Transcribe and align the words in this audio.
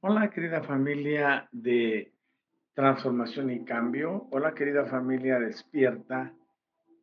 Hola 0.00 0.30
querida 0.30 0.62
familia 0.62 1.48
de 1.50 2.12
Transformación 2.74 3.50
y 3.50 3.64
Cambio, 3.64 4.28
hola 4.30 4.52
querida 4.52 4.84
familia 4.84 5.40
Despierta 5.40 6.34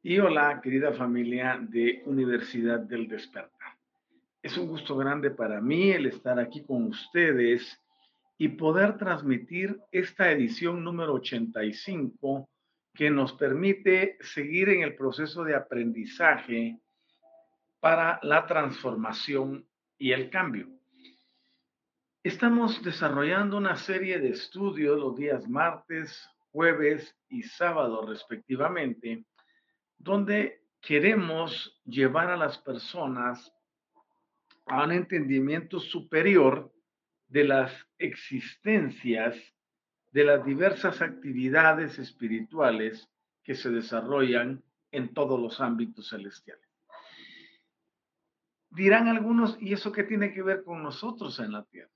y 0.03 0.19
hola 0.19 0.61
querida 0.61 0.93
familia 0.93 1.59
de 1.59 2.03
Universidad 2.05 2.79
del 2.81 3.07
Despertar. 3.07 3.73
Es 4.43 4.59
un 4.59 4.67
gusto 4.67 4.95
grande 4.95 5.31
para 5.31 5.59
mí 5.59 5.89
el 5.89 6.05
estar 6.05 6.39
aquí 6.39 6.63
con 6.63 6.83
ustedes 6.85 7.81
y 8.37 8.49
poder 8.49 8.95
transmitir 8.97 9.81
esta 9.91 10.31
edición 10.31 10.83
número 10.83 11.13
85 11.13 12.47
que 12.93 13.09
nos 13.09 13.33
permite 13.33 14.17
seguir 14.21 14.69
en 14.69 14.83
el 14.83 14.95
proceso 14.95 15.43
de 15.43 15.55
aprendizaje 15.55 16.79
para 17.79 18.19
la 18.21 18.45
transformación 18.45 19.67
y 19.97 20.11
el 20.11 20.29
cambio. 20.29 20.82
Estamos 22.23 22.81
desarrollando 22.81 23.57
una 23.57 23.75
serie 23.75 24.17
de 24.17 24.29
estudios 24.29 24.97
los 24.97 25.17
días 25.17 25.45
martes, 25.49 26.25
jueves 26.53 27.13
y 27.27 27.43
sábado 27.43 28.05
respectivamente, 28.07 29.25
donde 29.97 30.63
queremos 30.79 31.81
llevar 31.83 32.29
a 32.29 32.37
las 32.37 32.57
personas 32.59 33.51
a 34.67 34.85
un 34.85 34.93
entendimiento 34.93 35.81
superior 35.81 36.71
de 37.27 37.43
las 37.43 37.73
existencias 37.97 39.35
de 40.13 40.23
las 40.23 40.45
diversas 40.45 41.01
actividades 41.01 41.99
espirituales 41.99 43.05
que 43.43 43.53
se 43.53 43.69
desarrollan 43.69 44.63
en 44.91 45.13
todos 45.13 45.37
los 45.37 45.59
ámbitos 45.59 46.07
celestiales. 46.07 46.69
Dirán 48.69 49.09
algunos, 49.09 49.57
¿y 49.59 49.73
eso 49.73 49.91
qué 49.91 50.05
tiene 50.05 50.31
que 50.31 50.41
ver 50.41 50.63
con 50.63 50.81
nosotros 50.81 51.37
en 51.39 51.51
la 51.51 51.65
Tierra? 51.65 51.91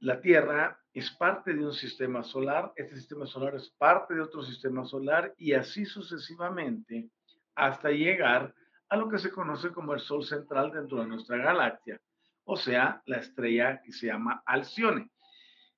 La 0.00 0.20
Tierra 0.20 0.80
es 0.92 1.10
parte 1.10 1.54
de 1.54 1.64
un 1.64 1.72
sistema 1.72 2.22
solar, 2.22 2.72
este 2.76 2.96
sistema 2.96 3.26
solar 3.26 3.54
es 3.56 3.68
parte 3.70 4.14
de 4.14 4.20
otro 4.20 4.42
sistema 4.42 4.84
solar 4.84 5.34
y 5.36 5.52
así 5.52 5.84
sucesivamente 5.84 7.08
hasta 7.54 7.90
llegar 7.90 8.54
a 8.88 8.96
lo 8.96 9.08
que 9.08 9.18
se 9.18 9.30
conoce 9.30 9.70
como 9.70 9.94
el 9.94 10.00
Sol 10.00 10.24
central 10.24 10.70
dentro 10.72 11.00
de 11.00 11.08
nuestra 11.08 11.36
galaxia, 11.36 12.00
o 12.44 12.56
sea, 12.56 13.02
la 13.06 13.18
estrella 13.18 13.82
que 13.82 13.92
se 13.92 14.06
llama 14.06 14.42
Alcione. 14.46 15.10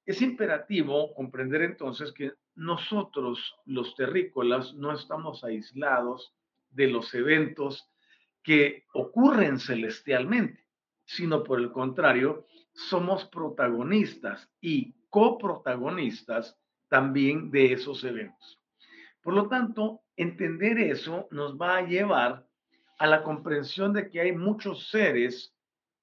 Es 0.04 0.22
imperativo 0.22 1.14
comprender 1.14 1.62
entonces 1.62 2.12
que 2.12 2.32
nosotros, 2.54 3.56
los 3.64 3.94
terrícolas, 3.96 4.74
no 4.74 4.92
estamos 4.92 5.42
aislados 5.44 6.34
de 6.70 6.88
los 6.88 7.12
eventos 7.14 7.90
que 8.42 8.84
ocurren 8.94 9.58
celestialmente, 9.58 10.66
sino 11.04 11.42
por 11.42 11.60
el 11.60 11.72
contrario, 11.72 12.46
somos 12.88 13.26
protagonistas 13.26 14.48
y 14.60 14.94
coprotagonistas 15.10 16.56
también 16.88 17.50
de 17.50 17.72
esos 17.72 18.02
eventos. 18.04 18.58
Por 19.22 19.34
lo 19.34 19.48
tanto, 19.48 20.00
entender 20.16 20.78
eso 20.78 21.28
nos 21.30 21.56
va 21.56 21.76
a 21.76 21.86
llevar 21.86 22.46
a 22.98 23.06
la 23.06 23.22
comprensión 23.22 23.92
de 23.92 24.08
que 24.08 24.20
hay 24.20 24.32
muchos 24.32 24.88
seres 24.88 25.54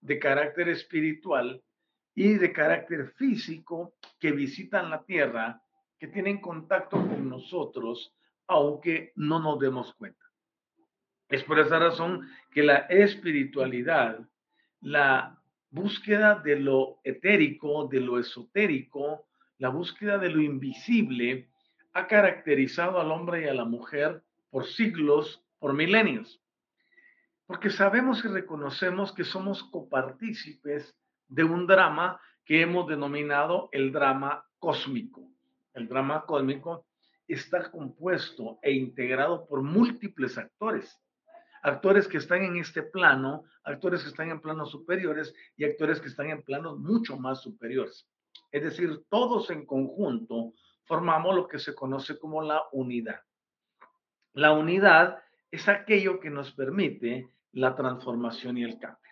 de 0.02 0.20
carácter 0.20 0.70
espiritual 0.70 1.62
y 2.14 2.34
de 2.34 2.54
carácter 2.54 3.12
físico 3.14 3.96
que 4.20 4.32
visitan 4.32 4.90
la 4.90 5.04
Tierra, 5.04 5.62
que 6.00 6.08
tienen 6.08 6.42
contacto 6.42 6.98
con 6.98 7.30
nosotros, 7.30 8.14
aunque 8.48 9.14
no 9.16 9.40
nos 9.40 9.60
demos 9.60 9.94
cuenta. 9.96 10.24
Es 11.30 11.44
por 11.44 11.60
esa 11.60 11.80
razón 11.80 12.28
que 12.52 12.64
la 12.64 12.78
espiritualidad, 12.90 14.20
la 14.80 15.37
búsqueda 15.78 16.36
de 16.36 16.60
lo 16.60 17.00
etérico, 17.04 17.88
de 17.88 18.00
lo 18.00 18.20
esotérico, 18.20 19.28
la 19.60 19.70
búsqueda 19.70 20.18
de 20.18 20.30
lo 20.30 20.42
invisible, 20.42 21.50
ha 21.94 22.08
caracterizado 22.08 23.00
al 23.00 23.12
hombre 23.12 23.44
y 23.44 23.48
a 23.48 23.54
la 23.54 23.66
mujer 23.66 24.24
por 24.50 24.66
siglos, 24.66 25.44
por 25.60 25.74
milenios. 25.74 26.42
Porque 27.46 27.70
sabemos 27.70 28.26
y 28.26 28.28
reconocemos 28.28 29.14
que 29.14 29.24
somos 29.24 29.64
copartícipes 29.64 30.96
de 31.28 31.44
un 31.44 31.68
drama 31.68 32.20
que 32.44 32.62
hemos 32.62 32.88
denominado 32.88 33.70
el 33.72 33.92
drama 33.92 34.46
cósmico. 34.60 35.30
El 35.74 35.88
drama 35.88 36.26
cósmico 36.26 36.86
está 37.28 37.70
compuesto 37.70 38.58
e 38.62 38.72
integrado 38.72 39.46
por 39.46 39.62
múltiples 39.62 40.38
actores 40.38 41.00
actores 41.62 42.08
que 42.08 42.18
están 42.18 42.44
en 42.44 42.58
este 42.58 42.84
plano, 42.84 43.44
actores 43.64 44.04
que 44.04 44.10
están 44.10 44.30
en 44.30 44.42
planos 44.42 44.72
superiores 44.72 45.34
y 45.56 45.66
actores 45.66 46.00
que 46.00 46.08
están 46.08 46.30
en 46.30 46.44
planos 46.44 46.80
mucho 46.80 47.18
más 47.18 47.42
superiores. 47.42 48.08
Es 48.52 48.64
decir, 48.64 49.04
todos 49.10 49.50
en 49.50 49.66
conjunto 49.66 50.54
formamos 50.86 51.36
lo 51.36 51.48
que 51.48 51.60
se 51.60 51.76
conoce 51.76 52.18
como 52.18 52.42
la 52.42 52.64
unidad. 52.72 53.22
La 54.34 54.54
unidad 54.54 55.20
es 55.52 55.68
aquello 55.68 56.20
que 56.20 56.30
nos 56.30 56.52
permite 56.54 57.30
la 57.52 57.76
transformación 57.76 58.58
y 58.58 58.64
el 58.64 58.80
cambio. 58.80 59.12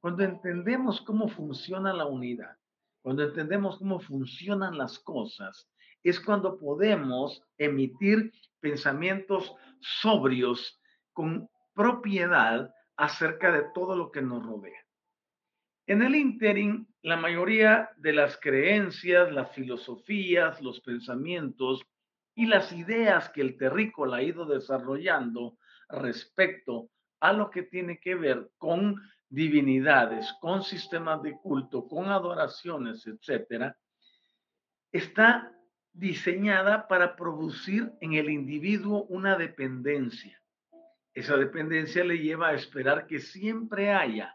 Cuando 0.00 0.24
entendemos 0.24 1.00
cómo 1.00 1.28
funciona 1.28 1.92
la 1.92 2.06
unidad, 2.06 2.56
cuando 3.00 3.22
entendemos 3.22 3.78
cómo 3.78 4.00
funcionan 4.00 4.76
las 4.76 4.98
cosas, 4.98 5.68
es 6.02 6.20
cuando 6.20 6.58
podemos 6.58 7.42
emitir 7.56 8.32
pensamientos 8.60 9.54
sobrios 9.80 10.80
con 11.12 11.48
propiedad 11.74 12.72
acerca 12.96 13.52
de 13.52 13.64
todo 13.74 13.96
lo 13.96 14.10
que 14.10 14.22
nos 14.22 14.44
rodea. 14.44 14.80
En 15.86 16.02
el 16.02 16.14
interim, 16.14 16.86
la 17.02 17.16
mayoría 17.16 17.90
de 17.96 18.14
las 18.14 18.38
creencias, 18.38 19.30
las 19.32 19.52
filosofías, 19.52 20.60
los 20.62 20.80
pensamientos 20.80 21.84
y 22.34 22.46
las 22.46 22.72
ideas 22.72 23.28
que 23.30 23.42
el 23.42 23.58
terrícola 23.58 24.18
ha 24.18 24.22
ido 24.22 24.46
desarrollando 24.46 25.58
respecto 25.88 26.88
a 27.20 27.32
lo 27.32 27.50
que 27.50 27.64
tiene 27.64 27.98
que 27.98 28.14
ver 28.14 28.50
con 28.56 28.96
divinidades, 29.28 30.32
con 30.40 30.62
sistemas 30.62 31.22
de 31.22 31.32
culto, 31.32 31.86
con 31.86 32.06
adoraciones, 32.08 33.06
etcétera, 33.06 33.76
está 34.90 35.52
diseñada 35.92 36.88
para 36.88 37.14
producir 37.14 37.92
en 38.00 38.14
el 38.14 38.30
individuo 38.30 39.04
una 39.04 39.36
dependencia 39.36 40.40
esa 41.14 41.36
dependencia 41.36 42.04
le 42.04 42.18
lleva 42.18 42.48
a 42.48 42.54
esperar 42.54 43.06
que 43.06 43.20
siempre 43.20 43.92
haya 43.92 44.34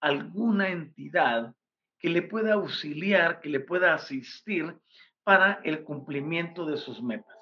alguna 0.00 0.68
entidad 0.68 1.54
que 1.98 2.10
le 2.10 2.22
pueda 2.22 2.54
auxiliar, 2.54 3.40
que 3.40 3.48
le 3.48 3.60
pueda 3.60 3.94
asistir 3.94 4.76
para 5.24 5.60
el 5.64 5.82
cumplimiento 5.82 6.64
de 6.64 6.76
sus 6.76 7.02
metas. 7.02 7.36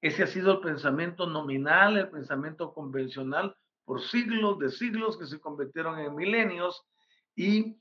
Ese 0.00 0.22
ha 0.22 0.26
sido 0.26 0.54
el 0.54 0.60
pensamiento 0.60 1.26
nominal, 1.26 1.96
el 1.96 2.08
pensamiento 2.08 2.72
convencional 2.72 3.54
por 3.84 4.00
siglos 4.00 4.58
de 4.58 4.70
siglos 4.70 5.18
que 5.18 5.26
se 5.26 5.40
convirtieron 5.40 5.98
en 5.98 6.14
milenios 6.14 6.82
y 7.34 7.76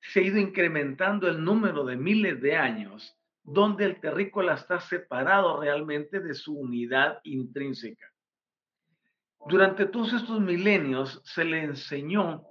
se 0.00 0.20
ha 0.20 0.22
ido 0.22 0.38
incrementando 0.38 1.28
el 1.28 1.42
número 1.44 1.84
de 1.84 1.96
miles 1.96 2.40
de 2.40 2.56
años 2.56 3.16
donde 3.42 3.84
el 3.84 4.00
terrícola 4.00 4.54
está 4.54 4.80
separado 4.80 5.60
realmente 5.60 6.20
de 6.20 6.34
su 6.34 6.58
unidad 6.58 7.20
intrínseca. 7.24 8.06
Durante 9.46 9.86
todos 9.86 10.12
estos 10.12 10.40
milenios 10.40 11.20
se 11.24 11.44
le 11.44 11.62
enseñó 11.62 12.44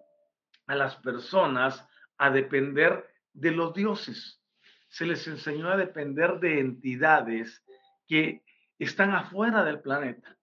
a 0.66 0.76
las 0.76 0.96
personas 0.98 1.86
a 2.18 2.32
depender 2.32 3.08
de 3.34 3.52
los 3.52 3.74
dioses. 3.74 4.42
Se 4.88 5.06
les 5.06 5.28
enseñó 5.28 5.70
a 5.70 5.78
depender 5.78 6.40
de 6.40 6.60
entidades 6.60 7.64
que 8.08 8.44
están 8.80 9.12
afuera 9.12 9.64
del 9.64 9.82
planeta. 9.82 10.36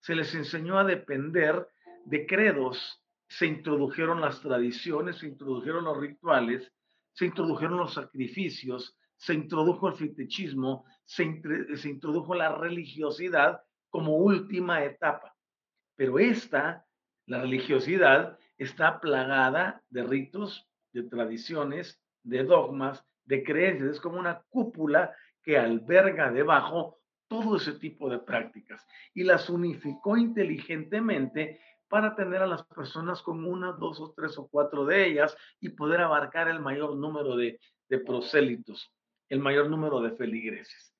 Se 0.00 0.14
les 0.14 0.34
enseñó 0.34 0.78
a 0.78 0.84
depender 0.84 1.68
de 2.04 2.26
credos. 2.26 3.02
Se 3.28 3.46
introdujeron 3.46 4.20
las 4.20 4.40
tradiciones, 4.40 5.16
se 5.18 5.26
introdujeron 5.26 5.84
los 5.84 5.98
rituales, 5.98 6.72
se 7.12 7.26
introdujeron 7.26 7.76
los 7.76 7.94
sacrificios, 7.94 8.96
se 9.16 9.34
introdujo 9.34 9.88
el 9.88 9.96
fetichismo, 9.96 10.86
se, 11.04 11.42
se 11.74 11.88
introdujo 11.90 12.34
la 12.34 12.54
religiosidad 12.54 13.60
como 13.90 14.16
última 14.16 14.84
etapa. 14.84 15.34
Pero 15.98 16.20
esta, 16.20 16.86
la 17.26 17.40
religiosidad, 17.40 18.38
está 18.56 19.00
plagada 19.00 19.82
de 19.90 20.04
ritos, 20.04 20.64
de 20.92 21.02
tradiciones, 21.02 22.00
de 22.22 22.44
dogmas, 22.44 23.04
de 23.24 23.42
creencias. 23.42 23.96
Es 23.96 24.00
como 24.00 24.20
una 24.20 24.44
cúpula 24.48 25.12
que 25.42 25.58
alberga 25.58 26.30
debajo 26.30 27.00
todo 27.26 27.56
ese 27.56 27.72
tipo 27.72 28.08
de 28.08 28.20
prácticas 28.20 28.86
y 29.12 29.24
las 29.24 29.50
unificó 29.50 30.16
inteligentemente 30.16 31.60
para 31.88 32.14
tener 32.14 32.42
a 32.42 32.46
las 32.46 32.64
personas 32.64 33.20
con 33.20 33.44
una, 33.44 33.72
dos 33.72 34.00
o 34.00 34.12
tres 34.16 34.38
o 34.38 34.46
cuatro 34.46 34.86
de 34.86 35.04
ellas 35.04 35.36
y 35.58 35.70
poder 35.70 36.00
abarcar 36.00 36.46
el 36.46 36.60
mayor 36.60 36.94
número 36.94 37.34
de, 37.34 37.58
de 37.88 37.98
prosélitos, 37.98 38.94
el 39.28 39.40
mayor 39.40 39.68
número 39.68 40.00
de 40.00 40.12
feligreses 40.12 40.94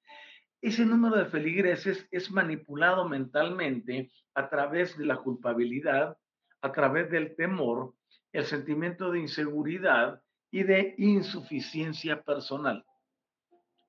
ese 0.60 0.84
número 0.84 1.16
de 1.16 1.26
feligreses 1.26 2.08
es 2.10 2.30
manipulado 2.30 3.08
mentalmente 3.08 4.10
a 4.34 4.48
través 4.48 4.96
de 4.98 5.06
la 5.06 5.18
culpabilidad, 5.18 6.16
a 6.62 6.72
través 6.72 7.10
del 7.10 7.36
temor, 7.36 7.94
el 8.32 8.44
sentimiento 8.44 9.10
de 9.10 9.20
inseguridad 9.20 10.20
y 10.50 10.64
de 10.64 10.94
insuficiencia 10.98 12.22
personal. 12.22 12.84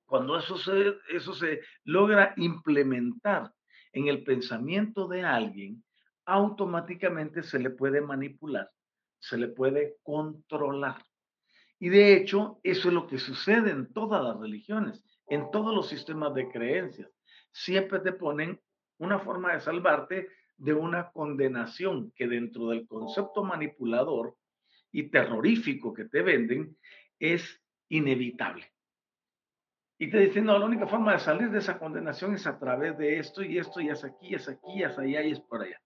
Cuando 0.05 0.37
eso 0.37 0.57
se, 0.57 0.95
eso 1.11 1.33
se 1.33 1.61
logra 1.83 2.33
implementar 2.37 3.51
en 3.91 4.07
el 4.07 4.23
pensamiento 4.23 5.07
de 5.07 5.23
alguien, 5.23 5.83
automáticamente 6.25 7.41
se 7.41 7.59
le 7.59 7.71
puede 7.71 8.01
manipular, 8.01 8.69
se 9.19 9.37
le 9.37 9.47
puede 9.47 9.97
controlar. 10.03 11.03
Y 11.79 11.89
de 11.89 12.13
hecho, 12.15 12.59
eso 12.63 12.89
es 12.89 12.93
lo 12.93 13.07
que 13.07 13.17
sucede 13.17 13.71
en 13.71 13.91
todas 13.93 14.23
las 14.23 14.37
religiones, 14.37 15.03
en 15.29 15.51
todos 15.51 15.73
los 15.73 15.87
sistemas 15.87 16.33
de 16.33 16.49
creencias. 16.49 17.09
Siempre 17.51 17.99
te 17.99 18.13
ponen 18.13 18.59
una 18.97 19.19
forma 19.19 19.53
de 19.53 19.61
salvarte 19.61 20.29
de 20.57 20.73
una 20.73 21.11
condenación 21.11 22.11
que 22.15 22.27
dentro 22.27 22.67
del 22.67 22.85
concepto 22.87 23.43
manipulador 23.43 24.35
y 24.91 25.09
terrorífico 25.09 25.93
que 25.93 26.05
te 26.05 26.21
venden 26.21 26.77
es 27.17 27.61
inevitable. 27.89 28.71
Y 29.97 30.09
te 30.09 30.19
dicen, 30.19 30.45
no, 30.45 30.57
la 30.57 30.65
única 30.65 30.87
forma 30.87 31.13
de 31.13 31.19
salir 31.19 31.49
de 31.49 31.59
esa 31.59 31.77
condenación 31.77 32.33
es 32.33 32.47
a 32.47 32.57
través 32.57 32.97
de 32.97 33.19
esto 33.19 33.43
y 33.43 33.57
esto, 33.57 33.81
y 33.81 33.89
es 33.89 34.03
aquí, 34.03 34.33
es 34.33 34.47
aquí, 34.47 34.81
es 34.81 34.97
allá 34.97 35.21
y 35.21 35.31
es 35.31 35.41
por 35.41 35.61
allá. 35.61 35.79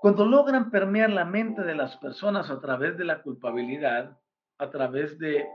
Cuando 0.00 0.26
logran 0.26 0.70
permear 0.70 1.10
la 1.10 1.24
mente 1.24 1.62
de 1.62 1.74
las 1.74 1.96
personas 1.96 2.50
a 2.50 2.60
través 2.60 2.96
de 2.96 3.04
la 3.04 3.22
culpabilidad, 3.22 4.18
a 4.58 4.70
través 4.70 5.18
de 5.18 5.48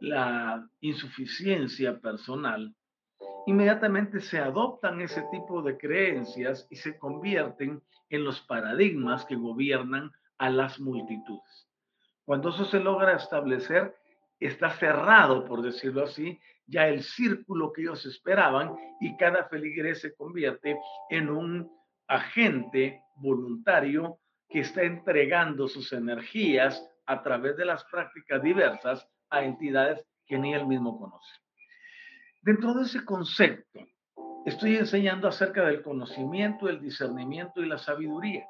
la 0.00 0.68
insuficiencia 0.80 1.98
personal, 2.00 2.74
inmediatamente 3.46 4.20
se 4.20 4.38
adoptan 4.38 5.00
ese 5.00 5.22
tipo 5.30 5.62
de 5.62 5.78
creencias 5.78 6.66
y 6.70 6.76
se 6.76 6.98
convierten 6.98 7.82
en 8.10 8.24
los 8.24 8.40
paradigmas 8.42 9.24
que 9.24 9.36
gobiernan 9.36 10.10
a 10.38 10.50
las 10.50 10.78
multitudes. 10.80 11.68
Cuando 12.24 12.50
eso 12.50 12.64
se 12.64 12.80
logra 12.80 13.16
establecer, 13.16 13.94
está 14.40 14.70
cerrado, 14.70 15.44
por 15.44 15.62
decirlo 15.62 16.04
así, 16.04 16.38
ya 16.66 16.88
el 16.88 17.02
círculo 17.02 17.72
que 17.72 17.82
ellos 17.82 18.04
esperaban 18.04 18.74
y 19.00 19.16
cada 19.16 19.44
feligrés 19.44 20.00
se 20.00 20.14
convierte 20.14 20.78
en 21.10 21.30
un 21.30 21.70
agente 22.08 23.02
voluntario 23.16 24.18
que 24.48 24.60
está 24.60 24.82
entregando 24.82 25.68
sus 25.68 25.92
energías 25.92 26.84
a 27.06 27.22
través 27.22 27.56
de 27.56 27.64
las 27.64 27.84
prácticas 27.84 28.42
diversas 28.42 29.08
a 29.30 29.42
entidades 29.42 30.04
que 30.26 30.38
ni 30.38 30.54
él 30.54 30.66
mismo 30.66 30.98
conoce. 30.98 31.32
Dentro 32.42 32.74
de 32.74 32.84
ese 32.84 33.04
concepto, 33.04 33.80
estoy 34.44 34.76
enseñando 34.76 35.28
acerca 35.28 35.64
del 35.64 35.82
conocimiento, 35.82 36.68
el 36.68 36.80
discernimiento 36.80 37.60
y 37.60 37.66
la 37.66 37.78
sabiduría, 37.78 38.46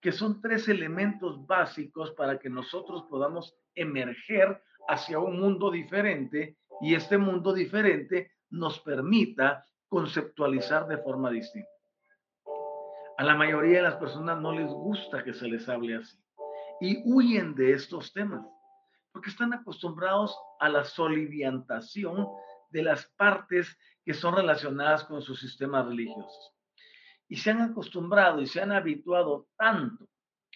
que 0.00 0.12
son 0.12 0.40
tres 0.40 0.68
elementos 0.68 1.46
básicos 1.46 2.12
para 2.12 2.38
que 2.38 2.50
nosotros 2.50 3.04
podamos 3.08 3.54
emerger 3.74 4.62
hacia 4.88 5.18
un 5.18 5.40
mundo 5.40 5.70
diferente 5.70 6.56
y 6.80 6.94
este 6.94 7.18
mundo 7.18 7.52
diferente 7.52 8.32
nos 8.50 8.80
permita 8.80 9.64
conceptualizar 9.88 10.86
de 10.86 10.98
forma 10.98 11.30
distinta. 11.30 11.70
A 13.18 13.24
la 13.24 13.34
mayoría 13.34 13.78
de 13.78 13.82
las 13.82 13.96
personas 13.96 14.40
no 14.40 14.52
les 14.52 14.68
gusta 14.68 15.24
que 15.24 15.34
se 15.34 15.48
les 15.48 15.68
hable 15.68 15.96
así 15.96 16.18
y 16.80 17.02
huyen 17.04 17.54
de 17.54 17.72
estos 17.72 18.12
temas 18.12 18.46
porque 19.18 19.30
están 19.30 19.52
acostumbrados 19.52 20.38
a 20.60 20.68
la 20.68 20.84
soliviantación 20.84 22.28
de 22.70 22.84
las 22.84 23.04
partes 23.16 23.76
que 24.04 24.14
son 24.14 24.36
relacionadas 24.36 25.02
con 25.02 25.22
sus 25.22 25.40
sistemas 25.40 25.86
religiosos. 25.86 26.54
Y 27.26 27.34
se 27.34 27.50
han 27.50 27.60
acostumbrado 27.60 28.40
y 28.40 28.46
se 28.46 28.60
han 28.60 28.70
habituado 28.70 29.48
tanto 29.56 30.08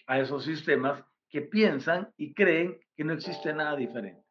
a 0.06 0.20
esos 0.20 0.44
sistemas 0.44 1.04
que 1.28 1.42
piensan 1.42 2.12
y 2.16 2.34
creen 2.34 2.78
que 2.94 3.02
no 3.02 3.14
existe 3.14 3.52
nada 3.52 3.74
diferente. 3.74 4.24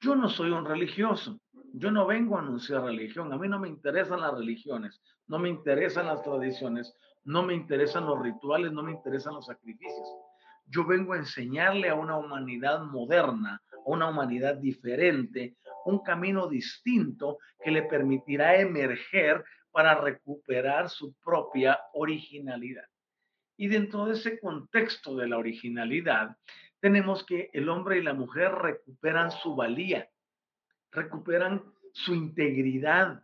Yo 0.00 0.16
no 0.16 0.28
soy 0.28 0.50
un 0.50 0.64
religioso, 0.64 1.40
yo 1.72 1.92
no 1.92 2.04
vengo 2.04 2.36
a 2.36 2.40
anunciar 2.40 2.82
religión, 2.82 3.32
a 3.32 3.38
mí 3.38 3.46
no 3.48 3.60
me 3.60 3.68
interesan 3.68 4.22
las 4.22 4.34
religiones, 4.34 5.00
no 5.28 5.38
me 5.38 5.48
interesan 5.48 6.06
las 6.06 6.20
tradiciones, 6.24 6.96
no 7.22 7.44
me 7.44 7.54
interesan 7.54 8.06
los 8.06 8.20
rituales, 8.20 8.72
no 8.72 8.82
me 8.82 8.90
interesan 8.90 9.34
los 9.34 9.46
sacrificios. 9.46 10.08
Yo 10.74 10.86
vengo 10.86 11.12
a 11.12 11.18
enseñarle 11.18 11.90
a 11.90 11.94
una 11.94 12.16
humanidad 12.16 12.80
moderna, 12.84 13.60
a 13.72 13.90
una 13.90 14.08
humanidad 14.08 14.56
diferente, 14.56 15.58
un 15.84 16.02
camino 16.02 16.48
distinto 16.48 17.38
que 17.62 17.70
le 17.70 17.82
permitirá 17.82 18.58
emerger 18.58 19.44
para 19.70 20.00
recuperar 20.00 20.88
su 20.88 21.12
propia 21.22 21.78
originalidad. 21.92 22.86
Y 23.58 23.68
dentro 23.68 24.06
de 24.06 24.14
ese 24.14 24.40
contexto 24.40 25.14
de 25.14 25.28
la 25.28 25.36
originalidad, 25.36 26.38
tenemos 26.80 27.22
que 27.22 27.50
el 27.52 27.68
hombre 27.68 27.98
y 27.98 28.02
la 28.02 28.14
mujer 28.14 28.52
recuperan 28.52 29.30
su 29.30 29.54
valía, 29.54 30.08
recuperan 30.90 31.62
su 31.92 32.14
integridad, 32.14 33.22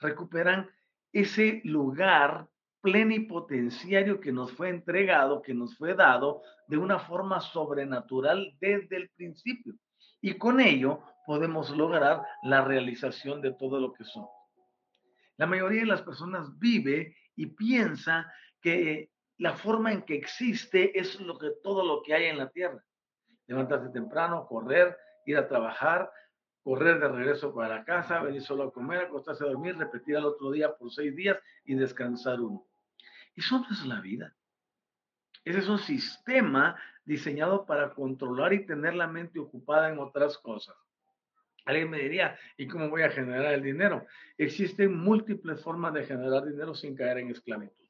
recuperan 0.00 0.68
ese 1.12 1.62
lugar 1.64 2.46
plenipotenciario 2.84 4.20
que 4.20 4.30
nos 4.30 4.52
fue 4.52 4.68
entregado, 4.68 5.40
que 5.40 5.54
nos 5.54 5.74
fue 5.78 5.94
dado 5.94 6.42
de 6.68 6.76
una 6.76 6.98
forma 6.98 7.40
sobrenatural 7.40 8.54
desde 8.60 8.96
el 8.96 9.08
principio. 9.08 9.72
Y 10.20 10.34
con 10.34 10.60
ello 10.60 11.00
podemos 11.26 11.70
lograr 11.70 12.22
la 12.42 12.62
realización 12.62 13.40
de 13.40 13.52
todo 13.52 13.80
lo 13.80 13.94
que 13.94 14.04
somos. 14.04 14.28
La 15.38 15.46
mayoría 15.46 15.80
de 15.80 15.86
las 15.86 16.02
personas 16.02 16.58
vive 16.58 17.16
y 17.34 17.46
piensa 17.46 18.30
que 18.60 19.10
la 19.38 19.54
forma 19.54 19.90
en 19.90 20.02
que 20.02 20.16
existe 20.16 20.98
es 20.98 21.18
lo 21.20 21.38
que 21.38 21.52
todo 21.62 21.86
lo 21.86 22.02
que 22.02 22.12
hay 22.12 22.26
en 22.26 22.36
la 22.36 22.50
tierra. 22.50 22.84
Levantarse 23.46 23.88
temprano, 23.88 24.46
correr, 24.46 24.94
ir 25.24 25.38
a 25.38 25.48
trabajar, 25.48 26.12
correr 26.62 27.00
de 27.00 27.08
regreso 27.08 27.54
para 27.54 27.78
la 27.78 27.84
casa, 27.86 28.20
venir 28.20 28.42
solo 28.42 28.64
a 28.64 28.72
comer, 28.74 29.06
acostarse 29.06 29.42
a 29.42 29.48
dormir, 29.48 29.74
repetir 29.78 30.18
al 30.18 30.26
otro 30.26 30.50
día 30.50 30.76
por 30.76 30.92
seis 30.92 31.16
días 31.16 31.38
y 31.64 31.76
descansar 31.76 32.42
uno. 32.42 32.66
Eso 33.34 33.58
no 33.58 33.68
es 33.70 33.84
la 33.86 34.00
vida. 34.00 34.34
Ese 35.44 35.58
es 35.58 35.68
un 35.68 35.78
sistema 35.78 36.76
diseñado 37.04 37.66
para 37.66 37.92
controlar 37.92 38.52
y 38.52 38.66
tener 38.66 38.94
la 38.94 39.06
mente 39.06 39.38
ocupada 39.38 39.90
en 39.90 39.98
otras 39.98 40.38
cosas. 40.38 40.74
Alguien 41.66 41.90
me 41.90 41.98
diría, 41.98 42.38
¿y 42.56 42.66
cómo 42.66 42.90
voy 42.90 43.02
a 43.02 43.10
generar 43.10 43.52
el 43.52 43.62
dinero? 43.62 44.06
Existen 44.36 44.96
múltiples 44.96 45.62
formas 45.62 45.94
de 45.94 46.04
generar 46.04 46.44
dinero 46.44 46.74
sin 46.74 46.94
caer 46.94 47.18
en 47.18 47.30
esclavitud. 47.30 47.86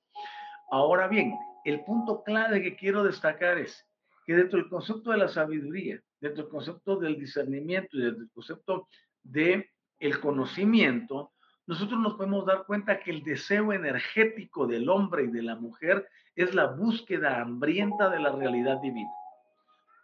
Ahora 0.70 1.08
bien, 1.08 1.35
el 1.64 1.85
punto 1.85 2.23
clave 2.23 2.62
que 2.62 2.76
quiero 2.76 3.02
destacar 3.02 3.58
es 3.58 3.87
que 4.26 4.35
dentro 4.35 4.58
del 4.58 4.69
concepto 4.69 5.11
de 5.11 5.19
la 5.19 5.29
sabiduría, 5.29 6.00
dentro 6.20 6.44
del 6.44 6.50
concepto 6.50 6.96
del 6.96 7.19
discernimiento 7.19 7.96
y 7.96 8.02
dentro 8.02 8.20
del 8.20 8.31
concepto 8.31 8.89
de 9.22 9.70
el 9.98 10.20
conocimiento, 10.20 11.33
nosotros 11.66 11.98
nos 11.98 12.14
podemos 12.14 12.44
dar 12.44 12.64
cuenta 12.66 13.00
que 13.00 13.10
el 13.10 13.22
deseo 13.22 13.72
energético 13.72 14.66
del 14.66 14.88
hombre 14.88 15.24
y 15.24 15.28
de 15.28 15.42
la 15.42 15.56
mujer 15.56 16.06
es 16.34 16.54
la 16.54 16.66
búsqueda 16.66 17.40
hambrienta 17.40 18.10
de 18.10 18.18
la 18.18 18.32
realidad 18.32 18.80
divina. 18.82 19.10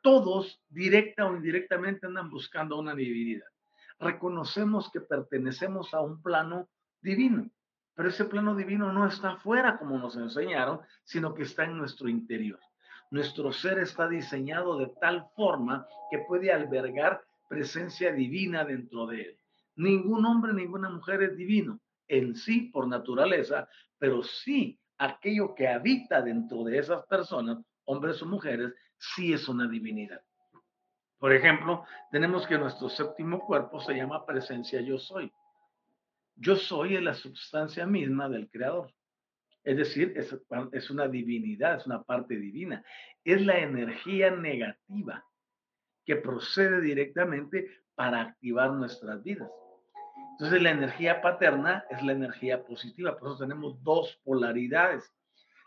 Todos, 0.03 0.63
directa 0.71 1.27
o 1.27 1.37
indirectamente, 1.37 2.07
andan 2.07 2.31
buscando 2.31 2.79
una 2.79 2.95
divinidad. 2.95 3.47
Reconocemos 3.99 4.91
que 4.91 5.03
pertenecemos 5.03 5.93
a 5.93 6.01
un 6.01 6.23
plano 6.23 6.69
divino. 7.03 7.51
Pero 7.95 8.09
ese 8.09 8.25
plano 8.25 8.55
divino 8.55 8.91
no 8.93 9.07
está 9.07 9.33
afuera 9.33 9.77
como 9.77 9.99
nos 9.99 10.17
enseñaron, 10.17 10.81
sino 11.05 11.35
que 11.35 11.43
está 11.43 11.65
en 11.65 11.77
nuestro 11.77 12.09
interior. 12.09 12.59
Nuestro 13.11 13.53
ser 13.53 13.79
está 13.81 14.09
diseñado 14.09 14.79
de 14.79 14.91
tal 15.01 15.27
forma 15.37 15.87
que 16.11 16.21
puede 16.21 16.51
albergar 16.51 17.23
presencia 17.49 18.13
divina 18.13 18.65
dentro 18.65 19.07
de 19.07 19.23
él. 19.23 19.40
Ningún 19.77 20.25
hombre, 20.25 20.53
ninguna 20.53 20.91
mujer 20.91 21.23
es 21.23 21.37
divino 21.37 21.81
en 22.09 22.35
sí 22.35 22.71
por 22.73 22.89
naturaleza, 22.89 23.69
pero 23.99 24.23
sí 24.23 24.79
aquello 24.99 25.55
que 25.55 25.69
habita 25.69 26.21
dentro 26.21 26.65
de 26.65 26.79
esas 26.79 27.07
personas, 27.07 27.59
hombres 27.85 28.21
o 28.23 28.27
mujeres, 28.27 28.75
sí 28.99 29.33
es 29.33 29.49
una 29.49 29.69
divinidad. 29.69 30.21
Por 31.19 31.33
ejemplo, 31.33 31.85
tenemos 32.11 32.47
que 32.47 32.59
nuestro 32.59 32.89
séptimo 32.89 33.41
cuerpo 33.47 33.81
se 33.81 33.95
llama 33.95 34.27
presencia 34.27 34.81
yo 34.81 34.99
soy. 34.99 35.33
Yo 36.35 36.57
soy 36.57 36.99
la 37.01 37.15
sustancia 37.15 37.87
misma 37.87 38.29
del 38.29 38.49
Creador. 38.49 38.93
Es 39.63 39.77
decir, 39.77 40.15
es, 40.17 40.35
es, 40.73 40.91
una 40.91 41.07
divinidad, 41.07 41.77
es 41.77 41.87
una 41.87 42.03
parte 42.03 42.37
divina. 42.37 42.83
Es 43.23 43.43
la 43.43 43.59
energía 43.59 44.31
negativa 44.31 45.25
que 46.07 46.17
procede 46.17 46.81
directamente 46.81 47.69
para 48.01 48.23
activar 48.23 48.73
nuestras 48.73 49.23
vidas. 49.23 49.51
Entonces, 50.33 50.63
la 50.63 50.71
energía 50.71 51.21
paterna 51.21 51.85
es 51.91 52.03
la 52.03 52.13
energía 52.13 52.65
positiva. 52.65 53.19
Por 53.19 53.29
eso 53.29 53.37
tenemos 53.41 53.85
dos 53.85 54.19
polaridades. 54.25 55.13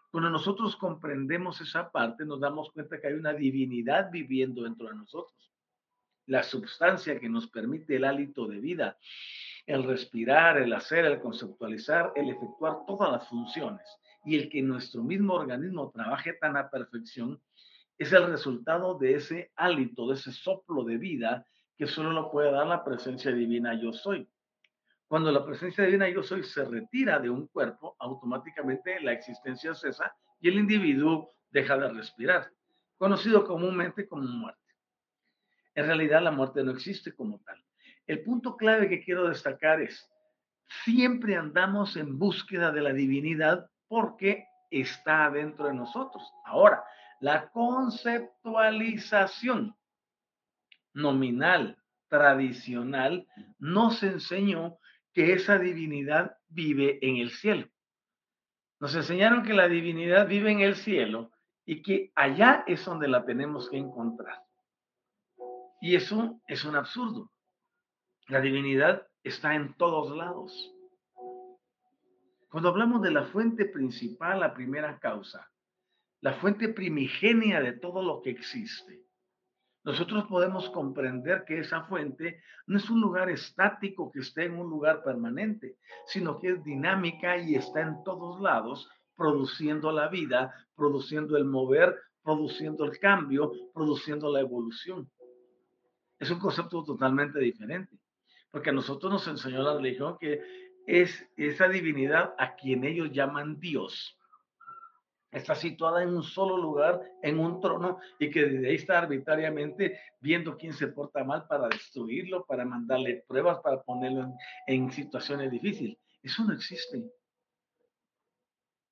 Cuando 0.10 0.32
nosotros 0.32 0.75
comprendemos 0.75 1.62
esa 1.62 1.92
parte, 1.92 2.25
nos 2.25 2.40
damos 2.40 2.72
cuenta 2.72 3.00
que 3.00 3.06
hay 3.06 3.13
una 3.13 3.34
divinidad 3.34 4.10
viviendo 4.10 4.63
dentro 4.63 4.88
de 4.88 4.96
nosotros. 4.96 5.54
La 6.25 6.42
sustancia 6.42 7.20
que 7.20 7.30
nos 7.30 7.48
permite 7.52 7.98
el 7.98 8.04
hálito 8.04 8.48
de 8.48 8.60
vida 8.60 8.98
el 9.68 9.84
respirar, 9.84 10.58
el 10.58 10.74
hacer, 10.74 11.06
el 11.06 11.20
conceptualizar, 11.20 12.13
el 12.16 12.32
efectuar 12.32 12.80
todas 12.88 13.12
las 13.12 13.28
funciones 13.28 13.86
y 14.25 14.38
el 14.38 14.50
que 14.50 14.63
nuestro 14.63 15.04
mismo 15.04 15.36
organismo 15.36 15.92
trabaje 15.92 16.34
tan 16.34 16.58
a 16.58 16.72
perfección, 16.72 17.40
es 18.00 18.12
el 18.12 18.25
resultado 18.25 18.98
de 18.98 19.18
ese 19.18 19.52
hálito, 19.56 20.08
de 20.08 20.16
ese 20.16 20.32
soplo 20.32 20.84
de 20.84 20.98
vida 20.98 21.46
que 21.77 21.88
solo 21.88 22.12
lo 22.12 22.32
puede 22.32 22.51
dar 22.51 22.68
la 22.68 22.84
presencia 22.84 23.32
divina 23.32 23.80
yo 23.80 23.94
soy. 23.94 24.27
Cuando 25.08 25.32
la 25.32 25.46
presencia 25.46 25.84
divina 25.84 26.10
yo 26.10 26.24
soy 26.24 26.44
se 26.44 26.65
retira 26.65 27.20
de 27.20 27.30
un 27.30 27.48
cuerpo, 27.48 27.96
automáticamente 28.00 29.00
la 29.01 29.13
existencia 29.13 29.75
cesa 29.75 30.15
y 30.39 30.50
el 30.50 30.56
individuo 30.56 31.36
deja 31.51 31.77
de 31.77 31.89
respirar, 31.89 32.51
conocido 32.98 33.46
comúnmente 33.46 34.08
como 34.08 34.24
muerte. 34.24 34.60
En 35.75 35.86
realidad 35.86 36.22
la 36.22 36.32
muerte 36.32 36.63
no 36.63 36.72
existe 36.72 37.13
como 37.13 37.39
tal. 37.42 37.63
El 38.06 38.24
punto 38.24 38.58
clave 38.58 38.89
que 38.89 39.03
quiero 39.03 39.30
destacar 39.30 39.82
es, 39.82 40.10
siempre 40.84 41.36
andamos 41.36 41.96
en 41.96 42.18
búsqueda 42.18 42.72
de 42.72 42.82
la 42.82 42.94
divinidad 42.94 43.70
porque 43.88 44.48
está 44.70 45.30
dentro 45.30 45.68
de 45.68 45.75
nosotros. 45.75 46.24
Ahora, 46.46 46.84
la 47.20 47.50
conceptualización 47.50 49.75
nominal, 50.93 51.77
tradicional, 52.07 53.27
nos 53.59 54.03
enseñó 54.03 54.77
que 55.13 55.33
esa 55.33 55.57
divinidad 55.57 56.38
vive 56.47 57.00
en 57.01 57.17
el 57.17 57.31
cielo. 57.31 57.67
Nos 58.79 58.95
enseñaron 58.95 59.43
que 59.43 59.53
la 59.53 59.67
divinidad 59.67 60.27
vive 60.27 60.51
en 60.51 60.59
el 60.59 60.75
cielo 60.75 61.31
y 61.65 61.81
que 61.81 62.12
allá 62.15 62.63
es 62.67 62.83
donde 62.85 63.07
la 63.07 63.25
tenemos 63.25 63.69
que 63.69 63.77
encontrar. 63.77 64.43
Y 65.81 65.95
eso 65.95 66.41
es 66.47 66.65
un 66.65 66.75
absurdo. 66.75 67.31
La 68.27 68.41
divinidad 68.41 69.07
está 69.23 69.55
en 69.55 69.75
todos 69.75 70.15
lados. 70.15 70.73
Cuando 72.50 72.69
hablamos 72.69 73.01
de 73.01 73.12
la 73.12 73.23
fuente 73.23 73.65
principal, 73.65 74.39
la 74.39 74.53
primera 74.53 75.00
causa, 75.00 75.50
la 76.21 76.33
fuente 76.33 76.69
primigenia 76.69 77.62
de 77.62 77.73
todo 77.73 78.03
lo 78.03 78.21
que 78.21 78.29
existe, 78.29 79.03
nosotros 79.84 80.25
podemos 80.25 80.70
comprender 80.70 81.44
que 81.46 81.60
esa 81.60 81.84
fuente 81.84 82.42
no 82.68 82.78
es 82.78 82.90
un 82.90 83.02
lugar 83.02 83.30
estático 83.30 84.10
que 84.12 84.20
esté 84.20 84.46
en 84.46 84.58
un 84.58 84.70
lugar 84.70 85.04
permanente, 85.04 85.78
sino 86.08 86.40
que 86.40 86.52
es 86.52 86.63
dinámica 86.63 87.38
y 87.38 87.56
está 87.56 87.82
en 87.82 88.04
todos 88.04 88.40
lados, 88.40 88.90
produciendo 89.16 89.92
la 89.92 90.08
vida, 90.08 90.54
produciendo 90.75 91.36
el 91.36 91.46
mover, 91.46 91.96
produciendo 92.24 92.86
el 92.86 92.98
cambio, 92.98 93.52
produciendo 93.74 94.32
la 94.32 94.40
evolución. 94.40 95.10
Es 96.18 96.32
un 96.32 96.40
concepto 96.40 96.84
totalmente 96.84 97.40
diferente, 97.40 97.98
porque 98.50 98.70
a 98.70 98.74
nosotros 98.74 99.12
nos 99.12 99.28
enseñó 99.28 99.62
la 99.63 99.75
religión 99.75 100.18
que 100.18 100.42
es 100.88 101.30
esa 101.36 101.68
divinidad 101.68 102.34
a 102.38 102.56
quien 102.56 102.86
ellos 102.86 103.12
llaman 103.12 103.60
Dios, 103.60 104.18
está 105.34 105.56
situada 105.56 106.04
en 106.04 106.10
un 106.10 106.24
solo 106.24 106.58
lugar, 106.58 107.02
en 107.22 107.40
un 107.40 107.60
trono, 107.60 107.98
y 108.20 108.30
que 108.30 108.46
desde 108.46 108.70
ahí 108.70 108.75
está 108.75 109.00
arbitrariamente 109.00 110.00
viendo 110.22 110.58
quién 110.58 110.74
se 110.74 110.88
porta 110.88 111.24
mal 111.24 111.48
para 111.48 111.68
destruirlo, 111.68 112.46
para 112.46 112.66
mandarle 112.66 113.24
pruebas, 113.28 113.60
para 113.60 113.82
ponerlo 113.82 114.34
en, 114.68 114.92
situaciones 114.92 115.52
difíciles. 115.52 115.98
Eso 116.22 116.44
no 116.44 116.54
existe. 116.54 117.04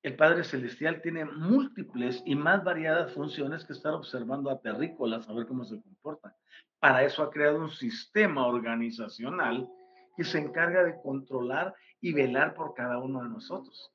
El 0.02 0.16
Padre 0.16 0.42
Celestial 0.42 1.00
tiene 1.00 1.24
múltiples 1.24 2.22
y 2.26 2.34
más 2.34 2.64
variadas 2.64 3.12
funciones 3.12 3.64
que 3.64 3.72
estar 3.72 3.94
observando 3.94 4.50
a 4.50 4.60
terrícolas, 4.60 5.28
a 5.28 5.32
ver 5.32 5.46
cómo 5.46 5.64
se 5.64 5.80
comportan. 5.80 6.32
Para 6.80 7.04
eso 7.04 7.22
ha 7.22 7.30
creado 7.30 7.60
un 7.60 7.70
sistema 7.70 8.46
organizacional 8.48 9.70
que 10.16 10.24
se 10.24 10.38
encarga 10.38 10.82
de 10.82 11.00
controlar 11.00 11.74
y 12.00 12.12
velar 12.12 12.54
por 12.54 12.74
cada 12.74 12.98
uno 12.98 13.22
de 13.22 13.28
nosotros. 13.28 13.92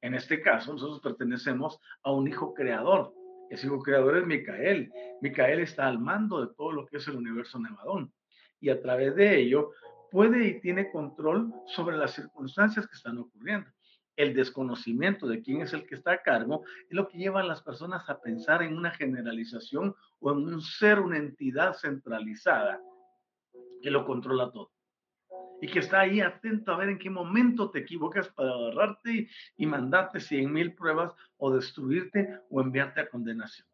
En 0.00 0.14
este 0.14 0.40
caso, 0.40 0.72
nosotros 0.72 1.00
pertenecemos 1.00 1.80
a 2.02 2.12
un 2.12 2.28
hijo 2.28 2.54
creador. 2.54 3.12
Ese 3.50 3.66
hijo 3.66 3.80
creador 3.80 4.18
es 4.18 4.26
Micael. 4.26 4.92
Micael 5.20 5.60
está 5.60 5.88
al 5.88 5.98
mando 5.98 6.44
de 6.44 6.54
todo 6.54 6.72
lo 6.72 6.86
que 6.86 6.98
es 6.98 7.08
el 7.08 7.16
universo 7.16 7.58
Nevadón. 7.58 8.12
Y 8.60 8.70
a 8.70 8.80
través 8.80 9.14
de 9.16 9.40
ello 9.40 9.70
puede 10.10 10.46
y 10.46 10.60
tiene 10.60 10.90
control 10.90 11.52
sobre 11.66 11.96
las 11.96 12.12
circunstancias 12.12 12.86
que 12.86 12.96
están 12.96 13.18
ocurriendo. 13.18 13.70
El 14.16 14.34
desconocimiento 14.34 15.26
de 15.28 15.42
quién 15.42 15.62
es 15.62 15.72
el 15.72 15.86
que 15.86 15.94
está 15.94 16.12
a 16.12 16.22
cargo 16.22 16.64
es 16.88 16.92
lo 16.92 17.08
que 17.08 17.18
lleva 17.18 17.40
a 17.40 17.44
las 17.44 17.62
personas 17.62 18.08
a 18.08 18.20
pensar 18.20 18.62
en 18.62 18.76
una 18.76 18.90
generalización 18.90 19.94
o 20.20 20.32
en 20.32 20.38
un 20.38 20.60
ser, 20.60 20.98
una 20.98 21.18
entidad 21.18 21.74
centralizada 21.74 22.80
que 23.80 23.90
lo 23.90 24.04
controla 24.04 24.50
todo 24.50 24.72
y 25.60 25.68
que 25.68 25.80
está 25.80 26.00
ahí 26.00 26.20
atento 26.20 26.72
a 26.72 26.76
ver 26.76 26.90
en 26.90 26.98
qué 26.98 27.10
momento 27.10 27.70
te 27.70 27.80
equivocas 27.80 28.28
para 28.28 28.50
agarrarte 28.50 29.28
y, 29.56 29.66
mandarte 29.66 30.20
cien 30.20 30.52
mil 30.52 30.74
pruebas 30.74 31.12
o 31.36 31.52
destruirte 31.52 32.40
o 32.50 32.60
enviarte 32.60 33.00
a 33.00 33.08
condenación. 33.08 33.66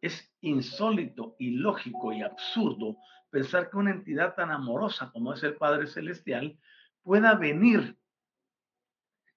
Es 0.00 0.32
insólito, 0.40 1.36
ilógico 1.38 2.12
y 2.12 2.22
absurdo 2.22 2.96
pensar 3.30 3.70
que 3.70 3.76
una 3.76 3.90
entidad 3.90 4.34
tan 4.34 4.50
amorosa 4.50 5.10
como 5.12 5.32
es 5.32 5.42
el 5.42 5.54
Padre 5.54 5.86
Celestial 5.86 6.58
pueda 7.02 7.34
venir 7.34 7.96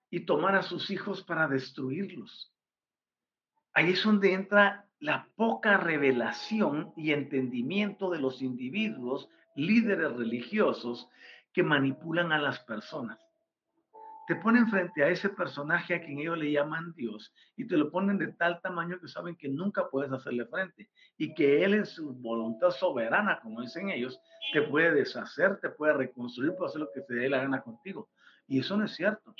y 0.09 0.21
tomar 0.21 0.55
a 0.55 0.63
sus 0.63 0.89
hijos 0.89 1.23
para 1.23 1.47
destruirlos. 1.47 2.53
Ahí 3.73 3.91
es 3.91 4.03
donde 4.03 4.33
entra 4.33 4.87
la 4.99 5.29
poca 5.35 5.77
revelación 5.77 6.93
y 6.95 7.11
entendimiento 7.11 8.09
de 8.09 8.19
los 8.19 8.41
individuos, 8.41 9.29
líderes 9.55 10.13
religiosos, 10.13 11.09
manipulan 11.63 12.31
a 12.31 12.39
las 12.39 12.59
personas. 12.61 13.19
Te 14.27 14.35
ponen 14.35 14.69
frente 14.69 15.03
a 15.03 15.07
ese 15.07 15.29
personaje 15.29 15.95
a 15.95 16.01
quien 16.01 16.19
ellos 16.19 16.37
le 16.37 16.51
llaman 16.51 16.93
Dios 16.97 17.33
y 17.55 17.65
te 17.65 17.77
lo 17.77 17.89
ponen 17.89 18.17
de 18.17 18.33
tal 18.33 18.59
tamaño 18.61 18.99
que 18.99 19.07
saben 19.07 19.37
que 19.37 19.47
nunca 19.47 19.89
puedes 19.89 20.11
hacerle 20.11 20.45
frente 20.47 20.89
y 21.17 21.33
que 21.33 21.63
Él 21.63 21.73
en 21.73 21.85
su 21.85 22.13
voluntad 22.13 22.71
soberana, 22.71 23.39
como 23.41 23.61
dicen 23.61 23.89
ellos, 23.89 24.19
te 24.51 24.63
puede 24.63 24.93
deshacer, 24.93 25.61
te 25.61 25.69
puede 25.69 25.93
reconstruir, 25.93 26.53
puede 26.55 26.69
hacer 26.69 26.81
lo 26.81 26.91
que 26.91 27.01
te 27.01 27.15
dé 27.15 27.29
la 27.29 27.37
gana 27.39 27.61
contigo. 27.61 28.09
Y 28.47 28.59
eso 28.59 28.75
no 28.75 28.83
es 28.83 28.95
cierto. 28.95 29.33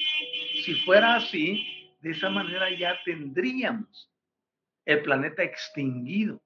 Si 0.63 0.73
fuera 0.85 1.15
así, 1.17 1.95
de 1.99 2.11
esa 2.11 2.29
manera 2.29 2.69
ya 2.73 2.97
tendríamos 3.03 4.09
el 4.85 5.01
planeta 5.01 5.43
extinguido, 5.43 6.41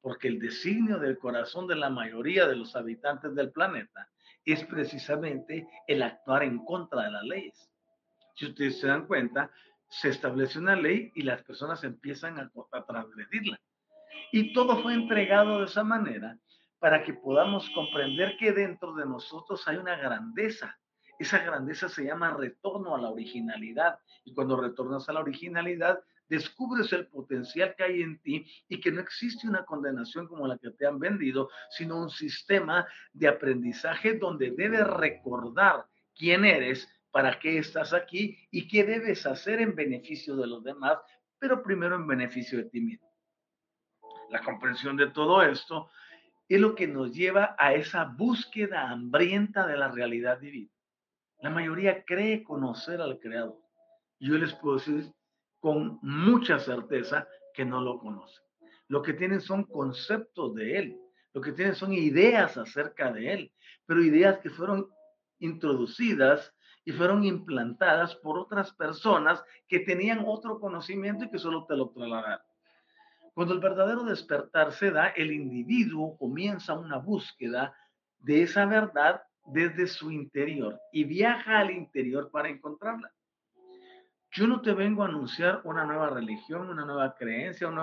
porque 0.00 0.28
el 0.28 0.38
designio 0.38 1.00
del 1.00 1.18
corazón 1.18 1.66
de 1.66 1.74
la 1.74 1.90
mayoría 1.90 2.46
de 2.46 2.54
los 2.54 2.76
habitantes 2.76 3.34
del 3.34 3.50
planeta 3.50 4.08
es 4.44 4.64
precisamente 4.64 5.68
el 5.86 6.02
actuar 6.02 6.42
en 6.42 6.64
contra 6.64 7.02
de 7.02 7.10
las 7.10 7.24
leyes. 7.24 7.70
Si 8.34 8.46
ustedes 8.46 8.80
se 8.80 8.88
dan 8.88 9.06
cuenta, 9.06 9.50
se 9.88 10.08
establece 10.08 10.58
una 10.58 10.76
ley 10.76 11.12
y 11.14 11.22
las 11.22 11.42
personas 11.42 11.84
empiezan 11.84 12.38
a, 12.38 12.50
a 12.72 12.84
transgredirla. 12.84 13.60
Y 14.32 14.52
todo 14.52 14.82
fue 14.82 14.94
entregado 14.94 15.60
de 15.60 15.66
esa 15.66 15.84
manera 15.84 16.38
para 16.78 17.02
que 17.02 17.14
podamos 17.14 17.70
comprender 17.70 18.36
que 18.36 18.52
dentro 18.52 18.94
de 18.94 19.06
nosotros 19.06 19.66
hay 19.66 19.76
una 19.76 19.96
grandeza. 19.96 20.78
Esa 21.18 21.38
grandeza 21.38 21.88
se 21.88 22.04
llama 22.04 22.36
retorno 22.36 22.94
a 22.94 23.00
la 23.00 23.08
originalidad. 23.08 23.98
Y 24.24 24.34
cuando 24.34 24.60
retornas 24.60 25.08
a 25.08 25.12
la 25.12 25.20
originalidad, 25.20 26.00
descubres 26.28 26.92
el 26.92 27.06
potencial 27.06 27.74
que 27.76 27.84
hay 27.84 28.02
en 28.02 28.18
ti 28.20 28.46
y 28.68 28.80
que 28.80 28.90
no 28.90 29.00
existe 29.00 29.48
una 29.48 29.64
condenación 29.64 30.26
como 30.26 30.46
la 30.46 30.58
que 30.58 30.70
te 30.70 30.86
han 30.86 30.98
vendido, 30.98 31.50
sino 31.70 32.00
un 32.00 32.10
sistema 32.10 32.86
de 33.12 33.28
aprendizaje 33.28 34.14
donde 34.14 34.50
debes 34.50 34.86
recordar 34.86 35.86
quién 36.14 36.44
eres, 36.44 36.88
para 37.10 37.38
qué 37.38 37.58
estás 37.58 37.92
aquí 37.92 38.36
y 38.50 38.66
qué 38.66 38.82
debes 38.82 39.24
hacer 39.24 39.60
en 39.60 39.76
beneficio 39.76 40.34
de 40.34 40.48
los 40.48 40.64
demás, 40.64 40.98
pero 41.38 41.62
primero 41.62 41.94
en 41.94 42.08
beneficio 42.08 42.58
de 42.58 42.64
ti 42.64 42.80
mismo. 42.80 43.08
La 44.30 44.42
comprensión 44.42 44.96
de 44.96 45.06
todo 45.10 45.40
esto 45.42 45.90
es 46.48 46.60
lo 46.60 46.74
que 46.74 46.88
nos 46.88 47.14
lleva 47.14 47.54
a 47.56 47.72
esa 47.74 48.04
búsqueda 48.04 48.90
hambrienta 48.90 49.64
de 49.64 49.76
la 49.76 49.92
realidad 49.92 50.40
divina. 50.40 50.72
La 51.38 51.50
mayoría 51.50 52.04
cree 52.04 52.42
conocer 52.42 53.00
al 53.00 53.20
Creador. 53.20 53.60
Yo 54.18 54.36
les 54.36 54.52
puedo 54.54 54.78
decir 54.78 55.12
con 55.64 55.98
mucha 56.02 56.58
certeza 56.58 57.26
que 57.54 57.64
no 57.64 57.80
lo 57.80 57.98
conocen. 57.98 58.44
Lo 58.88 59.00
que 59.00 59.14
tienen 59.14 59.40
son 59.40 59.64
conceptos 59.64 60.54
de 60.54 60.76
Él, 60.76 61.00
lo 61.32 61.40
que 61.40 61.52
tienen 61.52 61.74
son 61.74 61.94
ideas 61.94 62.58
acerca 62.58 63.10
de 63.10 63.32
Él, 63.32 63.52
pero 63.86 64.04
ideas 64.04 64.40
que 64.40 64.50
fueron 64.50 64.86
introducidas 65.38 66.52
y 66.84 66.92
fueron 66.92 67.24
implantadas 67.24 68.14
por 68.16 68.38
otras 68.38 68.74
personas 68.74 69.42
que 69.66 69.80
tenían 69.80 70.24
otro 70.26 70.60
conocimiento 70.60 71.24
y 71.24 71.30
que 71.30 71.38
solo 71.38 71.64
te 71.64 71.78
lo 71.78 71.88
trasladaron. 71.88 72.44
Cuando 73.32 73.54
el 73.54 73.60
verdadero 73.60 74.04
despertar 74.04 74.70
se 74.70 74.90
da, 74.90 75.06
el 75.16 75.32
individuo 75.32 76.18
comienza 76.18 76.74
una 76.74 76.98
búsqueda 76.98 77.74
de 78.18 78.42
esa 78.42 78.66
verdad 78.66 79.22
desde 79.46 79.86
su 79.86 80.10
interior 80.10 80.78
y 80.92 81.04
viaja 81.04 81.60
al 81.60 81.70
interior 81.70 82.30
para 82.30 82.50
encontrarla. 82.50 83.10
Yo 84.36 84.48
no 84.48 84.60
te 84.60 84.74
vengo 84.74 85.04
a 85.04 85.06
anunciar 85.06 85.60
una 85.62 85.84
nueva 85.84 86.10
religión, 86.10 86.68
una 86.68 86.84
nueva 86.84 87.14
creencia, 87.14 87.68
un 87.68 87.76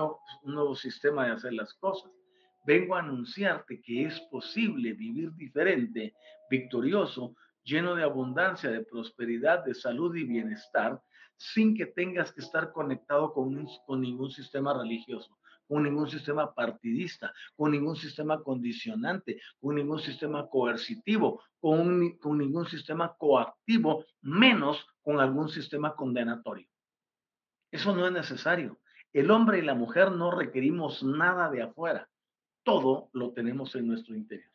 nuevo, 0.44 0.76
sistema 0.76 1.26
de 1.26 1.32
hacer 1.32 1.54
las 1.54 1.74
cosas. 1.76 2.12
Vengo 2.66 2.94
a 2.94 3.00
anunciarte 3.00 3.82
que 3.82 4.04
es 4.04 4.20
posible 4.30 4.92
vivir 4.92 5.34
diferente, 5.36 6.14
victorioso, 6.50 7.38
lleno 7.64 7.96
de 7.96 8.04
abundancia, 8.04 8.70
de 8.70 8.84
prosperidad, 8.84 9.64
de 9.64 9.74
salud 9.74 10.14
y 10.14 10.26
bienestar, 10.26 11.02
sin 11.38 11.74
que 11.74 11.86
tengas 11.86 12.34
que 12.34 12.42
estar 12.42 12.74
conectado 12.74 13.32
con, 13.32 13.66
con 13.86 14.02
ningún 14.02 14.30
sistema 14.30 14.78
religioso, 14.78 15.40
con 15.72 15.84
ningún 15.84 16.10
sistema 16.10 16.54
partidista, 16.54 17.34
con 17.56 17.72
ningún 17.72 17.96
sistema 17.96 18.44
condicionante, 18.44 19.40
con 19.58 19.76
ningún 19.76 20.02
sistema 20.02 20.50
coercitivo, 20.50 21.44
con, 21.62 22.18
con 22.18 22.40
ningún 22.40 22.66
sistema 22.66 23.16
coactivo, 23.18 24.04
menos 24.20 24.86
con 25.02 25.22
algún 25.22 25.48
sistema 25.48 25.96
condenatorio. 25.96 26.68
Eso 27.72 27.96
no 27.96 28.06
es 28.06 28.12
necesario. 28.12 28.82
El 29.14 29.32
hombre 29.32 29.60
y 29.60 29.62
la 29.62 29.74
mujer 29.74 30.12
no 30.12 30.30
requerimos 30.30 31.04
nada 31.04 31.50
de 31.50 31.62
afuera. 31.62 32.10
Todo 32.64 33.10
lo 33.14 33.32
tenemos 33.32 33.74
en 33.76 33.88
nuestro 33.88 34.14
interior. 34.14 34.52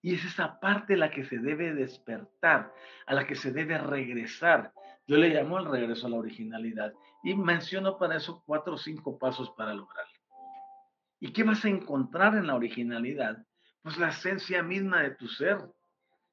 Y 0.00 0.14
es 0.14 0.24
esa 0.24 0.60
parte 0.60 0.96
la 0.96 1.10
que 1.10 1.24
se 1.24 1.38
debe 1.38 1.74
despertar, 1.74 2.72
a 3.06 3.14
la 3.14 3.26
que 3.26 3.34
se 3.34 3.50
debe 3.50 3.78
regresar. 3.78 4.72
Yo 5.06 5.18
le 5.18 5.28
llamo 5.28 5.58
el 5.58 5.66
regreso 5.66 6.06
a 6.06 6.10
la 6.10 6.16
originalidad 6.16 6.94
y 7.22 7.34
menciono 7.34 7.98
para 7.98 8.16
eso 8.16 8.42
cuatro 8.46 8.74
o 8.74 8.78
cinco 8.78 9.18
pasos 9.18 9.50
para 9.50 9.74
lograrlo. 9.74 10.12
¿Y 11.20 11.32
qué 11.32 11.42
vas 11.42 11.64
a 11.64 11.68
encontrar 11.68 12.36
en 12.36 12.46
la 12.46 12.54
originalidad? 12.54 13.44
Pues 13.82 13.98
la 13.98 14.08
esencia 14.08 14.62
misma 14.62 15.02
de 15.02 15.10
tu 15.12 15.28
ser. 15.28 15.58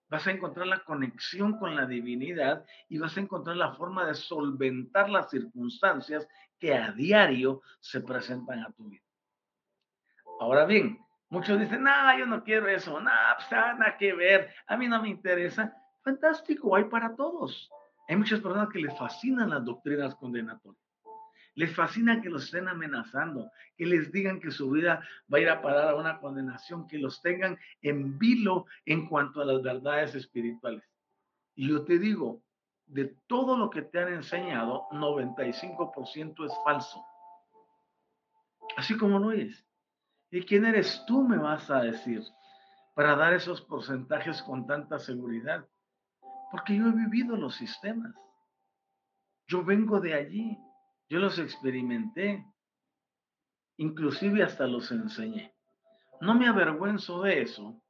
Vas 0.10 0.28
a 0.28 0.32
encontrar 0.32 0.68
la 0.68 0.84
conexión 0.84 1.58
con 1.58 1.76
la 1.76 1.86
divinidad 1.86 2.66
y 2.90 2.98
vas 2.98 3.16
a 3.16 3.22
encontrar 3.22 3.56
la 3.56 3.74
forma 3.74 4.06
de 4.06 4.14
solventar 4.14 5.10
las 5.10 5.30
circunstancias 5.30 6.28
que 6.60 6.74
a 6.74 6.92
diario 6.92 7.62
se 7.80 8.02
presentan 8.02 8.60
a 8.60 8.72
tu 8.72 8.90
vida. 8.90 9.04
Ahora 10.40 10.66
bien, 10.66 11.00
muchos 11.30 11.60
dicen, 11.60 11.84
no, 11.84 12.18
yo 12.18 12.26
no 12.26 12.44
quiero 12.44 12.68
eso, 12.68 13.00
no, 13.00 13.12
pues 13.38 13.52
nada 13.52 13.96
que 13.98 14.14
ver, 14.14 14.54
a 14.68 14.76
mí 14.76 14.88
no 14.88 15.02
me 15.02 15.10
interesa. 15.10 15.74
Fantástico, 16.04 16.76
hay 16.76 16.86
para 16.86 17.16
todos. 17.16 17.70
Hay 18.12 18.18
muchas 18.18 18.42
personas 18.42 18.68
que 18.68 18.80
les 18.80 18.98
fascinan 18.98 19.52
las 19.52 19.64
doctrinas 19.64 20.16
condenatorias. 20.16 20.84
Les 21.56 21.74
fascina 21.74 22.22
que 22.22 22.30
los 22.30 22.44
estén 22.44 22.68
amenazando, 22.68 23.50
que 23.78 23.86
les 23.86 24.12
digan 24.12 24.42
que 24.42 24.52
su 24.52 24.70
vida 24.70 25.02
va 25.34 25.38
a 25.38 25.40
ir 25.40 25.50
a 25.50 25.62
parar 25.62 25.88
a 25.88 25.96
una 25.96 26.20
condenación, 26.20 26.90
que 26.90 26.98
los 26.98 27.22
tengan 27.22 27.58
en 27.82 28.20
vilo 28.20 28.66
en 28.86 29.08
cuanto 29.08 29.40
a 29.40 29.46
las 29.46 29.62
verdades 29.62 30.14
espirituales. 30.14 30.84
Y 31.56 31.70
yo 31.70 31.86
te 31.86 32.00
digo, 32.00 32.44
de 32.86 33.16
todo 33.28 33.58
lo 33.58 33.70
que 33.70 33.82
te 33.82 34.00
han 34.00 34.12
enseñado, 34.12 34.90
95% 34.92 36.46
es 36.46 36.54
falso. 36.66 37.02
Así 38.76 38.98
como 38.98 39.20
lo 39.20 39.32
es. 39.32 39.66
¿Y 40.32 40.42
quién 40.42 40.66
eres 40.66 41.02
tú, 41.08 41.24
me 41.26 41.38
vas 41.38 41.72
a 41.72 41.80
decir, 41.80 42.22
para 42.94 43.16
dar 43.16 43.34
esos 43.34 43.62
porcentajes 43.62 44.44
con 44.44 44.68
tanta 44.68 45.00
seguridad? 45.00 45.66
Porque 46.52 46.76
yo 46.76 46.88
he 46.88 46.92
vivido 46.92 47.38
los 47.38 47.56
sistemas. 47.56 48.14
Yo 49.48 49.64
vengo 49.64 50.00
de 50.00 50.14
allí. 50.14 50.58
Yo 51.10 51.20
los 51.20 51.40
experimenté. 51.40 52.46
Inclusive 53.78 54.44
hasta 54.44 54.68
los 54.68 54.92
enseñé. 54.92 55.56
No 56.22 56.36
me 56.36 56.48
avergüenzo 56.48 57.24
de 57.24 57.42
eso, 57.42 57.82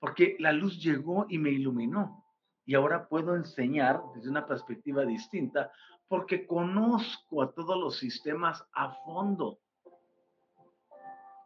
porque 0.00 0.36
la 0.40 0.50
luz 0.52 0.82
llegó 0.82 1.26
y 1.28 1.38
me 1.38 1.50
iluminó. 1.50 2.26
Y 2.64 2.74
ahora 2.74 3.08
puedo 3.08 3.36
enseñar 3.36 4.02
desde 4.14 4.30
una 4.30 4.46
perspectiva 4.46 5.04
distinta, 5.04 5.70
porque 6.08 6.44
conozco 6.44 7.40
a 7.40 7.52
todos 7.52 7.78
los 7.78 7.98
sistemas 7.98 8.66
a 8.72 8.90
fondo. 9.04 9.60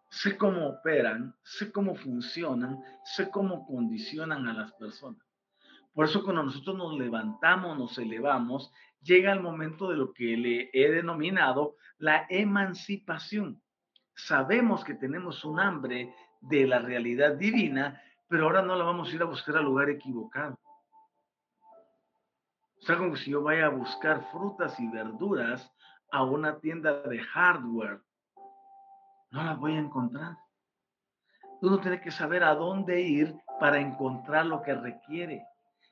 Sé 0.09 0.39
cómo 0.39 0.69
operan, 0.69 1.35
sé 1.43 1.71
cómo 1.71 1.95
funcionan, 1.95 2.83
sé 3.05 3.31
cómo 3.31 3.67
condicionan 3.67 4.49
a 4.49 4.55
las 4.55 4.73
personas. 4.73 5.26
Por 5.97 6.05
eso 6.05 6.23
cuando 6.23 6.43
nosotros 6.43 6.77
nos 6.77 6.93
levantamos, 6.99 7.79
nos 7.79 7.97
elevamos, 7.97 8.71
llega 9.01 9.33
el 9.33 9.41
momento 9.41 9.89
de 9.89 9.97
lo 9.97 10.13
que 10.13 10.37
le 10.37 10.69
he 10.75 10.91
denominado 10.91 11.77
la 11.97 12.27
emancipación. 12.29 13.63
Sabemos 14.15 14.85
que 14.85 14.93
tenemos 14.93 15.43
un 15.47 15.59
hambre 15.59 16.15
de 16.43 16.67
la 16.67 16.81
realidad 16.81 17.37
divina, 17.37 17.99
pero 18.29 18.45
ahora 18.45 18.61
no 18.61 18.77
la 18.77 18.85
vamos 18.85 19.09
a 19.09 19.15
ir 19.15 19.23
a 19.23 19.25
buscar 19.25 19.57
al 19.57 19.65
lugar 19.65 19.89
equivocado. 19.89 20.61
O 22.79 22.83
sea, 22.83 22.99
como 22.99 23.17
si 23.17 23.31
yo 23.31 23.43
vaya 23.43 23.65
a 23.65 23.71
buscar 23.71 24.31
frutas 24.31 24.79
y 24.79 24.91
verduras 24.91 25.73
a 26.13 26.25
una 26.25 26.61
tienda 26.61 27.01
de 27.05 27.21
hardware. 27.21 28.03
No 29.31 29.45
las 29.45 29.59
voy 29.59 29.73
a 29.73 29.79
encontrar. 29.79 30.37
Uno 31.63 31.81
tiene 31.81 32.03
que 32.03 32.11
saber 32.11 32.45
a 32.45 32.55
dónde 32.55 33.01
ir 33.01 33.35
para 33.59 33.81
encontrar 33.81 34.45
lo 34.45 34.61
que 34.61 34.75
requiere. 34.75 35.43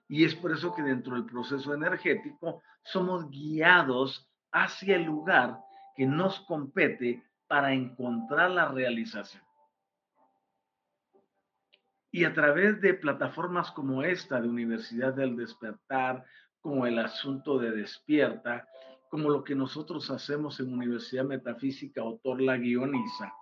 Y 0.09 0.25
es 0.25 0.35
por 0.35 0.53
eso 0.53 0.75
que 0.75 0.83
dentro 0.83 1.15
del 1.15 1.25
proceso 1.25 1.73
energético 1.75 2.63
somos 2.83 3.29
guiados 3.31 4.29
hacia 4.53 4.97
el 4.97 5.05
lugar 5.05 5.59
que 5.97 6.07
nos 6.07 6.41
compete 6.41 7.23
para 7.47 7.73
encontrar 7.73 8.51
la 8.51 8.69
realización. 8.69 9.43
Y 12.11 12.25
a 12.25 12.33
través 12.33 12.81
de 12.81 12.95
plataformas 12.95 13.73
como 13.73 14.03
esta 14.03 14.41
de 14.41 14.49
Universidad 14.49 15.15
del 15.15 15.37
Despertar, 15.37 16.25
como 16.61 16.87
el 16.87 16.99
asunto 16.99 17.59
de 17.59 17.73
Despierta, 17.73 18.69
como 19.11 19.31
lo 19.31 19.45
que 19.45 19.55
nosotros 19.55 20.11
hacemos 20.11 20.61
en 20.61 20.73
Universidad 20.73 21.25
Metafísica 21.25 22.01
Autor 22.01 22.41
la 22.41 22.57
Guioniza, 22.57 23.33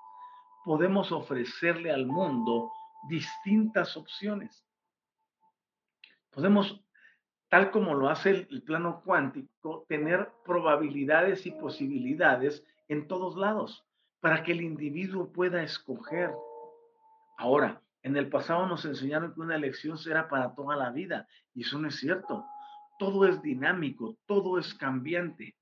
podemos 0.64 1.12
ofrecerle 1.12 1.90
al 1.90 2.06
mundo 2.06 2.70
distintas 3.08 3.96
opciones. 3.96 4.64
Podemos, 6.32 6.82
tal 7.48 7.70
como 7.70 7.94
lo 7.94 8.08
hace 8.08 8.46
el, 8.50 8.62
plano 8.62 9.02
cuántico, 9.04 9.84
tener 9.88 10.30
probabilidades 10.44 11.46
y 11.46 11.52
posibilidades 11.52 12.64
en 12.88 13.06
todos 13.06 13.36
lados 13.36 13.86
para 14.20 14.42
que 14.42 14.52
el 14.52 14.62
individuo 14.62 15.30
pueda 15.30 15.62
escoger. 15.62 16.32
Ahora, 17.36 17.82
en 18.02 18.16
el 18.16 18.30
pasado 18.30 18.66
nos 18.66 18.84
enseñaron 18.84 19.34
que 19.34 19.40
una 19.40 19.56
elección 19.56 19.98
será 19.98 20.28
para 20.28 20.54
toda 20.54 20.74
la 20.74 20.90
vida 20.90 21.28
y 21.54 21.62
eso 21.62 21.78
no 21.78 21.88
es 21.88 21.96
cierto. 21.96 22.44
Todo 22.98 23.26
es 23.26 23.42
dinámico, 23.42 24.16
todo 24.26 24.58
es 24.58 24.74
cambiante. 24.74 25.54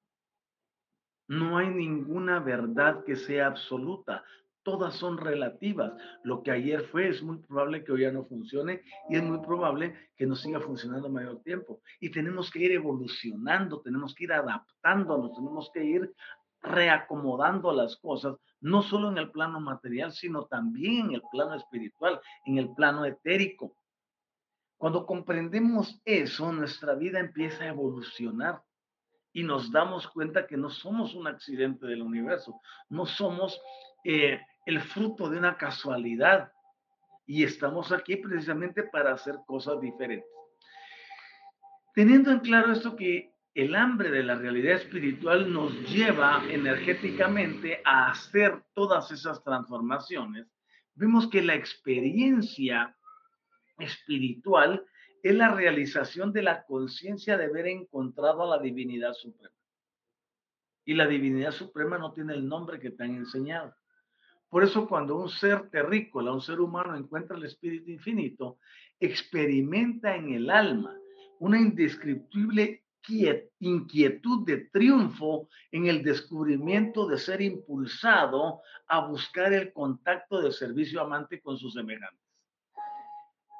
No 1.27 1.59
hay 1.59 1.69
ninguna 1.69 2.39
verdad 2.39 3.05
que 3.05 3.17
sea 3.17 3.49
absoluta 3.49 4.25
todas 4.63 4.95
son 4.95 5.19
relativas. 5.19 5.93
Lo 6.23 6.43
que 6.43 6.51
ayer 6.51 6.83
fue 6.83 7.09
es 7.09 7.23
muy 7.23 7.39
probable 7.39 7.85
que 7.85 7.93
hoy 7.93 8.03
ya 8.03 8.13
no 8.13 8.25
funcione 8.25 8.83
y 9.09 9.17
es 9.17 9.23
muy 9.23 9.39
probable 9.39 9.95
que 10.17 10.27
no 10.27 10.35
siga 10.37 10.61
funcionando 10.61 11.09
mayor 11.09 11.43
tiempo. 11.43 11.81
Y 12.01 12.11
tenemos 12.11 12.51
que 12.51 12.61
ir 12.61 12.73
evolucionando, 12.73 13.81
tenemos 13.81 14.15
que 14.15 14.25
ir 14.25 14.33
adaptándonos, 14.33 15.35
tenemos 15.35 15.71
que 15.73 15.85
ir 15.85 16.15
reacomodando 16.63 17.73
las 17.73 17.97
cosas, 17.97 18.37
no 18.61 18.83
solo 18.83 19.11
en 19.11 19.19
el 19.19 19.31
plano 19.31 19.61
material, 19.61 20.13
sino 20.13 20.45
también 20.45 21.07
en 21.07 21.15
el 21.15 21.23
plano 21.31 21.55
espiritual, 21.55 22.21
en 22.45 22.59
el 22.59 22.75
plano 22.75 23.05
etérico. 23.05 23.77
Cuando 24.77 25.07
comprendemos 25.07 26.01
eso, 26.05 26.53
nuestra 26.53 26.95
vida 26.95 27.19
empieza 27.19 27.65
a 27.65 27.69
evolucionar 27.69 28.63
y 29.33 29.43
nos 29.43 29.71
damos 29.71 30.09
cuenta 30.09 30.47
que 30.47 30.57
no 30.57 30.71
somos 30.71 31.15
un 31.15 31.27
accidente 31.27 31.87
del 31.87 32.03
universo, 32.03 32.61
no 32.89 33.07
somos 33.07 33.61
eh, 34.05 34.41
el 34.67 34.81
fruto 34.81 35.29
de 35.31 35.39
una 35.39 35.57
casualidad 35.57 36.53
y 37.27 37.45
estamos 37.45 37.93
aquí 37.93 38.17
precisamente 38.17 38.83
para 38.83 39.13
hacer 39.13 39.37
cosas 39.47 39.81
diferentes. 39.81 40.29
Teniendo 41.95 42.31
en 42.31 42.41
claro 42.41 42.73
esto 42.73 42.97
que 42.97 43.33
el 43.55 43.75
hambre 43.75 44.11
de 44.11 44.23
la 44.23 44.37
realidad 44.37 44.77
espiritual 44.77 45.53
nos 45.53 45.73
lleva 45.91 46.43
energéticamente 46.49 47.83
a 47.85 48.11
hacer 48.11 48.63
todas 48.75 49.11
esas 49.11 49.43
transformaciones, 49.43 50.47
vemos 50.95 51.29
que 51.29 51.43
la 51.43 51.55
experiencia 51.55 52.97
espiritual 53.79 54.85
es 55.23 55.35
la 55.35 55.55
realización 55.55 56.33
de 56.33 56.43
la 56.43 56.65
conciencia 56.65 57.37
de 57.37 57.45
haber 57.45 57.67
encontrado 57.67 58.43
a 58.43 58.57
la 58.57 58.63
divinidad 58.63 59.13
suprema. 59.15 59.55
Y 60.85 60.95
la 60.95 61.07
divinidad 61.07 61.53
suprema 61.53 61.99
no 61.99 62.13
tiene 62.13 62.35
el 62.35 62.49
nombre 62.49 62.79
que 62.81 62.91
te 62.91 63.05
han 63.05 63.17
enseñado. 63.17 63.75
Por 64.51 64.65
eso 64.65 64.89
cuando 64.89 65.17
un 65.17 65.29
ser 65.29 65.71
terrícola, 65.71 66.33
un 66.33 66.41
ser 66.41 66.61
humano 66.61 66.97
encuentra 66.97 67.37
el 67.37 67.45
espíritu 67.45 67.91
infinito, 67.91 68.59
experimenta 68.99 70.17
en 70.17 70.35
el 70.35 70.51
alma 70.51 70.95
una 71.39 71.59
indescriptible 71.59 72.83
inquietud 73.61 74.47
de 74.47 74.69
triunfo 74.73 75.49
en 75.71 75.87
el 75.87 76.03
descubrimiento 76.03 77.07
de 77.07 77.19
ser 77.19 77.41
impulsado 77.41 78.61
a 78.87 79.07
buscar 79.07 79.53
el 79.53 79.73
contacto 79.73 80.41
de 80.43 80.53
servicio 80.53 81.01
amante 81.01 81.41
con 81.41 81.57
sus 81.57 81.73
semejantes. 81.73 82.21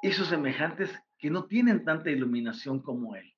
Esos 0.03 0.27
semejantes 0.27 0.91
que 1.17 1.29
no 1.29 1.45
tienen 1.45 1.83
tanta 1.83 2.09
iluminación 2.09 2.81
como 2.81 3.15
él. 3.15 3.33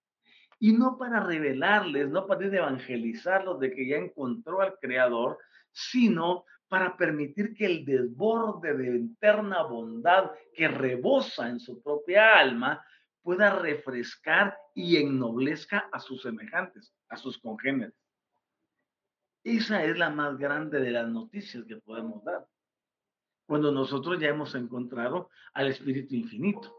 Y 0.59 0.73
no 0.73 0.97
para 0.97 1.19
revelarles, 1.19 2.09
no 2.09 2.25
para 2.25 2.45
evangelizarlos 2.45 3.59
de 3.59 3.73
que 3.73 3.87
ya 3.87 3.97
encontró 3.97 4.61
al 4.61 4.77
Creador, 4.79 5.37
sino 5.71 6.45
para 6.73 6.97
permitir 6.97 7.53
que 7.53 7.67
el 7.67 7.85
desborde 7.85 8.75
de 8.75 8.97
interna 8.97 9.61
bondad 9.61 10.31
que 10.55 10.67
rebosa 10.67 11.47
en 11.47 11.59
su 11.59 11.83
propia 11.83 12.39
alma 12.39 12.83
pueda 13.21 13.59
refrescar 13.59 14.57
y 14.73 14.97
ennoblezca 14.97 15.87
a 15.91 15.99
sus 15.99 16.23
semejantes, 16.23 16.91
a 17.09 17.15
sus 17.15 17.37
congéneres. 17.37 17.93
Esa 19.43 19.83
es 19.83 19.99
la 19.99 20.09
más 20.09 20.35
grande 20.39 20.79
de 20.79 20.89
las 20.89 21.07
noticias 21.07 21.63
que 21.65 21.77
podemos 21.77 22.23
dar. 22.23 22.43
Cuando 23.45 23.71
nosotros 23.71 24.19
ya 24.19 24.29
hemos 24.29 24.55
encontrado 24.55 25.29
al 25.53 25.67
Espíritu 25.67 26.15
Infinito. 26.15 26.75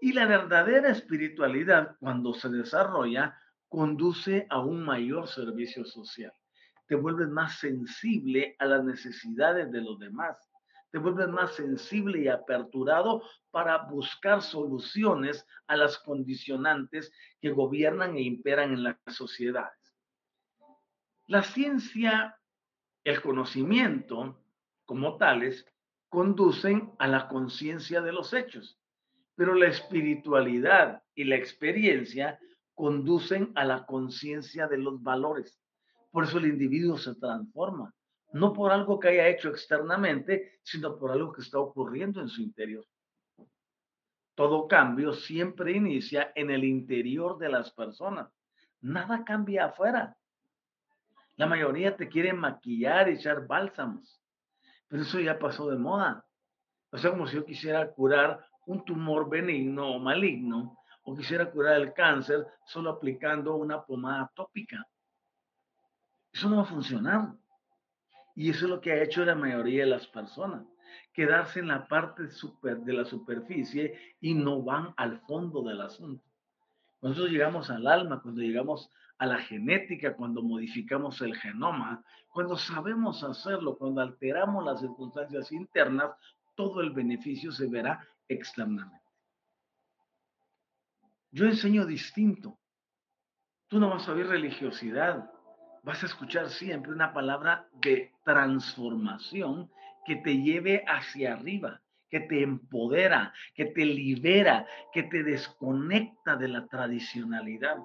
Y 0.00 0.14
la 0.14 0.24
verdadera 0.24 0.88
espiritualidad, 0.88 1.94
cuando 2.00 2.32
se 2.32 2.48
desarrolla, 2.48 3.38
conduce 3.68 4.46
a 4.48 4.60
un 4.60 4.82
mayor 4.82 5.28
servicio 5.28 5.84
social. 5.84 6.32
Te 6.90 6.96
vuelves 6.96 7.28
más 7.28 7.60
sensible 7.60 8.56
a 8.58 8.66
las 8.66 8.82
necesidades 8.82 9.70
de 9.70 9.80
los 9.80 10.00
demás. 10.00 10.36
Te 10.90 10.98
vuelves 10.98 11.28
más 11.28 11.54
sensible 11.54 12.20
y 12.20 12.26
aperturado 12.26 13.22
para 13.52 13.84
buscar 13.84 14.42
soluciones 14.42 15.46
a 15.68 15.76
las 15.76 15.98
condicionantes 15.98 17.12
que 17.40 17.50
gobiernan 17.50 18.16
e 18.16 18.22
imperan 18.22 18.72
en 18.72 18.82
las 18.82 18.96
sociedades. 19.06 19.94
La 21.28 21.44
ciencia, 21.44 22.36
el 23.04 23.22
conocimiento 23.22 24.42
como 24.84 25.16
tales, 25.16 25.64
conducen 26.08 26.92
a 26.98 27.06
la 27.06 27.28
conciencia 27.28 28.00
de 28.00 28.10
los 28.10 28.34
hechos, 28.34 28.80
pero 29.36 29.54
la 29.54 29.68
espiritualidad 29.68 31.04
y 31.14 31.22
la 31.22 31.36
experiencia 31.36 32.40
conducen 32.74 33.52
a 33.54 33.64
la 33.64 33.86
conciencia 33.86 34.66
de 34.66 34.78
los 34.78 35.00
valores. 35.00 35.59
Por 36.10 36.24
eso 36.24 36.38
el 36.38 36.46
individuo 36.46 36.98
se 36.98 37.14
transforma, 37.14 37.94
no 38.32 38.52
por 38.52 38.72
algo 38.72 38.98
que 38.98 39.08
haya 39.08 39.28
hecho 39.28 39.48
externamente, 39.48 40.60
sino 40.62 40.98
por 40.98 41.10
algo 41.10 41.32
que 41.32 41.42
está 41.42 41.58
ocurriendo 41.58 42.20
en 42.20 42.28
su 42.28 42.42
interior. 42.42 42.84
Todo 44.34 44.66
cambio 44.66 45.12
siempre 45.12 45.72
inicia 45.72 46.32
en 46.34 46.50
el 46.50 46.64
interior 46.64 47.38
de 47.38 47.50
las 47.50 47.72
personas. 47.72 48.32
Nada 48.80 49.24
cambia 49.24 49.66
afuera. 49.66 50.16
La 51.36 51.46
mayoría 51.46 51.96
te 51.96 52.08
quiere 52.08 52.32
maquillar 52.32 53.08
echar 53.08 53.46
bálsamos, 53.46 54.22
pero 54.88 55.02
eso 55.02 55.20
ya 55.20 55.38
pasó 55.38 55.70
de 55.70 55.76
moda. 55.76 56.24
O 56.90 56.98
sea, 56.98 57.10
como 57.10 57.26
si 57.26 57.36
yo 57.36 57.44
quisiera 57.44 57.90
curar 57.92 58.44
un 58.66 58.84
tumor 58.84 59.28
benigno 59.28 59.96
o 59.96 59.98
maligno, 59.98 60.78
o 61.02 61.16
quisiera 61.16 61.50
curar 61.50 61.80
el 61.80 61.92
cáncer 61.92 62.46
solo 62.66 62.90
aplicando 62.90 63.56
una 63.56 63.82
pomada 63.82 64.30
tópica. 64.34 64.86
Eso 66.32 66.48
no 66.48 66.56
va 66.56 66.62
a 66.62 66.66
funcionar. 66.66 67.34
Y 68.34 68.50
eso 68.50 68.66
es 68.66 68.70
lo 68.70 68.80
que 68.80 68.92
ha 68.92 69.02
hecho 69.02 69.24
la 69.24 69.34
mayoría 69.34 69.84
de 69.84 69.90
las 69.90 70.06
personas. 70.06 70.64
Quedarse 71.12 71.60
en 71.60 71.68
la 71.68 71.88
parte 71.88 72.24
de 72.24 72.92
la 72.92 73.04
superficie 73.04 74.16
y 74.20 74.34
no 74.34 74.62
van 74.62 74.94
al 74.96 75.20
fondo 75.20 75.62
del 75.62 75.80
asunto. 75.80 76.24
Nosotros 77.02 77.30
llegamos 77.30 77.70
al 77.70 77.86
alma, 77.86 78.20
cuando 78.20 78.42
llegamos 78.42 78.90
a 79.18 79.26
la 79.26 79.38
genética, 79.38 80.16
cuando 80.16 80.42
modificamos 80.42 81.20
el 81.20 81.36
genoma, 81.36 82.04
cuando 82.30 82.56
sabemos 82.56 83.22
hacerlo, 83.22 83.76
cuando 83.76 84.00
alteramos 84.00 84.64
las 84.64 84.80
circunstancias 84.80 85.50
internas, 85.52 86.12
todo 86.54 86.80
el 86.80 86.90
beneficio 86.90 87.52
se 87.52 87.68
verá 87.68 88.06
externamente. 88.28 89.00
Yo 91.32 91.46
enseño 91.46 91.86
distinto. 91.86 92.58
Tú 93.68 93.78
no 93.78 93.90
vas 93.90 94.08
a 94.08 94.12
oír 94.12 94.26
religiosidad, 94.26 95.30
vas 95.82 96.02
a 96.02 96.06
escuchar 96.06 96.48
siempre 96.50 96.92
una 96.92 97.12
palabra 97.12 97.68
de 97.80 98.12
transformación 98.24 99.70
que 100.04 100.16
te 100.16 100.42
lleve 100.42 100.84
hacia 100.86 101.34
arriba, 101.34 101.80
que 102.08 102.20
te 102.20 102.42
empodera, 102.42 103.32
que 103.54 103.66
te 103.66 103.84
libera, 103.84 104.66
que 104.92 105.04
te 105.04 105.22
desconecta 105.22 106.36
de 106.36 106.48
la 106.48 106.66
tradicionalidad. 106.66 107.78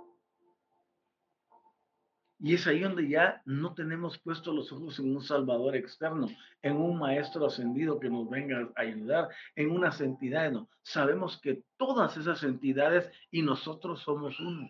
Y 2.40 2.54
es 2.54 2.68
ahí 2.68 2.82
donde 2.82 3.08
ya 3.08 3.42
no 3.46 3.74
tenemos 3.74 4.20
puestos 4.20 4.54
los 4.54 4.72
ojos 4.72 5.00
en 5.00 5.16
un 5.16 5.22
Salvador 5.22 5.76
externo, 5.76 6.28
en 6.62 6.76
un 6.76 7.00
Maestro 7.00 7.46
ascendido 7.46 8.00
que 8.00 8.10
nos 8.10 8.30
venga 8.30 8.70
a 8.76 8.82
ayudar, 8.82 9.30
en 9.56 9.72
unas 9.72 10.02
entidades. 10.02 10.58
Sabemos 10.82 11.40
que 11.42 11.64
todas 11.78 12.18
esas 12.18 12.44
entidades 12.44 13.10
y 13.32 13.42
nosotros 13.42 14.02
somos 14.02 14.40
uno. 14.40 14.70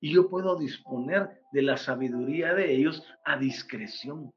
Y 0.00 0.12
yo 0.12 0.28
puedo 0.28 0.56
disponer 0.56 1.42
de 1.52 1.62
la 1.62 1.76
sabiduría 1.76 2.54
de 2.54 2.74
ellos 2.74 3.06
a 3.24 3.36
discreción, 3.36 4.32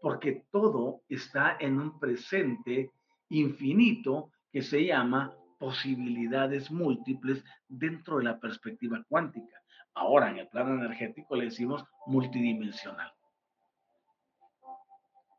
porque 0.00 0.44
todo 0.50 1.02
está 1.08 1.56
en 1.60 1.78
un 1.78 1.98
presente 1.98 2.90
infinito 3.28 4.30
que 4.52 4.62
se 4.62 4.84
llama 4.84 5.34
posibilidades 5.58 6.70
múltiples 6.70 7.44
dentro 7.68 8.18
de 8.18 8.24
la 8.24 8.38
perspectiva 8.38 9.04
cuántica. 9.08 9.60
Ahora, 9.94 10.30
en 10.30 10.38
el 10.38 10.48
plano 10.48 10.74
energético 10.74 11.36
le 11.36 11.46
decimos 11.46 11.84
multidimensional. 12.06 13.12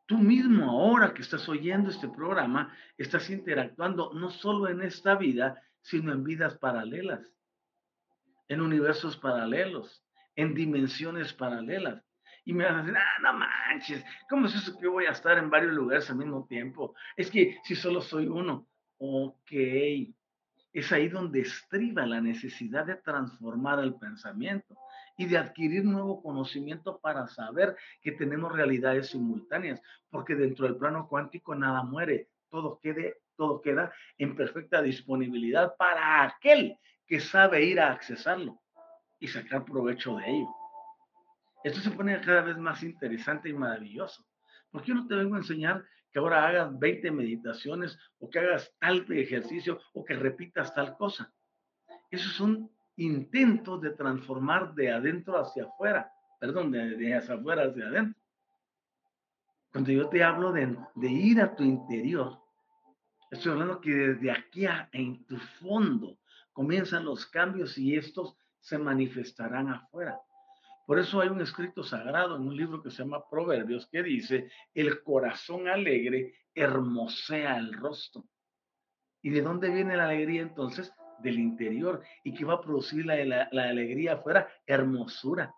Tú 0.06 0.18
mismo 0.18 0.68
ahora 0.68 1.14
que 1.14 1.22
estás 1.22 1.48
oyendo 1.48 1.88
este 1.88 2.08
programa, 2.08 2.74
estás 2.98 3.30
interactuando 3.30 4.12
no 4.12 4.28
solo 4.28 4.68
en 4.68 4.82
esta 4.82 5.14
vida, 5.14 5.62
sino 5.82 6.12
en 6.12 6.24
vidas 6.24 6.58
paralelas, 6.58 7.32
en 8.50 8.60
universos 8.60 9.16
paralelos, 9.16 10.04
en 10.34 10.54
dimensiones 10.54 11.32
paralelas. 11.32 12.02
Y 12.44 12.52
me 12.52 12.64
vas 12.64 12.74
a 12.74 12.78
decir, 12.78 12.96
ah, 12.96 13.20
no 13.22 13.32
manches, 13.34 14.04
¿cómo 14.28 14.46
es 14.46 14.56
eso 14.56 14.76
que 14.76 14.84
yo 14.84 14.92
voy 14.92 15.06
a 15.06 15.12
estar 15.12 15.38
en 15.38 15.50
varios 15.50 15.72
lugares 15.72 16.10
al 16.10 16.16
mismo 16.16 16.44
tiempo? 16.46 16.94
Es 17.16 17.30
que 17.30 17.58
si 17.62 17.76
solo 17.76 18.00
soy 18.00 18.26
uno, 18.26 18.66
ok, 18.98 19.52
es 20.72 20.92
ahí 20.92 21.08
donde 21.08 21.40
estriba 21.40 22.04
la 22.06 22.20
necesidad 22.20 22.86
de 22.86 22.96
transformar 22.96 23.78
el 23.78 23.94
pensamiento 23.94 24.76
y 25.16 25.26
de 25.26 25.38
adquirir 25.38 25.84
nuevo 25.84 26.20
conocimiento 26.20 26.98
para 26.98 27.28
saber 27.28 27.76
que 28.02 28.12
tenemos 28.12 28.50
realidades 28.50 29.10
simultáneas, 29.10 29.80
porque 30.10 30.34
dentro 30.34 30.66
del 30.66 30.76
plano 30.76 31.06
cuántico 31.08 31.54
nada 31.54 31.84
muere, 31.84 32.30
todo, 32.48 32.80
quede, 32.80 33.18
todo 33.36 33.60
queda 33.60 33.92
en 34.18 34.34
perfecta 34.34 34.82
disponibilidad 34.82 35.76
para 35.76 36.24
aquel 36.24 36.76
que 37.10 37.18
sabe 37.18 37.64
ir 37.64 37.80
a 37.80 37.90
accesarlo 37.90 38.62
y 39.18 39.26
sacar 39.26 39.64
provecho 39.64 40.16
de 40.16 40.30
ello. 40.30 40.48
Esto 41.64 41.80
se 41.80 41.90
pone 41.90 42.20
cada 42.20 42.42
vez 42.42 42.56
más 42.56 42.84
interesante 42.84 43.48
y 43.48 43.52
maravilloso. 43.52 44.24
porque 44.70 44.90
yo 44.90 44.94
no 44.94 45.08
te 45.08 45.16
vengo 45.16 45.34
a 45.34 45.38
enseñar 45.38 45.84
que 46.12 46.20
ahora 46.20 46.46
hagas 46.46 46.78
20 46.78 47.10
meditaciones 47.10 47.98
o 48.20 48.30
que 48.30 48.38
hagas 48.38 48.72
tal 48.78 49.04
ejercicio 49.10 49.80
o 49.92 50.04
que 50.04 50.14
repitas 50.14 50.72
tal 50.72 50.96
cosa. 50.96 51.34
Esos 52.12 52.32
son 52.34 52.70
intentos 52.94 53.80
de 53.80 53.90
transformar 53.90 54.72
de 54.74 54.92
adentro 54.92 55.36
hacia 55.36 55.64
afuera, 55.64 56.12
perdón, 56.38 56.70
de, 56.70 57.12
hacia 57.16 57.34
afuera 57.34 57.64
hacia 57.64 57.88
adentro. 57.88 58.22
Cuando 59.72 59.90
yo 59.90 60.08
te 60.08 60.22
hablo 60.22 60.52
de, 60.52 60.76
de 60.94 61.08
ir 61.10 61.40
a 61.40 61.56
tu 61.56 61.64
interior, 61.64 62.38
estoy 63.32 63.50
hablando 63.50 63.80
que 63.80 63.90
desde 63.90 64.30
aquí 64.30 64.64
en 64.92 65.24
tu 65.26 65.36
fondo 65.36 66.19
comienzan 66.60 67.06
los 67.06 67.24
cambios 67.24 67.78
y 67.78 67.96
estos 67.96 68.36
se 68.58 68.76
manifestarán 68.76 69.70
afuera. 69.70 70.20
Por 70.86 70.98
eso 70.98 71.18
hay 71.18 71.30
un 71.30 71.40
escrito 71.40 71.82
sagrado 71.82 72.36
en 72.36 72.42
un 72.42 72.54
libro 72.54 72.82
que 72.82 72.90
se 72.90 72.98
llama 72.98 73.26
Proverbios 73.30 73.88
que 73.90 74.02
dice, 74.02 74.50
el 74.74 75.02
corazón 75.02 75.68
alegre 75.68 76.34
hermosea 76.54 77.56
el 77.56 77.72
rostro. 77.72 78.24
¿Y 79.22 79.30
de 79.30 79.40
dónde 79.40 79.70
viene 79.70 79.96
la 79.96 80.04
alegría 80.04 80.42
entonces? 80.42 80.92
Del 81.20 81.38
interior. 81.38 82.02
¿Y 82.24 82.34
qué 82.34 82.44
va 82.44 82.56
a 82.56 82.60
producir 82.60 83.06
la, 83.06 83.48
alegría 83.50 84.12
afuera? 84.12 84.46
Hermosura. 84.66 85.54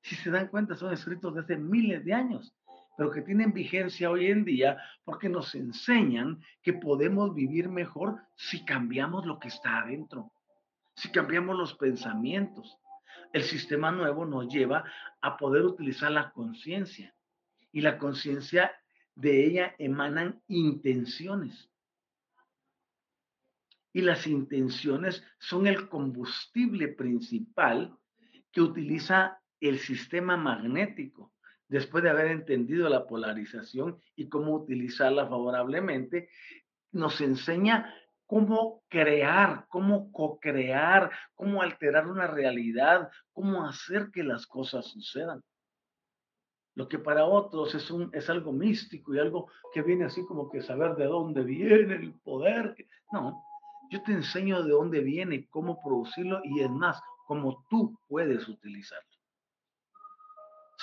Si 0.00 0.16
se 0.16 0.30
dan 0.30 0.48
cuenta, 0.48 0.74
son 0.74 0.94
escritos 0.94 1.34
desde 1.34 1.58
miles 1.58 2.02
de 2.02 2.14
años, 2.14 2.56
pero 2.98 3.12
que 3.12 3.22
tienen 3.22 3.52
vigencia 3.52 4.10
hoy 4.10 4.26
en 4.26 4.44
día 4.44 4.76
porque 5.04 5.28
nos 5.28 5.54
enseñan 5.54 6.42
que 6.62 6.72
podemos 6.72 7.32
vivir 7.32 7.68
mejor 7.68 8.20
si 8.34 8.64
cambiamos 8.64 9.24
lo 9.24 9.38
que 9.38 9.46
está 9.46 9.78
adentro, 9.78 10.32
si 10.96 11.12
cambiamos 11.12 11.56
los 11.56 11.74
pensamientos, 11.74 12.76
el 13.32 13.44
sistema 13.44 13.92
nuevo 13.92 14.26
nos 14.26 14.48
lleva 14.52 14.82
a 15.20 15.36
poder 15.36 15.62
utilizar 15.62 16.10
la 16.10 16.32
conciencia. 16.32 17.14
Y 17.70 17.82
la 17.82 17.98
conciencia 17.98 18.72
de 19.14 19.46
ella 19.46 19.76
emanan 19.78 20.42
intenciones. 20.48 21.70
Y 23.92 24.00
las 24.00 24.26
intenciones 24.26 25.22
son 25.38 25.68
el 25.68 25.88
combustible 25.88 26.88
principal 26.88 27.96
que 28.50 28.60
utiliza 28.60 29.40
el 29.60 29.78
sistema 29.78 30.36
magnético. 30.36 31.32
Después 31.68 32.02
de 32.02 32.10
haber 32.10 32.28
entendido 32.28 32.88
la 32.88 33.06
polarización 33.06 34.00
y 34.16 34.28
cómo 34.28 34.54
utilizarla 34.54 35.28
favorablemente, 35.28 36.30
nos 36.92 37.20
enseña 37.20 37.94
cómo 38.26 38.82
crear, 38.88 39.66
cómo 39.68 40.10
co-crear, 40.12 41.10
cómo 41.34 41.62
alterar 41.62 42.06
una 42.06 42.26
realidad, 42.26 43.10
cómo 43.32 43.66
hacer 43.66 44.10
que 44.10 44.22
las 44.22 44.46
cosas 44.46 44.86
sucedan. 44.86 45.42
Lo 46.74 46.88
que 46.88 46.98
para 46.98 47.24
otros 47.24 47.74
es, 47.74 48.30
algo 48.30 48.52
místico 48.52 49.14
y 49.14 49.18
algo 49.18 49.50
que 49.74 49.82
viene 49.82 50.04
así 50.04 50.24
como 50.24 50.48
que 50.48 50.62
saber 50.62 50.94
de 50.94 51.06
dónde 51.06 51.42
viene 51.42 51.96
el 51.96 52.14
poder. 52.20 52.76
No, 53.12 53.42
yo 53.90 54.02
te 54.02 54.12
enseño 54.12 54.62
de 54.62 54.70
dónde 54.70 55.00
viene, 55.00 55.48
cómo 55.48 55.82
producirlo 55.82 56.40
y 56.44 56.60
es 56.60 56.70
más, 56.70 57.00
cómo 57.26 57.66
tú 57.68 57.98
puedes 58.08 58.46
utilizarlo. 58.48 59.17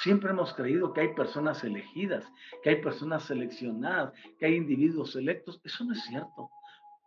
Siempre 0.06 0.30
hemos 0.30 0.54
creído 0.54 0.94
que 0.94 1.02
hay 1.02 1.16
personas 1.16 1.64
elegidas, 1.64 2.32
que 2.62 2.70
hay 2.70 2.76
personas 2.80 3.24
seleccionadas, 3.24 4.14
que 4.38 4.46
hay 4.46 4.54
individuos 4.54 5.14
selectos. 5.14 5.60
Eso 5.64 5.84
no 5.84 5.94
es 5.94 6.04
cierto. 6.04 6.52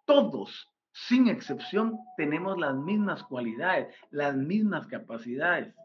Todos, 0.05 0.69
sin 0.91 1.29
excepción, 1.29 1.97
tenemos 2.17 2.59
las 2.59 2.75
mismas 2.75 3.23
cualidades, 3.23 3.95
las 4.11 4.35
mismas 4.35 4.89
capacidades, 4.89 5.77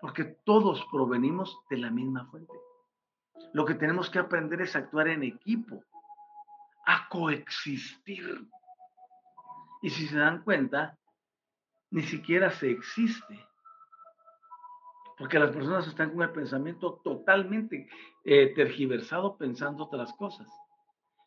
porque 0.00 0.22
todos 0.44 0.86
provenimos 0.92 1.58
de 1.68 1.78
la 1.78 1.90
misma 1.90 2.24
fuente. 2.26 2.54
Lo 3.52 3.64
que 3.64 3.74
tenemos 3.74 4.08
que 4.08 4.20
aprender 4.20 4.60
es 4.60 4.76
actuar 4.76 5.08
en 5.08 5.24
equipo, 5.24 5.82
a 6.86 7.08
coexistir. 7.08 8.46
Y 9.82 9.90
si 9.90 10.06
se 10.06 10.16
dan 10.16 10.44
cuenta, 10.44 10.96
ni 11.90 12.02
siquiera 12.02 12.52
se 12.52 12.70
existe 12.70 13.49
porque 15.20 15.38
las 15.38 15.50
personas 15.50 15.86
están 15.86 16.12
con 16.12 16.22
el 16.22 16.30
pensamiento 16.30 16.98
totalmente 17.04 17.86
eh, 18.24 18.54
tergiversado 18.54 19.36
pensando 19.36 19.84
otras 19.84 20.14
cosas. 20.14 20.48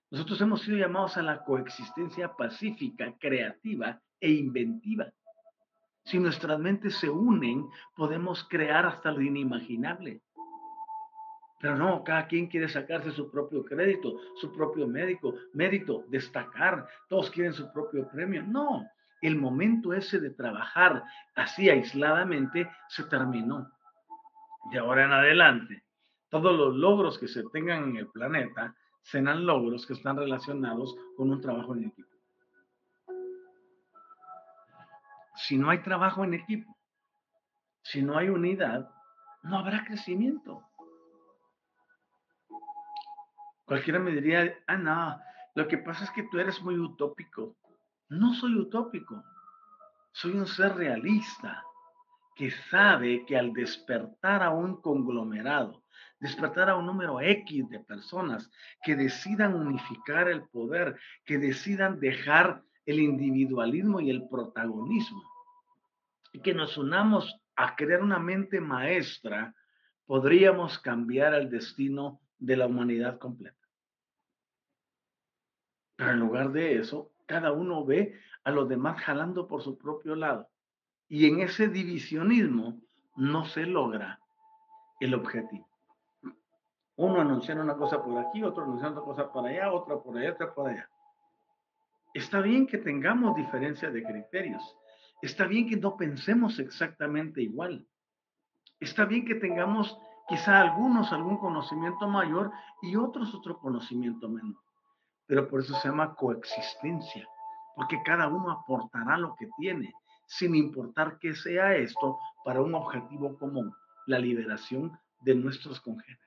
Nosotros 0.09 0.41
hemos 0.41 0.63
sido 0.63 0.79
llamados 0.79 1.15
a 1.15 1.21
la 1.21 1.43
coexistencia 1.43 2.33
pacífica, 2.33 3.13
creativa 3.19 4.01
e 4.19 4.31
inventiva. 4.31 5.13
Si 6.05 6.17
nuestras 6.17 6.59
mentes 6.59 6.95
se 6.95 7.07
unen, 7.07 7.67
podemos 7.95 8.43
crear 8.45 8.83
hasta 8.87 9.11
lo 9.11 9.21
inimaginable. 9.21 10.23
Pero 11.59 11.77
no, 11.77 12.03
cada 12.03 12.25
quien 12.25 12.47
quiere 12.47 12.69
sacarse 12.69 13.11
su 13.11 13.29
propio 13.29 13.63
crédito, 13.63 14.19
su 14.37 14.51
propio 14.51 14.87
médico, 14.87 15.35
mérito, 15.53 16.03
destacar. 16.07 16.87
Todos 17.09 17.29
quieren 17.29 17.53
su 17.53 17.71
propio 17.71 18.09
premio. 18.09 18.41
No, 18.41 18.87
el 19.21 19.35
momento 19.35 19.93
ese 19.93 20.19
de 20.19 20.31
trabajar 20.31 21.03
así 21.35 21.69
aisladamente 21.69 22.67
se 22.87 23.03
terminó 23.03 23.71
de 24.71 24.79
ahora 24.79 25.05
en 25.05 25.11
adelante, 25.11 25.83
todos 26.29 26.57
los 26.57 26.75
logros 26.75 27.19
que 27.19 27.27
se 27.27 27.43
tengan 27.49 27.89
en 27.89 27.97
el 27.97 28.07
planeta 28.07 28.75
serán 29.01 29.45
logros 29.45 29.85
que 29.85 29.93
están 29.93 30.17
relacionados 30.17 30.95
con 31.15 31.29
un 31.29 31.41
trabajo 31.41 31.75
en 31.75 31.85
equipo. 31.85 32.09
Si 35.35 35.57
no 35.57 35.69
hay 35.69 35.81
trabajo 35.83 36.23
en 36.23 36.35
equipo, 36.35 36.77
si 37.81 38.01
no 38.01 38.17
hay 38.17 38.29
unidad, 38.29 38.89
no 39.43 39.57
habrá 39.57 39.83
crecimiento. 39.83 40.63
Cualquiera 43.65 43.99
me 43.99 44.11
diría, 44.11 44.57
ah, 44.67 44.77
no, 44.77 45.19
lo 45.55 45.67
que 45.67 45.77
pasa 45.77 46.05
es 46.05 46.11
que 46.11 46.23
tú 46.23 46.39
eres 46.39 46.61
muy 46.61 46.77
utópico. 46.77 47.57
No 48.09 48.33
soy 48.33 48.55
utópico, 48.55 49.23
soy 50.11 50.31
un 50.33 50.47
ser 50.47 50.75
realista 50.75 51.63
que 52.35 52.51
sabe 52.69 53.25
que 53.25 53.37
al 53.37 53.53
despertar 53.53 54.43
a 54.43 54.51
un 54.51 54.81
conglomerado, 54.81 55.83
despertar 56.19 56.69
a 56.69 56.77
un 56.77 56.85
número 56.85 57.21
X 57.21 57.69
de 57.69 57.79
personas 57.79 58.49
que 58.83 58.95
decidan 58.95 59.55
unificar 59.55 60.27
el 60.29 60.47
poder, 60.49 60.97
que 61.25 61.37
decidan 61.37 61.99
dejar 61.99 62.63
el 62.85 62.99
individualismo 62.99 63.99
y 64.01 64.09
el 64.09 64.27
protagonismo, 64.27 65.23
y 66.31 66.39
que 66.41 66.53
nos 66.53 66.77
unamos 66.77 67.39
a 67.55 67.75
crear 67.75 68.01
una 68.01 68.19
mente 68.19 68.59
maestra, 68.59 69.53
podríamos 70.05 70.79
cambiar 70.79 71.33
el 71.33 71.49
destino 71.49 72.19
de 72.39 72.57
la 72.57 72.67
humanidad 72.67 73.19
completa. 73.19 73.57
Pero 75.95 76.11
en 76.11 76.19
lugar 76.19 76.51
de 76.51 76.79
eso, 76.79 77.11
cada 77.25 77.51
uno 77.51 77.85
ve 77.85 78.19
a 78.43 78.51
los 78.51 78.67
demás 78.67 79.01
jalando 79.01 79.47
por 79.47 79.61
su 79.61 79.77
propio 79.77 80.15
lado. 80.15 80.49
Y 81.13 81.27
en 81.27 81.41
ese 81.41 81.67
divisionismo 81.67 82.81
no 83.17 83.45
se 83.45 83.67
logra 83.67 84.19
el 84.99 85.13
objetivo. 85.13 85.69
Uno 86.95 87.21
anunciando 87.21 87.63
una 87.63 87.77
cosa 87.77 88.03
por 88.03 88.17
aquí, 88.17 88.41
otro 88.41 88.63
anunciando 88.63 89.01
otra 89.01 89.13
cosa 89.13 89.31
por 89.31 89.45
allá, 89.45 89.71
otra 89.71 89.99
por 89.99 90.17
allá, 90.17 90.31
otra 90.31 90.51
por 90.55 90.71
allá. 90.71 90.89
Está 92.15 92.41
bien 92.41 92.65
que 92.65 92.79
tengamos 92.79 93.35
diferencia 93.35 93.91
de 93.91 94.01
criterios. 94.01 94.75
Está 95.21 95.45
bien 95.45 95.69
que 95.69 95.75
no 95.75 95.95
pensemos 95.97 96.57
exactamente 96.57 97.43
igual. 97.43 97.87
Está 98.79 99.05
bien 99.05 99.23
que 99.23 99.35
tengamos 99.35 99.95
quizá 100.27 100.61
algunos 100.61 101.13
algún 101.13 101.37
conocimiento 101.37 102.07
mayor 102.07 102.51
y 102.81 102.95
otros 102.95 103.35
otro 103.35 103.59
conocimiento 103.59 104.29
menor. 104.29 104.63
Pero 105.27 105.47
por 105.47 105.59
eso 105.59 105.75
se 105.75 105.89
llama 105.89 106.15
coexistencia, 106.15 107.27
porque 107.75 108.01
cada 108.03 108.27
uno 108.29 108.49
aportará 108.49 109.15
lo 109.15 109.35
que 109.35 109.47
tiene 109.59 109.93
sin 110.25 110.55
importar 110.55 111.19
que 111.19 111.35
sea 111.35 111.75
esto 111.75 112.19
para 112.43 112.61
un 112.61 112.75
objetivo 112.75 113.37
común, 113.37 113.73
la 114.07 114.19
liberación 114.19 114.97
de 115.21 115.35
nuestros 115.35 115.79
congéneres. 115.81 116.19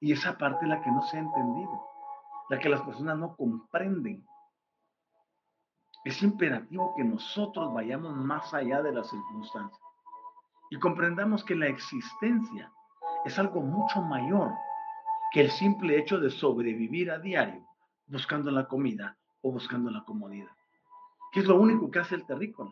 Y 0.00 0.12
esa 0.12 0.38
parte 0.38 0.64
es 0.64 0.68
la 0.68 0.82
que 0.82 0.90
no 0.90 1.02
se 1.02 1.16
ha 1.16 1.20
entendido, 1.20 1.86
la 2.50 2.58
que 2.58 2.68
las 2.68 2.82
personas 2.82 3.18
no 3.18 3.36
comprenden. 3.36 4.24
Es 6.04 6.22
imperativo 6.22 6.94
que 6.96 7.04
nosotros 7.04 7.74
vayamos 7.74 8.14
más 8.14 8.54
allá 8.54 8.82
de 8.82 8.92
las 8.92 9.10
circunstancias 9.10 9.80
y 10.70 10.78
comprendamos 10.78 11.44
que 11.44 11.56
la 11.56 11.66
existencia 11.66 12.72
es 13.24 13.38
algo 13.38 13.60
mucho 13.60 14.00
mayor 14.02 14.52
que 15.32 15.40
el 15.40 15.50
simple 15.50 15.98
hecho 15.98 16.18
de 16.20 16.30
sobrevivir 16.30 17.10
a 17.10 17.18
diario 17.18 17.66
buscando 18.06 18.50
la 18.50 18.66
comida 18.68 19.18
o 19.42 19.52
buscando 19.52 19.90
la 19.90 20.04
comodidad 20.04 20.57
que 21.32 21.40
es 21.40 21.46
lo 21.46 21.56
único 21.60 21.90
que 21.90 21.98
hace 21.98 22.14
el 22.14 22.26
terrícola. 22.26 22.70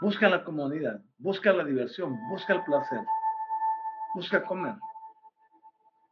Busca 0.00 0.28
la 0.28 0.44
comodidad, 0.44 1.00
busca 1.18 1.52
la 1.52 1.64
diversión, 1.64 2.18
busca 2.28 2.54
el 2.54 2.64
placer, 2.64 3.04
busca 4.14 4.44
comer, 4.44 4.74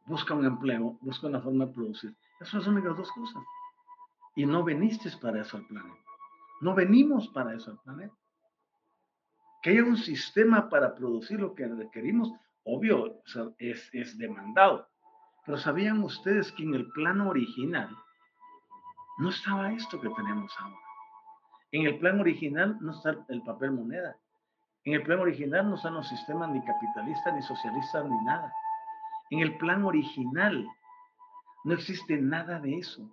busca 0.05 0.33
un 0.33 0.45
empleo, 0.45 0.97
busca 1.01 1.27
una 1.27 1.41
forma 1.41 1.65
de 1.65 1.73
producir. 1.73 2.15
Esas 2.39 2.49
son 2.49 2.59
las 2.59 2.67
únicas 2.69 2.97
dos 2.97 3.11
cosas. 3.11 3.43
Y 4.35 4.45
no 4.45 4.63
veniste 4.63 5.09
para 5.21 5.41
eso 5.41 5.57
al 5.57 5.67
planeta. 5.67 5.99
No 6.61 6.73
venimos 6.73 7.27
para 7.29 7.53
eso 7.53 7.71
al 7.71 7.79
planeta. 7.79 8.15
Que 9.61 9.71
haya 9.71 9.83
un 9.83 9.97
sistema 9.97 10.69
para 10.69 10.95
producir 10.95 11.39
lo 11.39 11.53
que 11.53 11.67
requerimos, 11.67 12.31
obvio, 12.63 13.21
es, 13.57 13.89
es 13.93 14.17
demandado. 14.17 14.87
Pero 15.45 15.57
¿sabían 15.57 16.01
ustedes 16.03 16.51
que 16.51 16.63
en 16.63 16.75
el 16.75 16.89
plano 16.91 17.29
original, 17.29 17.89
no 19.21 19.29
estaba 19.29 19.71
esto 19.71 20.01
que 20.01 20.09
tenemos 20.09 20.51
ahora. 20.59 20.75
En 21.71 21.85
el 21.85 21.99
plan 21.99 22.19
original 22.19 22.75
no 22.81 22.91
está 22.91 23.15
el 23.29 23.43
papel 23.43 23.71
moneda. 23.71 24.17
En 24.83 24.93
el 24.93 25.03
plan 25.03 25.19
original 25.19 25.69
no 25.69 25.75
están 25.75 25.93
los 25.93 26.07
sistemas 26.07 26.49
ni 26.49 26.59
capitalistas, 26.63 27.35
ni 27.35 27.41
socialistas, 27.43 28.03
ni 28.03 28.23
nada. 28.25 28.51
En 29.29 29.41
el 29.41 29.55
plan 29.59 29.85
original 29.85 30.67
no 31.63 31.73
existe 31.75 32.17
nada 32.17 32.59
de 32.59 32.79
eso. 32.79 33.07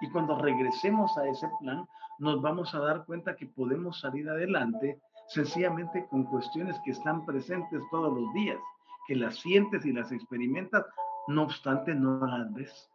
Y 0.00 0.10
cuando 0.10 0.36
regresemos 0.36 1.16
a 1.16 1.28
ese 1.28 1.48
plan, 1.60 1.86
nos 2.18 2.42
vamos 2.42 2.74
a 2.74 2.80
dar 2.80 3.04
cuenta 3.04 3.36
que 3.36 3.46
podemos 3.46 4.00
salir 4.00 4.28
adelante 4.28 5.00
sencillamente 5.28 6.08
con 6.08 6.24
cuestiones 6.24 6.76
que 6.84 6.90
están 6.90 7.24
presentes 7.24 7.80
todos 7.92 8.12
los 8.12 8.32
días, 8.34 8.58
que 9.06 9.14
las 9.14 9.36
sientes 9.36 9.86
y 9.86 9.92
las 9.92 10.10
experimentas, 10.10 10.84
no 11.28 11.44
obstante 11.44 11.94
no 11.94 12.26
las 12.26 12.52
ves. 12.52 12.89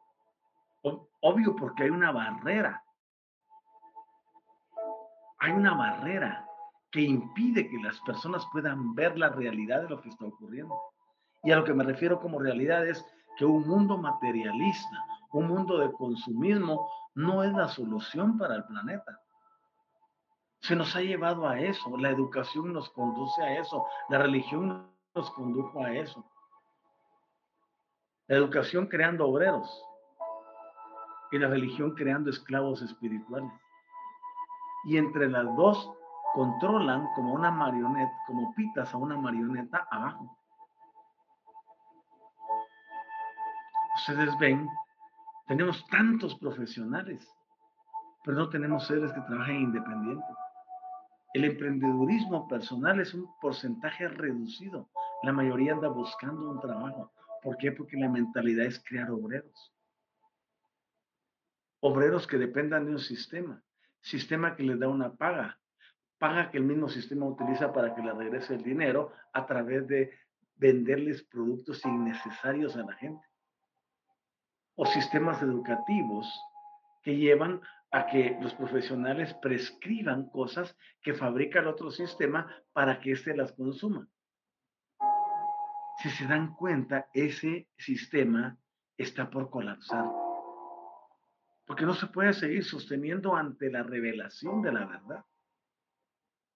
Obvio 1.21 1.55
porque 1.55 1.83
hay 1.83 1.89
una 1.89 2.11
barrera. 2.11 2.83
Hay 5.39 5.51
una 5.51 5.73
barrera 5.73 6.47
que 6.91 7.01
impide 7.01 7.67
que 7.67 7.77
las 7.79 7.99
personas 8.01 8.45
puedan 8.51 8.93
ver 8.93 9.17
la 9.17 9.29
realidad 9.29 9.81
de 9.81 9.89
lo 9.89 10.01
que 10.01 10.09
está 10.09 10.25
ocurriendo. 10.25 10.79
Y 11.43 11.51
a 11.51 11.57
lo 11.57 11.63
que 11.63 11.73
me 11.73 11.83
refiero 11.83 12.19
como 12.19 12.39
realidad 12.39 12.87
es 12.87 13.05
que 13.37 13.45
un 13.45 13.67
mundo 13.67 13.97
materialista, 13.97 15.05
un 15.31 15.47
mundo 15.47 15.79
de 15.79 15.91
consumismo, 15.91 16.89
no 17.15 17.43
es 17.43 17.51
la 17.53 17.67
solución 17.67 18.37
para 18.37 18.55
el 18.55 18.63
planeta. 18.65 19.19
Se 20.61 20.75
nos 20.75 20.95
ha 20.95 21.01
llevado 21.01 21.47
a 21.47 21.59
eso, 21.59 21.97
la 21.97 22.09
educación 22.09 22.73
nos 22.73 22.89
conduce 22.91 23.41
a 23.41 23.59
eso, 23.59 23.85
la 24.09 24.19
religión 24.19 24.89
nos 25.13 25.31
condujo 25.31 25.83
a 25.83 25.93
eso. 25.93 26.25
La 28.27 28.37
educación 28.37 28.87
creando 28.87 29.27
obreros, 29.27 29.85
y 31.31 31.37
la 31.37 31.47
religión 31.47 31.95
creando 31.95 32.29
esclavos 32.29 32.81
espirituales. 32.81 33.51
Y 34.85 34.97
entre 34.97 35.29
las 35.29 35.45
dos 35.55 35.91
controlan 36.33 37.07
como 37.15 37.33
una 37.33 37.51
marioneta, 37.51 38.13
como 38.27 38.53
pitas 38.55 38.93
a 38.93 38.97
una 38.97 39.17
marioneta 39.17 39.87
abajo. 39.89 40.37
Ustedes 43.95 44.37
ven, 44.37 44.67
tenemos 45.47 45.85
tantos 45.87 46.35
profesionales, 46.35 47.27
pero 48.23 48.37
no 48.37 48.49
tenemos 48.49 48.85
seres 48.85 49.11
que 49.13 49.21
trabajen 49.21 49.61
independiente. 49.61 50.25
El 51.33 51.45
emprendedurismo 51.45 52.47
personal 52.47 52.99
es 52.99 53.13
un 53.13 53.27
porcentaje 53.41 54.07
reducido. 54.07 54.89
La 55.23 55.33
mayoría 55.33 55.73
anda 55.73 55.87
buscando 55.87 56.51
un 56.51 56.59
trabajo. 56.59 57.11
¿Por 57.41 57.57
qué? 57.57 57.71
Porque 57.71 57.97
la 57.97 58.09
mentalidad 58.09 58.65
es 58.65 58.81
crear 58.87 59.09
obreros 59.11 59.74
obreros 61.87 62.25
que 62.25 62.39
dependan 62.39 62.85
de 62.85 62.93
un 62.93 62.99
sistema, 62.99 63.61
sistema 64.01 64.55
que 64.55 64.63
les 64.63 64.79
da 64.79 64.87
una 64.87 65.13
paga, 65.13 65.59
paga 66.17 66.49
que 66.49 66.57
el 66.57 66.63
mismo 66.63 66.89
sistema 66.89 67.27
utiliza 67.27 67.71
para 67.71 67.93
que 67.93 68.01
le 68.01 68.11
regrese 68.11 68.55
el 68.55 68.63
dinero 68.63 69.11
a 69.33 69.45
través 69.45 69.87
de 69.87 70.11
venderles 70.55 71.21
productos 71.23 71.85
innecesarios 71.85 72.75
a 72.75 72.83
la 72.83 72.93
gente. 72.93 73.23
O 74.73 74.87
sistemas 74.87 75.43
educativos 75.43 76.27
que 77.03 77.17
llevan 77.17 77.61
a 77.91 78.07
que 78.07 78.35
los 78.41 78.55
profesionales 78.55 79.35
prescriban 79.35 80.27
cosas 80.29 80.75
que 81.03 81.13
fabrica 81.13 81.59
el 81.59 81.67
otro 81.67 81.91
sistema 81.91 82.51
para 82.73 82.99
que 82.99 83.11
éste 83.11 83.37
las 83.37 83.51
consuma. 83.51 84.07
Si 86.01 86.09
se 86.09 86.25
dan 86.25 86.55
cuenta, 86.55 87.09
ese 87.13 87.67
sistema 87.77 88.57
está 88.97 89.29
por 89.29 89.51
colapsar. 89.51 90.24
Porque 91.65 91.85
no 91.85 91.93
se 91.93 92.07
puede 92.07 92.33
seguir 92.33 92.63
sosteniendo 92.63 93.35
ante 93.35 93.71
la 93.71 93.83
revelación 93.83 94.61
de 94.61 94.71
la 94.71 94.85
verdad, 94.85 95.25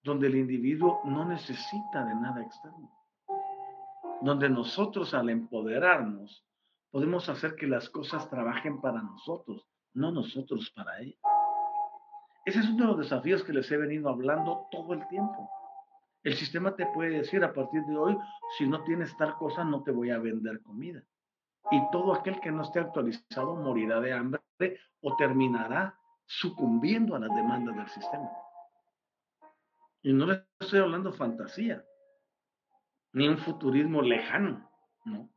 donde 0.02 0.28
el 0.28 0.36
individuo 0.36 1.00
no 1.04 1.24
necesita 1.24 2.04
de 2.04 2.14
nada 2.14 2.42
externo, 2.42 2.90
donde 4.22 4.48
nosotros 4.48 5.12
al 5.14 5.30
empoderarnos 5.30 6.46
podemos 6.90 7.28
hacer 7.28 7.54
que 7.56 7.66
las 7.66 7.90
cosas 7.90 8.28
trabajen 8.30 8.80
para 8.80 9.02
nosotros, 9.02 9.66
no 9.94 10.10
nosotros 10.10 10.70
para 10.74 11.00
ellos. 11.00 11.20
Ese 12.44 12.60
es 12.60 12.68
uno 12.68 12.84
de 12.84 12.86
los 12.92 12.98
desafíos 12.98 13.44
que 13.44 13.52
les 13.52 13.70
he 13.70 13.76
venido 13.76 14.08
hablando 14.08 14.66
todo 14.70 14.94
el 14.94 15.06
tiempo. 15.08 15.50
El 16.22 16.34
sistema 16.34 16.74
te 16.74 16.86
puede 16.86 17.18
decir 17.18 17.42
a 17.44 17.52
partir 17.52 17.82
de 17.84 17.96
hoy, 17.96 18.16
si 18.58 18.66
no 18.66 18.82
tienes 18.84 19.16
tal 19.16 19.34
cosa, 19.36 19.64
no 19.64 19.82
te 19.82 19.90
voy 19.90 20.10
a 20.10 20.18
vender 20.18 20.62
comida. 20.62 21.02
Y 21.70 21.80
todo 21.92 22.14
aquel 22.14 22.40
que 22.40 22.50
no 22.50 22.62
esté 22.62 22.80
actualizado 22.80 23.54
morirá 23.56 24.00
de 24.00 24.12
hambre 24.12 24.39
o 25.00 25.16
terminará 25.16 25.98
sucumbiendo 26.26 27.14
a 27.14 27.18
las 27.18 27.34
demandas 27.34 27.76
del 27.76 27.88
sistema. 27.88 28.30
Y 30.02 30.12
no 30.12 30.26
les 30.26 30.42
estoy 30.60 30.80
hablando 30.80 31.12
fantasía, 31.12 31.84
ni 33.12 33.28
un 33.28 33.38
futurismo 33.38 34.02
lejano, 34.02 34.70
¿no? 35.04 35.28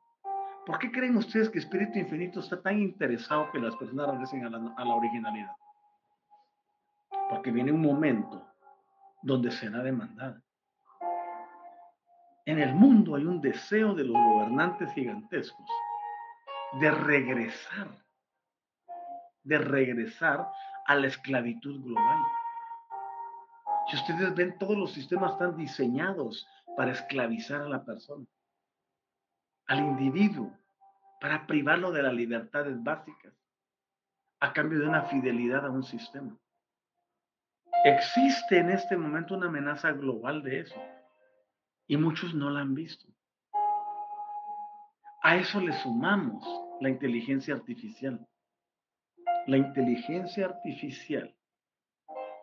¿Por 0.66 0.80
qué 0.80 0.92
creen 0.92 1.18
ustedes 1.18 1.50
que 1.50 1.60
Espíritu 1.60 2.00
Infinito 2.00 2.40
está 2.40 2.62
tan 2.62 2.80
interesado 2.80 3.52
que 3.52 3.60
las 3.60 3.76
personas 3.76 4.08
regresen 4.12 4.46
a 4.46 4.50
la, 4.50 4.74
a 4.78 4.86
la 4.86 4.96
originalidad? 4.96 5.52
Porque 7.30 7.52
viene 7.52 7.72
un 7.72 7.82
momento 7.82 8.48
donde 9.22 9.52
será 9.52 9.84
demandada. 9.84 10.42
En 12.46 12.60
el 12.60 12.76
mundo 12.76 13.16
hay 13.16 13.26
un 13.26 13.42
deseo 13.42 13.94
de 13.94 14.04
los 14.04 14.16
gobernantes 14.16 14.94
gigantescos 14.94 15.68
de 16.80 16.92
regresar, 16.92 17.88
de 19.44 19.58
regresar 19.58 20.48
a 20.86 20.96
la 20.96 21.08
esclavitud 21.08 21.84
global. 21.84 22.24
Si 23.90 23.98
ustedes 23.98 24.34
ven, 24.36 24.58
todos 24.58 24.78
los 24.78 24.94
sistemas 24.94 25.34
están 25.34 25.58
diseñados 25.58 26.48
para 26.78 26.92
esclavizar 26.92 27.62
a 27.62 27.70
la 27.70 27.84
persona, 27.84 28.26
al 29.68 29.80
individuo, 29.80 30.52
para 31.20 31.46
privarlo 31.46 31.92
de 31.92 32.04
las 32.04 32.14
libertades 32.14 32.82
básicas, 32.82 33.34
a 34.40 34.52
cambio 34.52 34.80
de 34.80 34.88
una 34.88 35.04
fidelidad 35.04 35.66
a 35.66 35.72
un 35.72 35.84
sistema. 35.84 36.38
Existe 37.86 38.60
en 38.60 38.70
este 38.70 38.98
momento 38.98 39.36
una 39.36 39.48
amenaza 39.48 39.92
global 39.92 40.42
de 40.42 40.62
eso 40.62 40.82
y 41.88 41.98
muchos 41.98 42.34
no 42.34 42.50
la 42.50 42.62
han 42.62 42.74
visto. 42.74 43.08
A 45.22 45.38
eso 45.38 45.62
le 45.62 45.74
sumamos 45.74 46.46
la 46.82 46.90
inteligencia 46.90 47.56
artificial. 47.56 48.26
La 49.46 49.58
inteligencia 49.58 50.46
artificial 50.46 51.36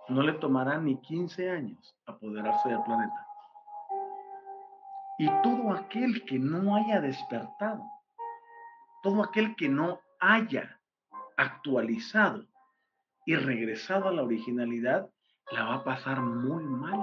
no 0.09 0.23
le 0.23 0.35
tomará 0.35 0.79
ni 0.79 1.01
15 1.01 1.51
años 1.51 1.97
apoderarse 2.05 2.69
del 2.69 2.83
planeta. 2.83 3.27
Y 5.19 5.31
todo 5.43 5.73
aquel 5.73 6.27
que 6.27 6.39
no 6.39 6.77
haya 6.77 7.01
despertado, 7.01 7.83
todo 9.03 9.23
aquel 9.23 9.57
que 9.57 9.71
no 9.71 10.01
haya 10.19 10.79
actualizado 11.39 12.45
y 13.25 13.35
regresado 13.35 14.09
a 14.09 14.13
la 14.13 14.23
originalidad, 14.23 15.09
la 15.53 15.65
va 15.65 15.75
a 15.77 15.85
pasar 15.85 16.21
muy 16.21 16.65
mal. 16.65 17.01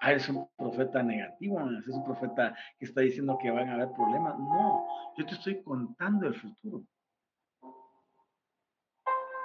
Ah, 0.00 0.12
es 0.12 0.26
un 0.30 0.48
profeta 0.56 1.02
negativo, 1.02 1.60
es 1.70 1.88
un 1.88 2.02
profeta 2.02 2.56
que 2.78 2.86
está 2.86 3.02
diciendo 3.02 3.36
que 3.42 3.50
van 3.50 3.68
a 3.68 3.74
haber 3.74 3.92
problemas. 3.92 4.38
No, 4.38 4.86
yo 5.18 5.26
te 5.26 5.34
estoy 5.34 5.62
contando 5.62 6.28
el 6.28 6.34
futuro. 6.34 6.82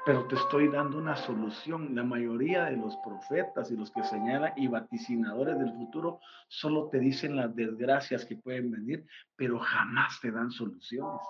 Pero 0.04 0.26
te 0.28 0.36
estoy 0.36 0.68
dando 0.68 0.98
una 0.98 1.16
solución. 1.16 1.94
La 1.94 2.04
mayoría 2.04 2.66
de 2.66 2.78
los 2.78 2.98
profetas 2.98 3.70
y 3.70 3.78
los 3.78 3.92
que 3.92 4.04
señalan 4.04 4.54
y 4.58 4.68
vaticinadores 4.68 5.60
del 5.60 5.74
futuro 5.74 6.20
solo 6.48 6.90
te 6.90 7.00
dicen 7.00 7.36
las 7.36 7.56
desgracias 7.56 8.26
que 8.26 8.36
pueden 8.36 8.72
venir, 8.72 9.06
pero 9.36 9.60
jamás 9.60 10.20
te 10.20 10.32
dan 10.32 10.52
soluciones. 10.52 11.22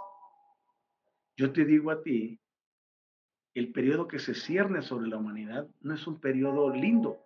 Yo 1.35 1.51
te 1.51 1.65
digo 1.65 1.91
a 1.91 2.01
ti 2.01 2.39
el 3.53 3.73
periodo 3.73 4.07
que 4.07 4.19
se 4.19 4.33
cierne 4.33 4.81
sobre 4.81 5.09
la 5.09 5.17
humanidad 5.17 5.67
no 5.81 5.93
es 5.93 6.07
un 6.07 6.21
periodo 6.21 6.69
lindo, 6.69 7.19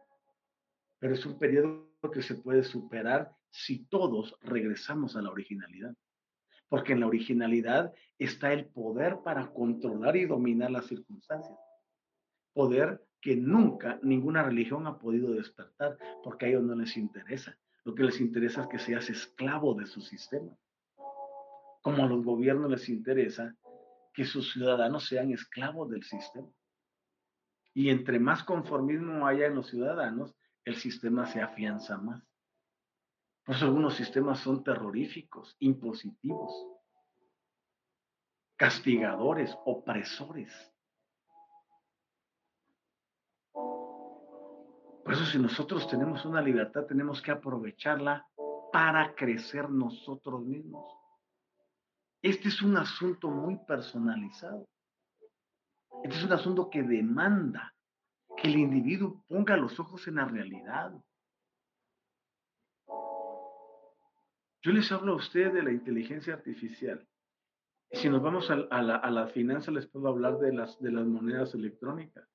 pero 0.97 1.13
es 1.13 1.25
un 1.25 1.37
periodo 1.37 1.91
que 2.11 2.23
se 2.23 2.35
puede 2.35 2.63
superar 2.63 3.35
si 3.49 3.85
todos 3.85 4.35
regresamos 4.41 5.15
a 5.15 5.21
la 5.21 5.29
originalidad. 5.29 5.95
Porque 6.69 6.93
en 6.93 6.99
la 6.99 7.07
originalidad 7.07 7.93
está 8.17 8.53
el 8.53 8.65
poder 8.65 9.19
para 9.23 9.51
controlar 9.51 10.15
y 10.15 10.25
dominar 10.25 10.71
las 10.71 10.87
circunstancias. 10.87 11.57
Poder 12.53 13.03
que 13.21 13.35
nunca 13.35 13.99
ninguna 14.03 14.43
religión 14.43 14.85
ha 14.87 14.99
podido 14.99 15.33
despertar, 15.33 15.97
porque 16.23 16.45
a 16.45 16.49
ellos 16.49 16.63
no 16.63 16.75
les 16.75 16.95
interesa. 16.95 17.57
Lo 17.83 17.93
que 17.93 18.03
les 18.03 18.19
interesa 18.19 18.61
es 18.61 18.67
que 18.67 18.79
seas 18.79 19.09
esclavo 19.09 19.73
de 19.73 19.85
su 19.85 20.01
sistema. 20.01 20.51
Como 21.81 22.03
a 22.03 22.07
los 22.07 22.23
gobiernos 22.23 22.69
les 22.69 22.89
interesa 22.89 23.55
que 24.13 24.25
sus 24.25 24.53
ciudadanos 24.53 25.07
sean 25.07 25.31
esclavos 25.31 25.89
del 25.89 26.03
sistema. 26.03 26.47
Y 27.73 27.89
entre 27.89 28.19
más 28.19 28.43
conformismo 28.43 29.27
haya 29.27 29.47
en 29.47 29.55
los 29.55 29.69
ciudadanos, 29.69 30.33
el 30.63 30.75
sistema 30.75 31.25
se 31.25 31.41
afianza 31.41 31.97
más. 31.97 32.23
Por 33.45 33.55
eso 33.55 33.65
algunos 33.65 33.95
sistemas 33.95 34.39
son 34.39 34.63
terroríficos, 34.63 35.55
impositivos, 35.59 36.51
castigadores, 38.57 39.55
opresores. 39.65 40.51
Por 43.53 45.13
eso 45.13 45.25
si 45.25 45.37
nosotros 45.37 45.87
tenemos 45.87 46.25
una 46.25 46.41
libertad, 46.41 46.85
tenemos 46.85 47.21
que 47.21 47.29
aprovecharla 47.29 48.27
para 48.73 49.13
crecer 49.13 49.69
nosotros 49.69 50.43
mismos. 50.43 50.91
Este 52.23 52.47
es 52.47 52.63
un 52.63 52.75
asunto 52.77 53.29
muy 53.29 53.57
personalizado. 53.67 54.67
Este 56.03 56.17
es 56.17 56.23
un 56.23 56.33
asunto 56.33 56.69
que 56.71 56.81
demanda 56.81 57.71
que 58.35 58.47
el 58.47 58.57
individuo 58.57 59.23
ponga 59.27 59.55
los 59.55 59.79
ojos 59.79 60.07
en 60.07 60.15
la 60.15 60.25
realidad. 60.25 60.91
Yo 64.65 64.71
les 64.71 64.91
hablo 64.91 65.13
a 65.13 65.17
ustedes 65.17 65.53
de 65.53 65.61
la 65.61 65.71
inteligencia 65.71 66.33
artificial. 66.33 67.07
Si 67.91 68.09
nos 68.09 68.19
vamos 68.19 68.49
a, 68.49 68.55
la, 68.55 68.95
a 68.95 69.27
finanza, 69.27 69.69
les 69.69 69.85
puedo 69.85 70.07
hablar 70.07 70.39
de 70.39 70.51
las, 70.51 70.81
de 70.81 70.91
las 70.91 71.05
monedas 71.05 71.53
electrónicas. 71.53 72.27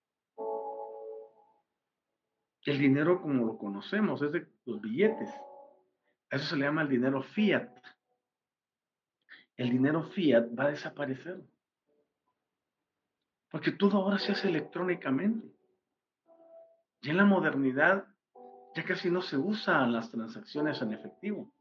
El 2.63 2.79
dinero 2.79 3.21
como 3.21 3.45
lo 3.45 3.59
conocemos 3.59 4.23
es 4.23 4.31
de 4.31 4.47
los 4.65 4.81
billetes. 4.81 5.29
eso 6.31 6.45
se 6.45 6.57
le 6.57 6.67
llama 6.67 6.83
el 6.83 6.89
dinero 6.89 7.21
fiat 7.21 7.69
el 9.57 9.69
dinero 9.69 10.05
fiat 10.05 10.57
va 10.57 10.67
a 10.67 10.71
desaparecer. 10.71 11.43
Porque 13.51 13.73
todo 13.73 13.97
ahora 13.99 14.21
se 14.21 14.31
hace 14.31 14.49
electrónicamente. 14.49 15.49
Y 17.03 17.11
en 17.11 17.17
la 17.17 17.25
modernidad 17.25 18.07
ya 18.77 18.85
casi 18.85 19.11
no 19.11 19.21
se 19.21 19.37
usan 19.37 19.93
las 19.93 20.13
transacciones 20.13 20.81
en 20.81 20.93
efectivo 20.93 21.53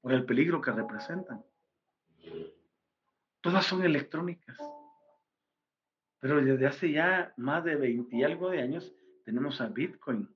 por 0.00 0.12
el 0.12 0.24
peligro 0.24 0.60
que 0.60 0.70
representan. 0.70 1.44
Todas 3.40 3.64
son 3.64 3.82
electrónicas. 3.82 4.58
Pero 6.18 6.42
desde 6.42 6.66
hace 6.66 6.92
ya 6.92 7.32
más 7.36 7.64
de 7.64 7.76
20 7.76 8.14
y 8.14 8.22
algo 8.22 8.50
de 8.50 8.60
años 8.60 8.92
tenemos 9.24 9.60
a 9.60 9.68
Bitcoin. 9.68 10.28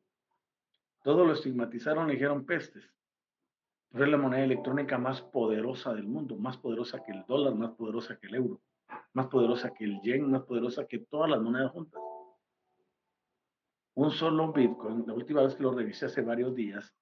Todo 1.03 1.27
lo 1.27 1.35
estigmatizaron, 1.35 2.07
le 2.07 2.15
dijeron 2.15 2.47
pestes 2.47 2.95
es 4.03 4.09
la 4.09 4.17
moneda 4.17 4.43
electrónica 4.43 4.99
más 4.99 5.23
poderosa 5.23 5.95
del 5.95 6.07
mundo, 6.07 6.37
más 6.37 6.57
poderosa 6.57 7.01
que 7.05 7.13
el 7.13 7.25
dólar, 7.27 7.55
más 7.55 7.71
poderosa 7.73 8.19
que 8.19 8.27
el 8.27 8.35
euro, 8.35 8.61
más 9.13 9.29
poderosa 9.29 9.73
que 9.73 9.85
el 9.85 10.01
yen, 10.03 10.31
más 10.31 10.43
poderosa 10.43 10.87
que 10.87 10.99
todas 10.99 11.31
las 11.31 11.41
monedas 11.41 11.71
juntas. 11.71 12.03
Un 13.95 14.11
solo 14.11 14.53
Bitcoin, 14.53 15.05
la 15.07 15.15
última 15.15 15.43
vez 15.43 15.55
que 15.55 15.63
lo 15.63 15.73
revisé 15.73 16.07
hace 16.07 16.23
varios 16.23 16.57
días, 16.57 16.93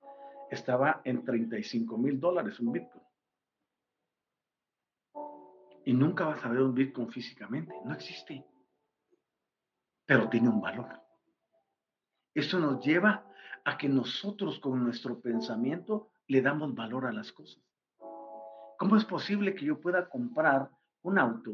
estaba 0.53 1.01
en 1.05 1.25
35 1.25 1.97
mil 1.97 2.21
dólares 2.21 2.61
un 2.61 2.73
Bitcoin. 2.73 3.05
Y 5.85 5.95
nunca 5.95 6.27
vas 6.27 6.45
a 6.45 6.51
ver 6.51 6.61
un 6.61 6.75
Bitcoin 6.75 7.11
físicamente, 7.11 7.75
no 7.85 7.95
existe. 7.95 8.45
Pero 10.05 10.29
tiene 10.29 10.51
un 10.51 10.61
valor. 10.61 11.01
Eso 12.35 12.59
nos 12.59 12.85
lleva 12.85 13.27
a 13.65 13.79
que 13.79 13.89
nosotros 13.89 14.61
con 14.61 14.85
nuestro 14.85 15.21
pensamiento 15.21 16.11
le 16.27 16.43
damos 16.43 16.75
valor 16.75 17.07
a 17.07 17.13
las 17.13 17.33
cosas. 17.33 17.63
¿Cómo 18.79 18.97
es 18.97 19.05
posible 19.07 19.55
que 19.55 19.65
yo 19.65 19.81
pueda 19.81 20.09
comprar 20.09 20.71
un 21.03 21.19
auto, 21.19 21.53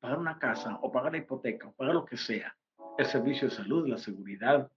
pagar 0.00 0.18
una 0.18 0.38
casa 0.38 0.78
o 0.80 0.90
pagar 0.90 1.12
la 1.12 1.18
hipoteca 1.18 1.68
o 1.68 1.72
pagar 1.72 1.94
lo 1.94 2.04
que 2.06 2.16
sea? 2.16 2.56
El 2.96 3.06
servicio 3.06 3.48
de 3.48 3.54
salud, 3.54 3.86
la 3.86 3.98
seguridad, 3.98 4.70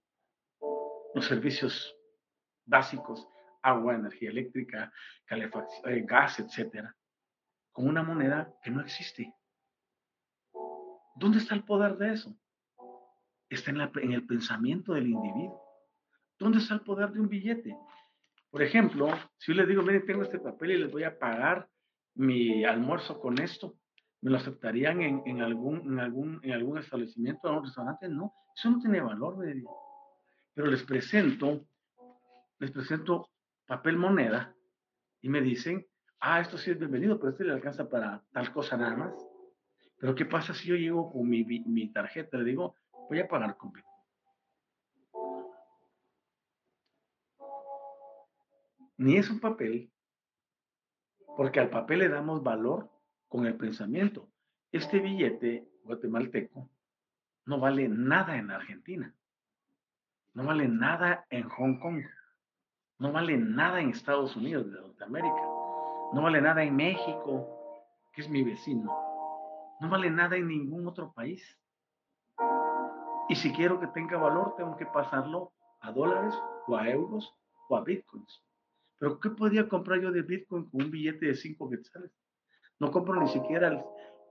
los 1.14 1.26
servicios 1.26 1.96
básicos, 2.66 3.26
agua, 3.62 3.94
energía 3.94 4.30
eléctrica, 4.30 4.92
calefacción, 5.24 5.92
eh, 5.92 6.02
gas, 6.06 6.40
etcétera, 6.40 6.94
con 7.70 7.88
una 7.88 8.02
moneda 8.02 8.52
que 8.62 8.70
no 8.70 8.80
existe. 8.80 9.34
¿Dónde 11.14 11.38
está 11.38 11.54
el 11.54 11.64
poder 11.64 11.96
de 11.96 12.12
eso? 12.12 12.36
Está 13.48 13.70
en, 13.70 14.12
el 14.12 14.26
pensamiento 14.26 14.94
del 14.94 15.08
individuo. 15.08 15.60
¿Dónde 16.38 16.58
está 16.58 16.74
el 16.74 16.80
poder 16.80 17.10
de 17.10 17.20
un 17.20 17.28
billete? 17.28 17.76
Por 18.50 18.62
ejemplo, 18.62 19.08
si 19.38 19.52
yo 19.52 19.58
les 19.58 19.68
digo, 19.68 19.82
miren, 19.82 20.04
tengo 20.06 20.22
este 20.22 20.38
papel 20.38 20.72
y 20.72 20.78
les 20.78 20.90
voy 20.90 21.04
a 21.04 21.18
pagar 21.18 21.68
mi 22.14 22.64
almuerzo 22.64 23.20
con 23.20 23.38
esto, 23.40 23.76
¿me 24.22 24.30
lo 24.30 24.38
aceptarían 24.38 25.00
en, 25.02 25.42
algún, 25.42 25.92
en, 25.92 26.00
algún, 26.00 26.40
en 26.42 26.52
algún 26.52 26.78
establecimiento, 26.78 27.48
en 27.48 27.56
un 27.56 27.64
restaurante? 27.64 28.08
No, 28.08 28.34
eso 28.54 28.70
no 28.70 28.78
tiene 28.78 29.00
valor, 29.00 29.36
medio. 29.36 29.70
Pero 30.54 30.70
les 30.70 30.82
presento, 30.82 31.66
les 32.58 32.70
presento 32.70 33.31
papel 33.66 33.96
moneda 33.96 34.54
y 35.20 35.28
me 35.28 35.40
dicen, 35.40 35.86
ah, 36.20 36.40
esto 36.40 36.58
sí 36.58 36.70
es 36.70 36.78
bienvenido, 36.78 37.18
pero 37.18 37.30
este 37.30 37.44
le 37.44 37.52
alcanza 37.52 37.88
para 37.88 38.22
tal 38.32 38.52
cosa 38.52 38.76
nada 38.76 38.96
más. 38.96 39.14
Pero 39.98 40.14
¿qué 40.14 40.24
pasa 40.24 40.52
si 40.52 40.68
yo 40.68 40.74
llego 40.74 41.12
con 41.12 41.28
mi, 41.28 41.44
mi 41.44 41.92
tarjeta? 41.92 42.36
Le 42.38 42.44
digo, 42.44 42.74
voy 43.08 43.20
a 43.20 43.28
pagar 43.28 43.56
con 43.56 43.72
Bitcoin. 43.72 43.92
Ni 48.98 49.16
es 49.16 49.30
un 49.30 49.40
papel, 49.40 49.90
porque 51.36 51.60
al 51.60 51.70
papel 51.70 52.00
le 52.00 52.08
damos 52.08 52.42
valor 52.42 52.90
con 53.28 53.46
el 53.46 53.56
pensamiento. 53.56 54.28
Este 54.70 55.00
billete 55.00 55.68
guatemalteco 55.82 56.70
no 57.46 57.58
vale 57.58 57.88
nada 57.88 58.36
en 58.36 58.50
Argentina, 58.50 59.14
no 60.34 60.44
vale 60.44 60.68
nada 60.68 61.26
en 61.30 61.48
Hong 61.48 61.78
Kong, 61.78 62.04
no 63.02 63.10
vale 63.10 63.36
nada 63.36 63.80
en 63.80 63.90
Estados 63.90 64.36
Unidos 64.36 64.70
de 64.70 64.80
Norteamérica, 64.80 65.42
no 66.12 66.22
vale 66.22 66.40
nada 66.40 66.62
en 66.62 66.76
México, 66.76 67.48
que 68.12 68.22
es 68.22 68.30
mi 68.30 68.44
vecino, 68.44 68.96
no 69.80 69.90
vale 69.90 70.08
nada 70.08 70.36
en 70.36 70.46
ningún 70.46 70.86
otro 70.86 71.12
país. 71.12 71.42
Y 73.28 73.34
si 73.34 73.52
quiero 73.52 73.80
que 73.80 73.88
tenga 73.88 74.18
valor, 74.18 74.54
tengo 74.56 74.76
que 74.76 74.86
pasarlo 74.86 75.52
a 75.80 75.90
dólares 75.90 76.32
o 76.68 76.76
a 76.76 76.88
euros 76.88 77.34
o 77.68 77.76
a 77.76 77.80
bitcoins. 77.80 78.40
Pero 79.00 79.18
¿qué 79.18 79.30
podría 79.30 79.68
comprar 79.68 80.00
yo 80.00 80.12
de 80.12 80.22
Bitcoin 80.22 80.70
con 80.70 80.82
un 80.84 80.90
billete 80.92 81.26
de 81.26 81.34
5 81.34 81.70
quetzales? 81.70 82.12
No 82.78 82.92
compro 82.92 83.20
ni 83.20 83.26
siquiera 83.26 83.66
el 83.66 83.82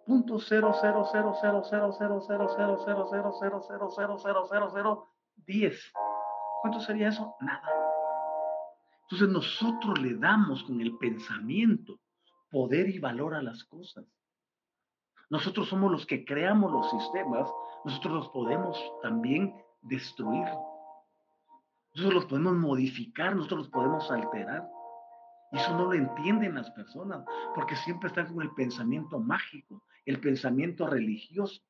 punto 0.05 0.39
cero 0.39 0.73
cero 0.79 1.05
cero 1.11 1.35
cero 1.41 1.61
cero 1.69 1.91
cero 1.97 2.23
cero 2.25 2.47
cero 2.55 2.77
cero 2.85 3.05
cero 3.05 3.35
cero 3.37 3.61
cero 3.67 3.89
cero 3.93 4.17
cero 4.17 4.47
cero 4.49 4.69
cero 4.73 5.07
diez. 5.35 5.91
¿Cuánto 6.61 6.79
sería 6.79 7.09
eso? 7.09 7.35
Nada. 7.41 7.80
Entonces 9.11 9.29
nosotros 9.29 10.01
le 10.01 10.15
damos 10.15 10.63
con 10.63 10.79
el 10.79 10.97
pensamiento 10.97 11.99
poder 12.49 12.89
y 12.89 12.97
valor 12.97 13.35
a 13.35 13.41
las 13.41 13.65
cosas. 13.65 14.05
Nosotros 15.29 15.67
somos 15.67 15.91
los 15.91 16.05
que 16.05 16.23
creamos 16.23 16.71
los 16.71 16.89
sistemas, 16.89 17.49
nosotros 17.83 18.13
los 18.13 18.29
podemos 18.29 18.79
también 19.01 19.53
destruir. 19.81 20.47
Nosotros 21.93 22.13
los 22.13 22.25
podemos 22.25 22.55
modificar, 22.55 23.35
nosotros 23.35 23.59
los 23.59 23.69
podemos 23.69 24.09
alterar. 24.09 24.65
Y 25.51 25.57
eso 25.57 25.75
no 25.75 25.87
lo 25.87 25.93
entienden 25.93 26.55
las 26.55 26.71
personas, 26.71 27.25
porque 27.53 27.75
siempre 27.75 28.07
están 28.07 28.33
con 28.33 28.41
el 28.41 28.51
pensamiento 28.51 29.19
mágico, 29.19 29.83
el 30.05 30.21
pensamiento 30.21 30.87
religioso. 30.87 31.61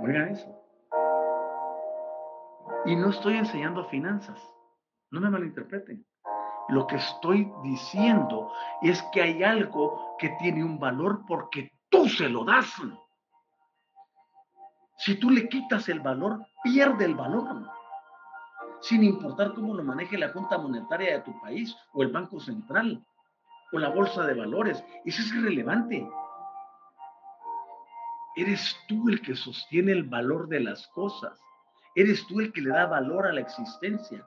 Oigan 0.00 0.28
eso. 0.28 0.57
Y 2.84 2.96
no 2.96 3.10
estoy 3.10 3.36
enseñando 3.36 3.84
finanzas, 3.86 4.40
no 5.10 5.20
me 5.20 5.30
malinterpreten. 5.30 6.04
Lo 6.68 6.86
que 6.86 6.96
estoy 6.96 7.50
diciendo 7.62 8.52
es 8.82 9.02
que 9.12 9.22
hay 9.22 9.42
algo 9.42 10.16
que 10.18 10.30
tiene 10.38 10.62
un 10.62 10.78
valor 10.78 11.24
porque 11.26 11.72
tú 11.88 12.08
se 12.08 12.28
lo 12.28 12.44
das. 12.44 12.70
Si 14.98 15.14
tú 15.14 15.30
le 15.30 15.48
quitas 15.48 15.88
el 15.88 16.00
valor, 16.00 16.44
pierde 16.62 17.06
el 17.06 17.14
valor. 17.14 17.70
Sin 18.80 19.02
importar 19.02 19.54
cómo 19.54 19.74
lo 19.74 19.82
maneje 19.82 20.18
la 20.18 20.28
Junta 20.28 20.58
Monetaria 20.58 21.12
de 21.12 21.22
tu 21.22 21.40
país 21.40 21.74
o 21.92 22.02
el 22.02 22.12
Banco 22.12 22.38
Central 22.38 23.04
o 23.72 23.78
la 23.78 23.88
Bolsa 23.88 24.24
de 24.24 24.34
Valores. 24.34 24.84
Eso 25.04 25.22
es 25.22 25.32
irrelevante. 25.32 26.06
Eres 28.36 28.76
tú 28.86 29.08
el 29.08 29.22
que 29.22 29.34
sostiene 29.34 29.92
el 29.92 30.04
valor 30.04 30.48
de 30.48 30.60
las 30.60 30.86
cosas. 30.88 31.40
Eres 31.98 32.24
tú 32.28 32.38
el 32.38 32.52
que 32.52 32.60
le 32.60 32.70
da 32.70 32.86
valor 32.86 33.26
a 33.26 33.32
la 33.32 33.40
existencia. 33.40 34.24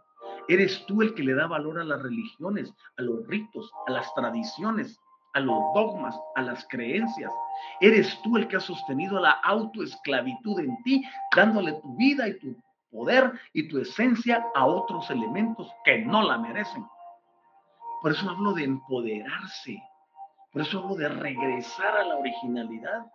Eres 0.49 0.85
tú 0.87 1.01
el 1.01 1.13
que 1.13 1.23
le 1.23 1.33
da 1.33 1.47
valor 1.47 1.79
a 1.79 1.85
las 1.85 2.01
religiones, 2.01 2.73
a 2.97 3.01
los 3.01 3.25
ritos, 3.27 3.71
a 3.87 3.91
las 3.91 4.13
tradiciones, 4.13 4.99
a 5.33 5.39
los 5.39 5.57
dogmas, 5.73 6.19
a 6.35 6.41
las 6.41 6.67
creencias. 6.67 7.31
Eres 7.79 8.21
tú 8.23 8.35
el 8.35 8.49
que 8.49 8.57
ha 8.57 8.59
sostenido 8.59 9.21
la 9.21 9.31
autoesclavitud 9.31 10.59
en 10.59 10.83
ti, 10.83 11.01
dándole 11.33 11.71
tu 11.81 11.95
vida 11.95 12.27
y 12.27 12.37
tu 12.39 12.57
poder 12.91 13.39
y 13.53 13.69
tu 13.69 13.79
esencia 13.79 14.45
a 14.53 14.65
otros 14.65 15.09
elementos 15.09 15.71
que 15.85 15.99
no 15.99 16.23
la 16.23 16.39
merecen. 16.39 16.85
Por 18.01 18.11
eso 18.11 18.29
hablo 18.29 18.51
de 18.51 18.65
empoderarse. 18.65 19.81
Por 20.51 20.63
eso 20.63 20.79
hablo 20.79 20.95
de 20.95 21.07
regresar 21.07 21.95
a 21.95 22.03
la 22.03 22.17
originalidad. 22.17 23.05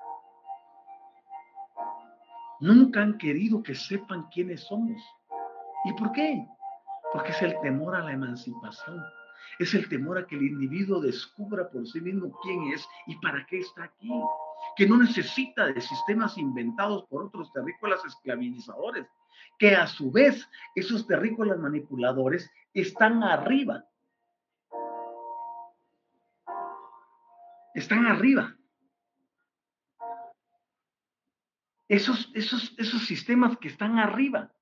Nunca 2.60 3.02
han 3.02 3.18
querido 3.18 3.62
que 3.62 3.74
sepan 3.74 4.28
quiénes 4.32 4.62
somos. 4.62 5.02
¿Y 5.84 5.92
por 5.92 6.12
qué? 6.12 6.46
Porque 7.12 7.30
es 7.30 7.42
el 7.42 7.58
temor 7.60 7.94
a 7.94 8.02
la 8.02 8.12
emancipación. 8.12 9.02
Es 9.58 9.74
el 9.74 9.88
temor 9.88 10.18
a 10.18 10.26
que 10.26 10.36
el 10.36 10.42
individuo 10.42 11.00
descubra 11.00 11.68
por 11.68 11.86
sí 11.86 12.00
mismo 12.00 12.38
quién 12.42 12.72
es 12.72 12.86
y 13.06 13.16
para 13.16 13.46
qué 13.46 13.58
está 13.60 13.84
aquí. 13.84 14.10
Que 14.76 14.88
no 14.88 14.96
necesita 14.96 15.66
de 15.66 15.80
sistemas 15.80 16.36
inventados 16.38 17.04
por 17.04 17.24
otros 17.24 17.52
terrícolas 17.52 18.04
esclavizadores. 18.04 19.06
Que 19.58 19.74
a 19.74 19.86
su 19.86 20.10
vez 20.10 20.48
esos 20.74 21.06
terrícolas 21.06 21.58
manipuladores 21.58 22.50
están 22.72 23.22
arriba. 23.22 23.84
Están 27.74 28.06
arriba. 28.06 28.56
Esos, 31.88 32.30
esos, 32.34 32.74
esos 32.78 33.06
sistemas 33.06 33.56
que 33.58 33.68
están 33.68 33.98
arriba 33.98 34.52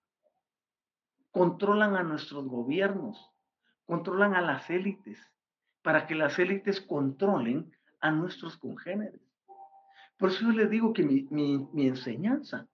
controlan 1.31 1.97
a 1.97 2.03
nuestros 2.03 2.47
gobiernos, 2.47 3.33
controlan 3.87 4.35
a 4.35 4.41
las 4.41 4.69
élites, 4.71 5.19
para 5.83 6.07
que 6.07 6.15
las 6.15 6.39
élites 6.39 6.81
controlen 6.81 7.73
a 8.01 8.11
nuestros 8.11 8.57
congéneres. 8.57 9.21
Por 10.17 10.31
eso 10.31 10.43
yo 10.43 10.53
les 10.53 10.71
digo 10.71 10.93
que 10.93 11.03
mi, 11.03 11.27
mi 11.31 11.87
enseñanza, 11.87 12.69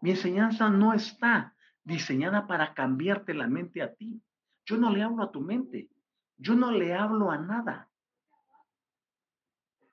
mi 0.00 0.10
enseñanza 0.10 0.70
no 0.70 0.92
está 0.92 1.54
diseñada 1.82 2.46
para 2.46 2.74
cambiarte 2.74 3.34
la 3.34 3.48
mente 3.48 3.82
a 3.82 3.94
ti. 3.94 4.20
Yo 4.64 4.76
no 4.76 4.90
le 4.90 5.02
hablo 5.02 5.22
a 5.22 5.30
tu 5.30 5.40
mente, 5.40 5.88
yo 6.36 6.54
no 6.54 6.70
le 6.72 6.94
hablo 6.94 7.30
a 7.30 7.38
nada. 7.38 7.88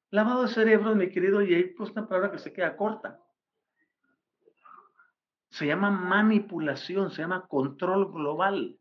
Lavado 0.09 0.43
de 0.43 0.49
cerebro, 0.49 0.95
mi 0.95 1.09
querido 1.09 1.39
Jay, 1.39 1.74
pues 1.76 1.91
una 1.91 2.07
palabra 2.07 2.32
que 2.32 2.39
se 2.39 2.53
queda 2.53 2.76
corta. 2.76 3.22
Se 5.53 5.67
llama 5.67 5.91
manipulación, 5.91 7.11
se 7.11 7.21
llama 7.21 7.45
control 7.47 8.11
global. 8.11 8.79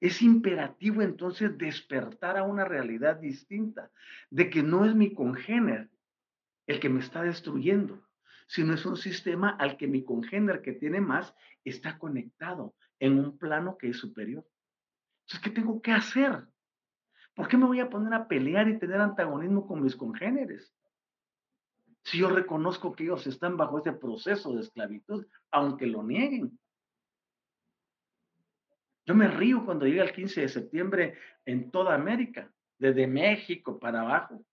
Es 0.00 0.22
imperativo 0.22 1.02
entonces 1.02 1.58
despertar 1.58 2.38
a 2.38 2.44
una 2.44 2.64
realidad 2.64 3.16
distinta, 3.16 3.90
de 4.30 4.48
que 4.48 4.62
no 4.62 4.86
es 4.86 4.94
mi 4.94 5.12
congéner 5.12 5.90
el 6.66 6.80
que 6.80 6.88
me 6.88 7.00
está 7.00 7.20
destruyendo, 7.20 8.02
sino 8.46 8.72
es 8.72 8.86
un 8.86 8.96
sistema 8.96 9.50
al 9.50 9.76
que 9.76 9.86
mi 9.86 10.02
congéner 10.02 10.62
que 10.62 10.72
tiene 10.72 11.02
más 11.02 11.34
está 11.62 11.98
conectado 11.98 12.74
en 12.98 13.18
un 13.18 13.36
plano 13.36 13.76
que 13.76 13.90
es 13.90 13.98
superior. 13.98 14.46
Entonces, 15.26 15.40
¿qué 15.40 15.50
tengo 15.50 15.82
que 15.82 15.92
hacer? 15.92 16.46
¿Por 17.34 17.48
qué 17.48 17.58
me 17.58 17.66
voy 17.66 17.80
a 17.80 17.90
poner 17.90 18.14
a 18.14 18.28
pelear 18.28 18.66
y 18.66 18.78
tener 18.78 19.02
antagonismo 19.02 19.66
con 19.66 19.82
mis 19.82 19.94
congéneres? 19.94 20.74
Si 22.04 22.18
yo 22.18 22.28
reconozco 22.28 22.94
que 22.94 23.04
ellos 23.04 23.26
están 23.26 23.56
bajo 23.56 23.78
ese 23.78 23.92
proceso 23.92 24.52
de 24.52 24.60
esclavitud, 24.60 25.26
aunque 25.50 25.86
lo 25.86 26.02
nieguen. 26.02 26.58
Yo 29.06 29.14
me 29.14 29.28
río 29.28 29.64
cuando 29.64 29.86
llega 29.86 30.04
el 30.04 30.12
15 30.12 30.42
de 30.42 30.48
septiembre 30.48 31.18
en 31.44 31.70
toda 31.70 31.94
América, 31.94 32.52
desde 32.78 33.06
México 33.06 33.78
para 33.78 34.02
abajo. 34.02 34.44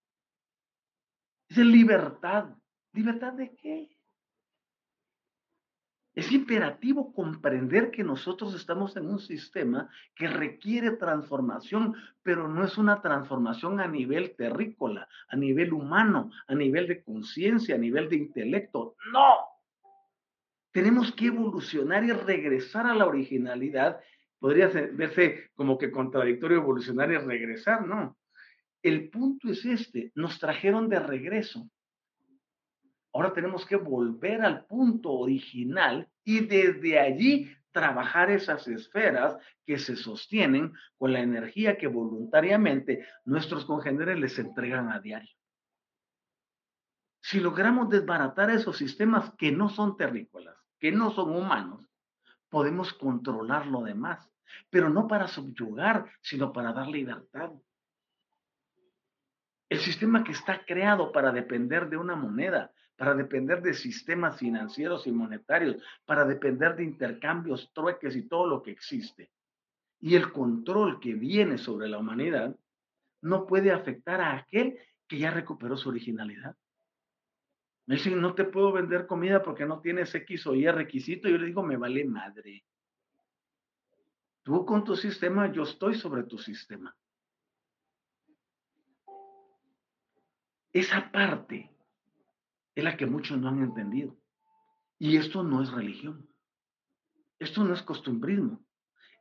Dice 1.49 1.65
libertad. 1.65 2.55
¿Libertad 2.93 3.33
de 3.33 3.55
qué? 3.55 3.97
Es 6.13 6.29
imperativo 6.31 7.13
comprender 7.13 7.89
que 7.89 8.03
nosotros 8.03 8.53
estamos 8.53 8.97
en 8.97 9.07
un 9.07 9.19
sistema 9.19 9.89
que 10.13 10.27
requiere 10.27 10.91
transformación, 10.91 11.95
pero 12.21 12.49
no 12.49 12.65
es 12.65 12.77
una 12.77 13.01
transformación 13.01 13.79
a 13.79 13.87
nivel 13.87 14.35
terrícola, 14.35 15.07
a 15.29 15.37
nivel 15.37 15.71
humano, 15.71 16.29
a 16.47 16.55
nivel 16.55 16.87
de 16.87 17.01
conciencia, 17.01 17.75
a 17.75 17.77
nivel 17.77 18.09
de 18.09 18.17
intelecto. 18.17 18.95
No. 19.13 19.35
Tenemos 20.73 21.13
que 21.13 21.27
evolucionar 21.27 22.03
y 22.03 22.11
regresar 22.11 22.87
a 22.87 22.93
la 22.93 23.05
originalidad. 23.05 24.01
Podría 24.37 24.67
verse 24.67 25.51
como 25.55 25.77
que 25.77 25.91
contradictorio 25.91 26.57
evolucionar 26.57 27.09
y 27.11 27.17
regresar, 27.17 27.87
no. 27.87 28.17
El 28.83 29.09
punto 29.09 29.49
es 29.49 29.63
este, 29.63 30.11
nos 30.15 30.39
trajeron 30.39 30.89
de 30.89 30.99
regreso 30.99 31.69
Ahora 33.13 33.33
tenemos 33.33 33.65
que 33.65 33.75
volver 33.75 34.41
al 34.41 34.65
punto 34.65 35.11
original 35.11 36.09
y 36.23 36.41
desde 36.41 36.99
allí 36.99 37.51
trabajar 37.71 38.29
esas 38.31 38.67
esferas 38.67 39.37
que 39.65 39.77
se 39.77 39.95
sostienen 39.95 40.73
con 40.97 41.13
la 41.13 41.21
energía 41.21 41.77
que 41.77 41.87
voluntariamente 41.87 43.05
nuestros 43.25 43.65
congéneres 43.65 44.19
les 44.19 44.37
entregan 44.39 44.91
a 44.91 44.99
diario. 44.99 45.35
Si 47.21 47.39
logramos 47.39 47.89
desbaratar 47.89 48.49
esos 48.49 48.77
sistemas 48.77 49.31
que 49.37 49.51
no 49.51 49.69
son 49.69 49.95
terrícolas, 49.95 50.57
que 50.79 50.91
no 50.91 51.11
son 51.11 51.35
humanos, 51.35 51.87
podemos 52.49 52.93
controlar 52.93 53.67
lo 53.67 53.83
demás, 53.83 54.29
pero 54.69 54.89
no 54.89 55.07
para 55.07 55.27
subyugar, 55.27 56.11
sino 56.21 56.51
para 56.51 56.73
dar 56.73 56.87
libertad. 56.87 57.51
El 59.69 59.79
sistema 59.79 60.23
que 60.23 60.33
está 60.33 60.65
creado 60.65 61.11
para 61.13 61.31
depender 61.31 61.89
de 61.89 61.95
una 61.95 62.15
moneda, 62.15 62.73
para 63.01 63.15
depender 63.15 63.63
de 63.63 63.73
sistemas 63.73 64.37
financieros 64.37 65.07
y 65.07 65.11
monetarios, 65.11 65.81
para 66.05 66.23
depender 66.23 66.75
de 66.75 66.83
intercambios, 66.83 67.71
trueques 67.73 68.15
y 68.15 68.27
todo 68.27 68.45
lo 68.45 68.61
que 68.61 68.69
existe. 68.69 69.31
Y 69.99 70.13
el 70.13 70.31
control 70.31 70.99
que 70.99 71.15
viene 71.15 71.57
sobre 71.57 71.89
la 71.89 71.97
humanidad 71.97 72.55
no 73.23 73.47
puede 73.47 73.71
afectar 73.71 74.21
a 74.21 74.37
aquel 74.37 74.77
que 75.07 75.17
ya 75.17 75.31
recuperó 75.31 75.75
su 75.77 75.89
originalidad. 75.89 76.55
Me 77.87 77.95
dicen, 77.95 78.21
no 78.21 78.35
te 78.35 78.43
puedo 78.43 78.71
vender 78.71 79.07
comida 79.07 79.41
porque 79.41 79.65
no 79.65 79.81
tienes 79.81 80.13
X 80.13 80.45
o 80.45 80.53
Y 80.53 80.69
requisito. 80.69 81.27
Yo 81.27 81.39
le 81.39 81.47
digo, 81.47 81.63
me 81.63 81.77
vale 81.77 82.05
madre. 82.05 82.63
Tú 84.43 84.63
con 84.63 84.83
tu 84.83 84.95
sistema, 84.95 85.51
yo 85.51 85.63
estoy 85.63 85.95
sobre 85.95 86.21
tu 86.25 86.37
sistema. 86.37 86.95
Esa 90.71 91.11
parte 91.11 91.70
es 92.75 92.83
la 92.83 92.97
que 92.97 93.05
muchos 93.05 93.37
no 93.37 93.49
han 93.49 93.61
entendido. 93.61 94.15
Y 94.97 95.17
esto 95.17 95.43
no 95.43 95.61
es 95.61 95.71
religión. 95.71 96.27
Esto 97.39 97.63
no 97.63 97.73
es 97.73 97.81
costumbrismo. 97.81 98.63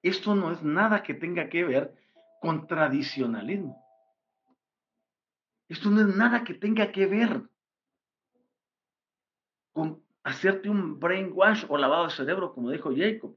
Esto 0.03 0.34
no 0.34 0.51
es 0.53 0.62
nada 0.62 1.03
que 1.03 1.14
tenga 1.14 1.48
que 1.48 1.64
ver 1.64 1.94
con 2.40 2.66
tradicionalismo. 2.66 3.82
Esto 5.68 5.90
no 5.90 6.01
es 6.01 6.16
nada 6.16 6.42
que 6.44 6.55
tenga 6.55 6.90
que 6.90 7.07
ver 7.07 7.48
con 9.72 10.03
hacerte 10.24 10.68
un 10.68 10.98
brainwash 10.98 11.64
o 11.68 11.78
lavado 11.78 12.05
de 12.05 12.11
cerebro, 12.11 12.53
como 12.53 12.70
dijo 12.70 12.90
Jacob. 12.94 13.36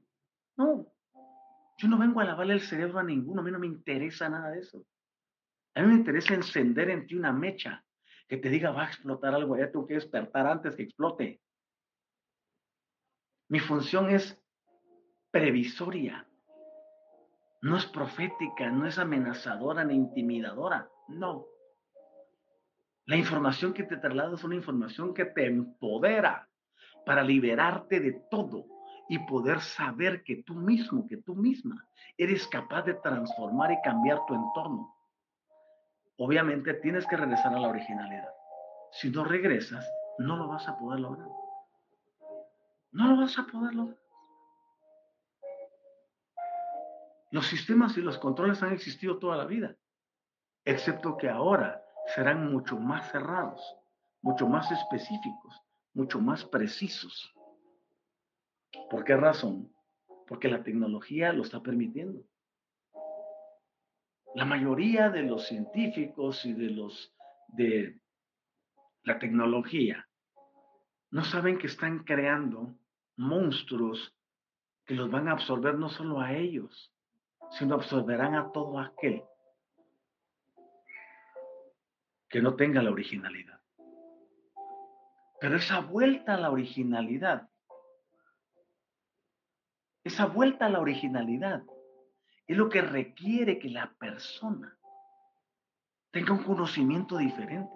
No, 0.56 0.86
yo 1.78 1.88
no 1.88 1.98
vengo 1.98 2.20
a 2.20 2.24
lavarle 2.24 2.54
el 2.54 2.60
cerebro 2.60 2.98
a 2.98 3.04
ninguno, 3.04 3.40
a 3.40 3.44
mí 3.44 3.50
no 3.50 3.58
me 3.58 3.66
interesa 3.66 4.28
nada 4.28 4.50
de 4.50 4.60
eso. 4.60 4.84
A 5.74 5.82
mí 5.82 5.88
me 5.88 5.94
interesa 5.94 6.34
encender 6.34 6.90
en 6.90 7.06
ti 7.06 7.14
una 7.14 7.32
mecha 7.32 7.84
que 8.28 8.36
te 8.36 8.48
diga 8.48 8.70
va 8.70 8.84
a 8.84 8.86
explotar 8.86 9.34
algo, 9.34 9.56
ya 9.56 9.70
tengo 9.70 9.86
que 9.86 9.94
despertar 9.94 10.46
antes 10.46 10.76
que 10.76 10.82
explote. 10.82 11.40
Mi 13.48 13.60
función 13.60 14.10
es 14.10 14.40
previsoria, 15.30 16.26
no 17.62 17.76
es 17.76 17.86
profética, 17.86 18.70
no 18.70 18.86
es 18.86 18.98
amenazadora 18.98 19.84
ni 19.84 19.94
intimidadora, 19.94 20.88
no. 21.08 21.46
La 23.06 23.16
información 23.16 23.74
que 23.74 23.84
te 23.84 23.98
traslado 23.98 24.36
es 24.36 24.44
una 24.44 24.54
información 24.54 25.12
que 25.12 25.26
te 25.26 25.46
empodera 25.46 26.48
para 27.04 27.22
liberarte 27.22 28.00
de 28.00 28.12
todo 28.30 28.66
y 29.10 29.18
poder 29.18 29.60
saber 29.60 30.24
que 30.24 30.42
tú 30.42 30.54
mismo, 30.54 31.06
que 31.06 31.18
tú 31.18 31.34
misma, 31.34 31.86
eres 32.16 32.48
capaz 32.48 32.82
de 32.82 32.94
transformar 32.94 33.72
y 33.72 33.82
cambiar 33.82 34.24
tu 34.26 34.34
entorno 34.34 34.93
obviamente 36.16 36.74
tienes 36.74 37.06
que 37.06 37.16
regresar 37.16 37.54
a 37.54 37.58
la 37.58 37.68
originalidad. 37.68 38.28
Si 38.92 39.10
no 39.10 39.24
regresas, 39.24 39.88
no 40.18 40.36
lo 40.36 40.48
vas 40.48 40.68
a 40.68 40.78
poder 40.78 41.00
lograr. 41.00 41.28
No 42.92 43.08
lo 43.08 43.20
vas 43.20 43.38
a 43.38 43.46
poder 43.46 43.74
lograr. 43.74 43.98
Los 47.30 47.46
sistemas 47.46 47.96
y 47.96 48.00
los 48.00 48.18
controles 48.18 48.62
han 48.62 48.72
existido 48.72 49.18
toda 49.18 49.36
la 49.36 49.44
vida, 49.44 49.74
excepto 50.64 51.16
que 51.16 51.28
ahora 51.28 51.84
serán 52.14 52.52
mucho 52.52 52.78
más 52.78 53.10
cerrados, 53.10 53.76
mucho 54.22 54.46
más 54.46 54.70
específicos, 54.70 55.60
mucho 55.94 56.20
más 56.20 56.44
precisos. 56.44 57.34
¿Por 58.88 59.02
qué 59.02 59.16
razón? 59.16 59.72
Porque 60.28 60.48
la 60.48 60.62
tecnología 60.62 61.32
lo 61.32 61.42
está 61.42 61.60
permitiendo. 61.60 62.22
La 64.34 64.44
mayoría 64.44 65.10
de 65.10 65.22
los 65.22 65.46
científicos 65.46 66.44
y 66.44 66.52
de 66.54 66.70
los 66.70 67.14
de 67.48 68.00
la 69.04 69.18
tecnología 69.20 70.08
no 71.10 71.22
saben 71.24 71.56
que 71.56 71.68
están 71.68 72.00
creando 72.00 72.74
monstruos 73.16 74.12
que 74.84 74.94
los 74.94 75.08
van 75.08 75.28
a 75.28 75.32
absorber 75.32 75.76
no 75.76 75.88
solo 75.88 76.20
a 76.20 76.32
ellos, 76.32 76.92
sino 77.50 77.76
absorberán 77.76 78.34
a 78.34 78.50
todo 78.50 78.80
aquel 78.80 79.22
que 82.28 82.42
no 82.42 82.56
tenga 82.56 82.82
la 82.82 82.90
originalidad. 82.90 83.60
Pero 85.40 85.56
esa 85.56 85.78
vuelta 85.78 86.34
a 86.34 86.40
la 86.40 86.50
originalidad, 86.50 87.48
esa 90.02 90.26
vuelta 90.26 90.66
a 90.66 90.70
la 90.70 90.80
originalidad 90.80 91.62
es 92.46 92.56
lo 92.56 92.68
que 92.68 92.82
requiere 92.82 93.58
que 93.58 93.70
la 93.70 93.92
persona 93.94 94.76
tenga 96.10 96.32
un 96.32 96.44
conocimiento 96.44 97.18
diferente. 97.18 97.72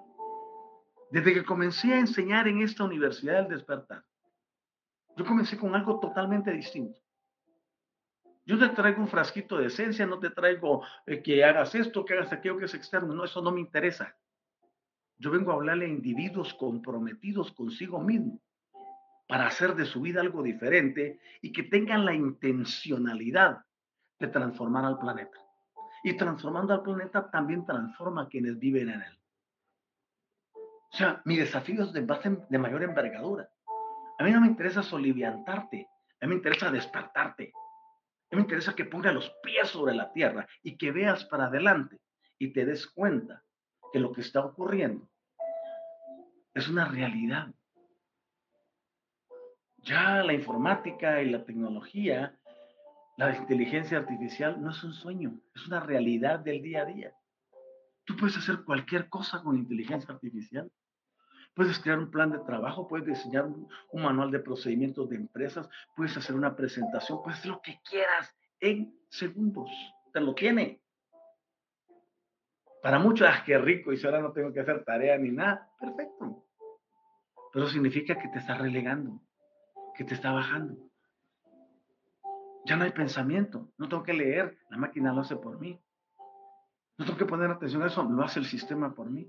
Desde 1.11 1.33
que 1.33 1.45
comencé 1.45 1.95
a 1.95 1.99
enseñar 1.99 2.49
en 2.49 2.61
esta 2.61 2.85
universidad 2.85 3.43
del 3.43 3.57
despertar, 3.57 4.05
yo 5.17 5.25
comencé 5.25 5.57
con 5.57 5.75
algo 5.75 5.99
totalmente 5.99 6.53
distinto. 6.53 7.01
Yo 8.45 8.59
te 8.59 8.69
traigo 8.71 9.01
un 9.03 9.09
frasquito 9.09 9.59
de 9.59 9.67
esencia, 9.67 10.07
no 10.07 10.19
te 10.19 10.31
traigo 10.31 10.83
eh, 11.07 11.23
que 11.23 11.45
hagas 11.45 11.75
esto, 11.75 12.05
que 12.05 12.15
hagas 12.15 12.33
aquello 12.33 12.59
que 12.59 12.67
es 12.67 12.75
externo, 12.75 13.15
no, 13.15 13.25
eso 13.25 13.43
no 13.43 13.51
me 13.51 13.61
interesa. 13.61 14.17
Yo 15.19 15.31
vengo 15.31 15.51
a 15.51 15.55
hablarle 15.55 15.87
a 15.87 15.89
individuos 15.89 16.55
comprometidos 16.55 17.53
consigo 17.53 18.01
mismo 18.01 18.41
para 19.27 19.47
hacer 19.47 19.75
de 19.75 19.85
su 19.85 20.01
vida 20.01 20.21
algo 20.21 20.43
diferente 20.43 21.21
y 21.43 21.53
que 21.53 21.65
tengan 21.65 22.05
la 22.05 22.15
intencionalidad 22.15 23.65
de 24.19 24.29
transformar 24.29 24.85
al 24.85 24.99
planeta. 24.99 25.39
Y 26.03 26.17
transformando 26.17 26.75
al 26.75 26.83
planeta 26.83 27.31
también 27.31 27.65
transforma 27.65 28.23
a 28.23 28.29
quienes 28.29 28.59
viven 28.59 28.91
en 28.91 29.03
él. 29.03 29.19
O 30.55 30.97
sea, 30.97 31.21
mi 31.25 31.37
desafío 31.37 31.85
es 31.85 31.93
de, 31.93 32.01
base, 32.01 32.39
de 32.49 32.59
mayor 32.59 32.83
envergadura. 32.83 33.51
A 34.19 34.25
mí 34.25 34.31
no 34.31 34.41
me 34.41 34.47
interesa 34.47 34.83
soliviantarte, 34.83 35.89
a 36.21 36.27
mí 36.27 36.31
me 36.31 36.37
interesa 36.37 36.71
despertarte. 36.71 37.53
A 38.31 38.37
mí 38.37 38.37
me 38.37 38.43
interesa 38.43 38.75
que 38.75 38.85
ponga 38.85 39.13
los 39.13 39.31
pies 39.43 39.69
sobre 39.69 39.95
la 39.95 40.13
tierra 40.13 40.47
y 40.63 40.77
que 40.77 40.93
veas 40.93 41.25
para 41.25 41.47
adelante 41.47 42.01
y 42.39 42.53
te 42.53 42.65
des 42.65 42.87
cuenta 42.87 43.43
que 43.93 43.99
lo 43.99 44.13
que 44.13 44.21
está 44.21 44.45
ocurriendo 44.45 45.09
es 46.55 46.69
una 46.69 46.85
realidad. 46.87 47.49
Ya 49.79 50.23
la 50.23 50.33
informática 50.33 51.23
y 51.23 51.31
la 51.31 51.45
tecnología 51.45 52.38
la 53.19 53.37
inteligencia 53.37 53.99
artificial 53.99 54.63
no 54.63 54.71
es 54.71 54.85
un 54.85 54.93
sueño, 54.93 55.41
es 55.53 55.67
una 55.67 55.81
realidad 55.81 56.39
del 56.39 56.63
día 56.63 56.83
a 56.83 56.85
día. 56.85 57.13
Tú 58.05 58.17
puedes 58.17 58.37
hacer 58.37 58.63
cualquier 58.65 59.09
cosa 59.09 59.43
con 59.43 59.57
inteligencia 59.57 60.15
artificial. 60.15 60.71
Puedes 61.53 61.81
crear 61.81 61.99
un 61.99 62.13
plan 62.13 62.31
de 62.31 62.39
trabajo, 62.39 62.87
puedes 62.87 63.07
diseñar 63.07 63.47
un, 63.47 63.69
manual 64.03 64.31
de 64.31 64.39
procedimientos 64.39 65.11
de 65.11 65.17
empresas, 65.17 65.69
puedes 65.97 66.17
hacer 66.17 66.37
una 66.37 66.55
presentación, 66.55 67.21
puedes 67.25 67.41
hacer 67.41 67.51
lo 67.51 67.61
que 67.61 67.81
quieras 67.83 68.33
en 68.61 68.97
segundos. 69.11 69.69
Te 70.13 70.21
lo 70.21 70.33
tiene. 70.33 70.81
Para 72.81 73.01
muchos, 73.01 73.29
ah, 73.29 73.43
qué 73.45 73.59
rico, 73.59 73.93
y 73.93 73.97
si 73.97 74.07
ahora 74.07 74.21
no 74.21 74.31
tengo 74.33 74.53
que 74.53 74.61
hacer 74.61 74.85
tarea 74.85 75.19
ni 75.19 75.33
nada, 75.33 75.69
perfecto. 75.81 76.47
Pero 77.53 77.69
significa 77.69 78.17
que 78.17 78.29
te 78.29 78.39
está 78.39 78.57
relegando, 78.57 79.21
que 79.97 80.05
te 80.05 80.15
está 80.15 80.31
bajando. 80.31 80.88
Ya 82.69 82.77
no 82.77 82.85
hay 82.85 82.93
pensamiento, 82.93 83.73
no 83.79 83.89
tengo 83.89 84.03
que 84.03 84.13
leer, 84.13 84.59
la 84.69 84.77
máquina 84.77 85.13
lo 85.13 85.23
hace 85.23 85.37
por 85.37 85.59
mí. 85.59 85.81
No 86.99 87.05
tengo 87.07 87.17
que 87.17 87.25
poner 87.25 87.51
atención 87.51 87.83
a 87.83 87.87
eso, 87.87 88.03
lo 88.03 88.23
hace 88.23 88.41
el 88.41 88.45
sistema 88.45 88.95
por 88.95 89.09
mí. 89.11 89.27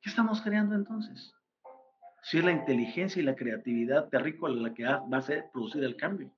¿Qué 0.00 0.08
estamos 0.08 0.40
creando 0.40 0.74
entonces? 0.74 1.36
si 2.26 2.38
es 2.38 2.44
la 2.44 2.50
inteligencia 2.50 3.22
y 3.22 3.24
la 3.24 3.36
creatividad 3.36 4.08
terrícola 4.08 4.60
la 4.60 4.74
que 4.74 4.84
va 4.84 4.96
a 4.96 5.52
producir 5.52 5.84
el 5.84 5.94
cambio. 5.94 6.34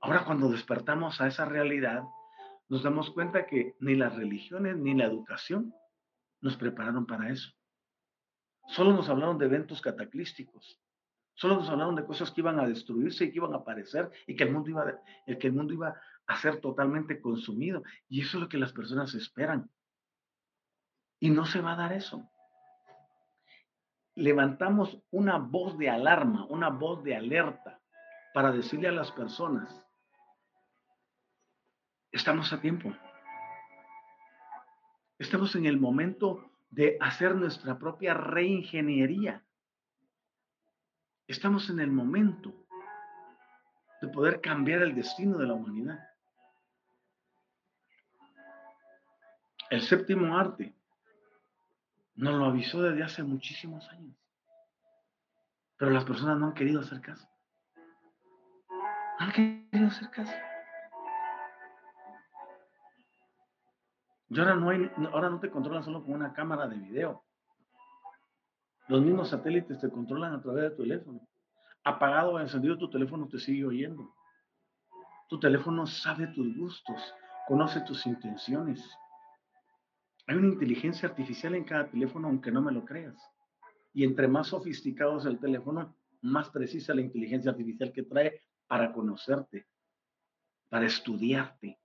Ahora 0.00 0.24
cuando 0.24 0.48
despertamos 0.48 1.20
a 1.20 1.26
esa 1.26 1.44
realidad, 1.44 2.02
nos 2.70 2.82
damos 2.82 3.10
cuenta 3.10 3.46
que 3.46 3.74
ni 3.78 3.94
las 3.94 4.16
religiones 4.16 4.78
ni 4.78 4.94
la 4.94 5.04
educación 5.04 5.74
nos 6.40 6.56
prepararon 6.56 7.04
para 7.04 7.28
eso. 7.28 7.52
Solo 8.68 8.94
nos 8.94 9.10
hablaron 9.10 9.36
de 9.36 9.44
eventos 9.44 9.82
cataclísticos. 9.82 10.80
Solo 11.36 11.56
nos 11.56 11.68
hablaron 11.68 11.94
de 11.94 12.04
cosas 12.04 12.30
que 12.30 12.40
iban 12.40 12.58
a 12.58 12.66
destruirse 12.66 13.24
y 13.24 13.30
que 13.30 13.36
iban 13.36 13.52
a 13.52 13.58
aparecer 13.58 14.10
y 14.26 14.34
que 14.34 14.44
el 14.44 14.52
mundo 14.52 14.70
iba, 14.70 15.00
el 15.26 15.38
que 15.38 15.46
el 15.46 15.52
mundo 15.52 15.74
iba 15.74 16.00
a 16.26 16.36
ser 16.38 16.60
totalmente 16.60 17.20
consumido. 17.20 17.82
Y 18.08 18.22
eso 18.22 18.38
es 18.38 18.42
lo 18.42 18.48
que 18.48 18.58
las 18.58 18.72
personas 18.72 19.14
esperan. 19.14 19.70
Y 21.20 21.30
no 21.30 21.46
se 21.46 21.60
va 21.60 21.74
a 21.74 21.76
dar 21.76 21.92
eso. 21.92 22.28
Levantamos 24.14 24.98
una 25.10 25.38
voz 25.38 25.76
de 25.78 25.90
alarma, 25.90 26.46
una 26.46 26.70
voz 26.70 27.04
de 27.04 27.14
alerta 27.14 27.80
para 28.32 28.50
decirle 28.50 28.88
a 28.88 28.92
las 28.92 29.12
personas, 29.12 29.86
estamos 32.12 32.52
a 32.52 32.60
tiempo. 32.60 32.94
Estamos 35.18 35.54
en 35.54 35.64
el 35.64 35.78
momento 35.78 36.50
de 36.68 36.98
hacer 37.00 37.34
nuestra 37.34 37.78
propia 37.78 38.12
reingeniería. 38.12 39.45
Estamos 41.26 41.68
en 41.70 41.80
el 41.80 41.90
momento 41.90 42.52
de 44.00 44.08
poder 44.08 44.40
cambiar 44.40 44.82
el 44.82 44.94
destino 44.94 45.38
de 45.38 45.46
la 45.46 45.54
humanidad. 45.54 45.98
El 49.70 49.82
séptimo 49.82 50.38
arte 50.38 50.72
nos 52.14 52.34
lo 52.34 52.44
avisó 52.44 52.80
desde 52.82 53.02
hace 53.02 53.22
muchísimos 53.24 53.88
años. 53.88 54.16
Pero 55.76 55.90
las 55.90 56.04
personas 56.04 56.38
no 56.38 56.46
han 56.46 56.54
querido 56.54 56.80
hacer 56.80 57.00
caso. 57.00 57.28
No 58.70 59.26
han 59.26 59.32
querido 59.32 59.88
hacer 59.88 60.10
caso. 60.10 60.32
Y 64.28 64.38
ahora 64.38 64.54
no, 64.54 64.70
hay, 64.70 64.90
ahora 65.12 65.30
no 65.30 65.40
te 65.40 65.50
controlan 65.50 65.84
solo 65.84 66.02
con 66.02 66.14
una 66.14 66.32
cámara 66.32 66.68
de 66.68 66.76
video. 66.76 67.25
Los 68.88 69.02
mismos 69.02 69.30
satélites 69.30 69.80
te 69.80 69.90
controlan 69.90 70.34
a 70.34 70.40
través 70.40 70.64
de 70.64 70.70
tu 70.70 70.82
teléfono. 70.82 71.20
Apagado 71.82 72.32
o 72.32 72.40
encendido 72.40 72.78
tu 72.78 72.88
teléfono 72.88 73.26
te 73.28 73.38
sigue 73.38 73.64
oyendo. 73.64 74.14
Tu 75.28 75.40
teléfono 75.40 75.86
sabe 75.86 76.28
tus 76.28 76.56
gustos, 76.56 77.14
conoce 77.48 77.80
tus 77.80 78.06
intenciones. 78.06 78.80
Hay 80.28 80.36
una 80.36 80.48
inteligencia 80.48 81.08
artificial 81.08 81.54
en 81.56 81.64
cada 81.64 81.88
teléfono, 81.88 82.28
aunque 82.28 82.52
no 82.52 82.62
me 82.62 82.72
lo 82.72 82.84
creas. 82.84 83.16
Y 83.92 84.04
entre 84.04 84.28
más 84.28 84.48
sofisticado 84.48 85.18
es 85.18 85.24
el 85.24 85.38
teléfono, 85.38 85.96
más 86.22 86.50
precisa 86.50 86.94
la 86.94 87.00
inteligencia 87.00 87.50
artificial 87.50 87.92
que 87.92 88.04
trae 88.04 88.40
para 88.68 88.92
conocerte, 88.92 89.66
para 90.68 90.86
estudiarte. 90.86 91.78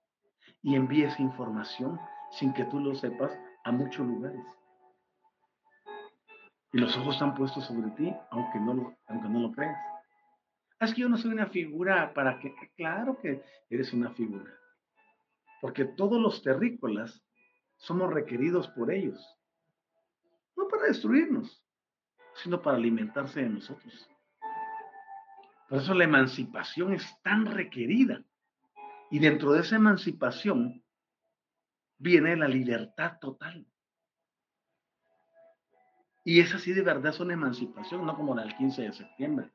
Y 0.62 0.76
envía 0.76 1.08
esa 1.08 1.22
información 1.22 1.98
sin 2.30 2.52
que 2.52 2.64
tú 2.66 2.78
lo 2.78 2.94
sepas 2.94 3.32
a 3.64 3.72
muchos 3.72 4.06
lugares. 4.06 4.44
Y 6.72 6.78
los 6.78 6.96
ojos 6.96 7.14
están 7.14 7.34
puestos 7.34 7.66
sobre 7.66 7.90
ti, 7.90 8.12
aunque 8.30 8.58
no 8.58 8.72
lo, 8.72 8.96
aunque 9.06 9.28
no 9.28 9.40
lo 9.40 9.52
creas. 9.52 9.76
Ah, 10.78 10.86
es 10.86 10.94
que 10.94 11.02
yo 11.02 11.08
no 11.08 11.18
soy 11.18 11.32
una 11.32 11.46
figura 11.46 12.12
para 12.14 12.40
que, 12.40 12.54
claro 12.76 13.18
que 13.20 13.42
eres 13.70 13.92
una 13.92 14.10
figura. 14.10 14.52
Porque 15.60 15.84
todos 15.84 16.20
los 16.20 16.42
terrícolas 16.42 17.22
somos 17.76 18.12
requeridos 18.12 18.68
por 18.68 18.90
ellos. 18.90 19.20
No 20.56 20.66
para 20.66 20.84
destruirnos, 20.84 21.62
sino 22.42 22.60
para 22.62 22.78
alimentarse 22.78 23.42
de 23.42 23.50
nosotros. 23.50 24.08
Por 25.68 25.78
eso 25.78 25.94
la 25.94 26.04
emancipación 26.04 26.94
es 26.94 27.22
tan 27.22 27.46
requerida. 27.46 28.24
Y 29.10 29.18
dentro 29.18 29.52
de 29.52 29.60
esa 29.60 29.76
emancipación 29.76 30.82
viene 31.98 32.34
la 32.34 32.48
libertad 32.48 33.18
total. 33.20 33.66
Y 36.24 36.40
es 36.40 36.54
así 36.54 36.72
de 36.72 36.82
verdad, 36.82 37.12
es 37.12 37.20
una 37.20 37.34
emancipación, 37.34 38.06
no 38.06 38.16
como 38.16 38.34
la 38.34 38.42
del 38.42 38.56
15 38.56 38.82
de 38.82 38.92
septiembre, 38.92 39.50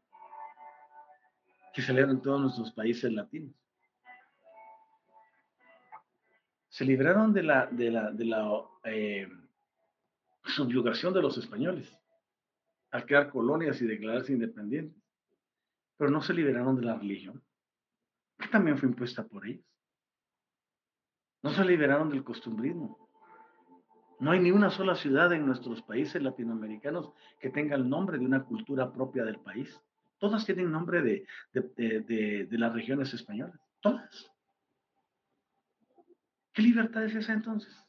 que 1.73 1.81
celebran 1.81 2.21
todos 2.21 2.41
nuestros 2.41 2.71
países 2.71 3.11
latinos. 3.11 3.55
se 6.77 6.85
libraron 6.85 7.33
de 7.33 7.41
la, 7.41 7.65
de 7.65 7.89
la, 7.89 8.11
de 8.11 8.25
la 8.25 8.63
eh, 8.83 9.27
subyugación 10.45 11.11
de 11.11 11.23
los 11.23 11.35
españoles 11.35 11.91
al 12.91 13.03
crear 13.03 13.31
colonias 13.31 13.81
y 13.81 13.87
declararse 13.87 14.33
independientes, 14.33 15.01
pero 15.97 16.11
no 16.11 16.21
se 16.21 16.35
liberaron 16.35 16.75
de 16.75 16.85
la 16.85 16.93
religión, 16.93 17.43
que 18.37 18.47
también 18.49 18.77
fue 18.77 18.89
impuesta 18.89 19.27
por 19.27 19.47
ellos. 19.47 19.65
No 21.41 21.49
se 21.49 21.65
liberaron 21.65 22.11
del 22.11 22.23
costumbrismo. 22.23 23.06
No 24.19 24.31
hay 24.31 24.39
ni 24.39 24.51
una 24.51 24.69
sola 24.69 24.95
ciudad 24.95 25.31
en 25.33 25.45
nuestros 25.45 25.81
países 25.83 26.21
latinoamericanos 26.21 27.11
que 27.39 27.49
tenga 27.49 27.75
el 27.75 27.87
nombre 27.87 28.17
de 28.17 28.25
una 28.25 28.43
cultura 28.43 28.91
propia 28.91 29.23
del 29.23 29.39
país. 29.39 29.79
Todas 30.17 30.45
tienen 30.45 30.71
nombre 30.71 31.01
de, 31.01 31.27
de, 31.53 32.47
de 32.49 32.57
las 32.57 32.73
regiones 32.73 33.13
españolas. 33.13 33.59
Todas. 33.79 34.31
¿Qué 36.51 36.63
libertad 36.63 37.03
es 37.03 37.13
esa 37.13 37.33
entonces? 37.33 37.87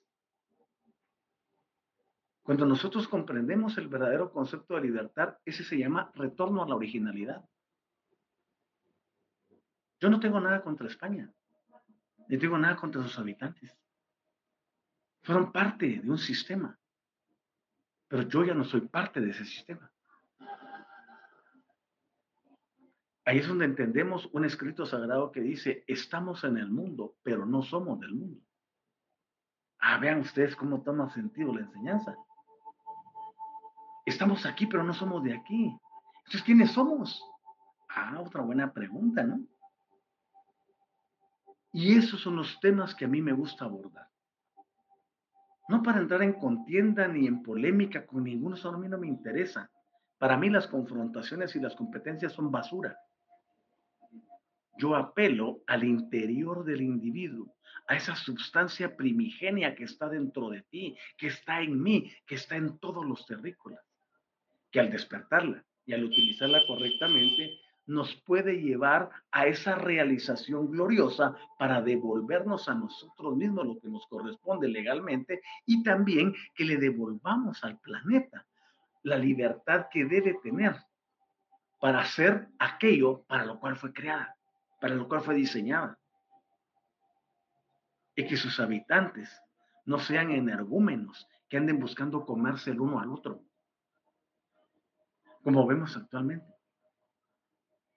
Cuando 2.42 2.64
nosotros 2.66 3.08
comprendemos 3.08 3.76
el 3.78 3.88
verdadero 3.88 4.30
concepto 4.30 4.74
de 4.74 4.82
libertad, 4.82 5.38
ese 5.44 5.64
se 5.64 5.78
llama 5.78 6.10
retorno 6.14 6.62
a 6.62 6.68
la 6.68 6.76
originalidad. 6.76 7.44
Yo 10.00 10.08
no 10.08 10.20
tengo 10.20 10.40
nada 10.40 10.62
contra 10.62 10.86
España, 10.86 11.30
ni 12.28 12.38
tengo 12.38 12.56
nada 12.56 12.76
contra 12.76 13.02
sus 13.02 13.18
habitantes. 13.18 13.76
Fueron 15.22 15.52
parte 15.52 16.00
de 16.00 16.10
un 16.10 16.18
sistema, 16.18 16.78
pero 18.08 18.22
yo 18.22 18.44
ya 18.44 18.54
no 18.54 18.64
soy 18.64 18.82
parte 18.82 19.20
de 19.20 19.30
ese 19.30 19.44
sistema. 19.44 19.90
Ahí 23.24 23.40
es 23.40 23.46
donde 23.46 23.66
entendemos 23.66 24.26
un 24.32 24.46
escrito 24.46 24.86
sagrado 24.86 25.30
que 25.30 25.42
dice, 25.42 25.84
estamos 25.86 26.44
en 26.44 26.56
el 26.56 26.70
mundo, 26.70 27.16
pero 27.22 27.44
no 27.44 27.62
somos 27.62 28.00
del 28.00 28.14
mundo. 28.14 28.40
Ah, 29.80 29.98
vean 29.98 30.20
ustedes 30.20 30.56
cómo 30.56 30.82
toma 30.82 31.10
sentido 31.10 31.54
la 31.54 31.60
enseñanza. 31.60 32.16
Estamos 34.06 34.46
aquí, 34.46 34.66
pero 34.66 34.82
no 34.82 34.94
somos 34.94 35.22
de 35.22 35.34
aquí. 35.34 35.78
Entonces, 36.20 36.42
¿quiénes 36.42 36.72
somos? 36.72 37.22
Ah, 37.90 38.18
otra 38.18 38.40
buena 38.40 38.72
pregunta, 38.72 39.22
¿no? 39.22 39.40
Y 41.72 41.98
esos 41.98 42.20
son 42.22 42.36
los 42.36 42.58
temas 42.60 42.94
que 42.94 43.04
a 43.04 43.08
mí 43.08 43.20
me 43.20 43.32
gusta 43.32 43.66
abordar. 43.66 44.08
No 45.68 45.82
para 45.82 46.00
entrar 46.00 46.22
en 46.22 46.32
contienda 46.32 47.06
ni 47.08 47.26
en 47.26 47.42
polémica 47.42 48.06
con 48.06 48.24
ninguno, 48.24 48.56
eso 48.56 48.70
a 48.70 48.78
mí 48.78 48.88
no 48.88 48.98
me 48.98 49.06
interesa. 49.06 49.70
Para 50.16 50.36
mí 50.36 50.48
las 50.48 50.66
confrontaciones 50.66 51.54
y 51.54 51.60
las 51.60 51.76
competencias 51.76 52.32
son 52.32 52.50
basura. 52.50 52.98
Yo 54.78 54.96
apelo 54.96 55.62
al 55.66 55.84
interior 55.84 56.64
del 56.64 56.80
individuo, 56.80 57.54
a 57.86 57.96
esa 57.96 58.14
sustancia 58.16 58.96
primigenia 58.96 59.74
que 59.74 59.84
está 59.84 60.08
dentro 60.08 60.48
de 60.48 60.62
ti, 60.62 60.96
que 61.16 61.26
está 61.26 61.60
en 61.60 61.82
mí, 61.82 62.12
que 62.26 62.36
está 62.36 62.56
en 62.56 62.78
todos 62.78 63.04
los 63.04 63.26
terrícolas, 63.26 63.84
que 64.70 64.80
al 64.80 64.90
despertarla 64.90 65.64
y 65.84 65.92
al 65.92 66.04
utilizarla 66.04 66.60
correctamente, 66.66 67.58
nos 67.88 68.14
puede 68.16 68.60
llevar 68.60 69.10
a 69.32 69.46
esa 69.46 69.74
realización 69.74 70.70
gloriosa 70.70 71.34
para 71.58 71.80
devolvernos 71.80 72.68
a 72.68 72.74
nosotros 72.74 73.34
mismos 73.34 73.66
lo 73.66 73.80
que 73.80 73.88
nos 73.88 74.06
corresponde 74.08 74.68
legalmente 74.68 75.40
y 75.64 75.82
también 75.82 76.34
que 76.54 76.66
le 76.66 76.76
devolvamos 76.76 77.64
al 77.64 77.78
planeta 77.78 78.46
la 79.04 79.16
libertad 79.16 79.86
que 79.90 80.04
debe 80.04 80.34
tener 80.42 80.76
para 81.80 82.00
hacer 82.00 82.48
aquello 82.58 83.22
para 83.22 83.46
lo 83.46 83.58
cual 83.58 83.76
fue 83.76 83.92
creada, 83.94 84.36
para 84.80 84.94
lo 84.94 85.08
cual 85.08 85.22
fue 85.22 85.34
diseñada 85.34 85.98
y 88.14 88.26
que 88.26 88.36
sus 88.36 88.60
habitantes 88.60 89.42
no 89.86 89.98
sean 89.98 90.30
energúmenos 90.30 91.26
que 91.48 91.56
anden 91.56 91.80
buscando 91.80 92.26
comerse 92.26 92.72
el 92.72 92.80
uno 92.80 93.00
al 93.00 93.10
otro, 93.10 93.42
como 95.42 95.66
vemos 95.66 95.96
actualmente. 95.96 96.57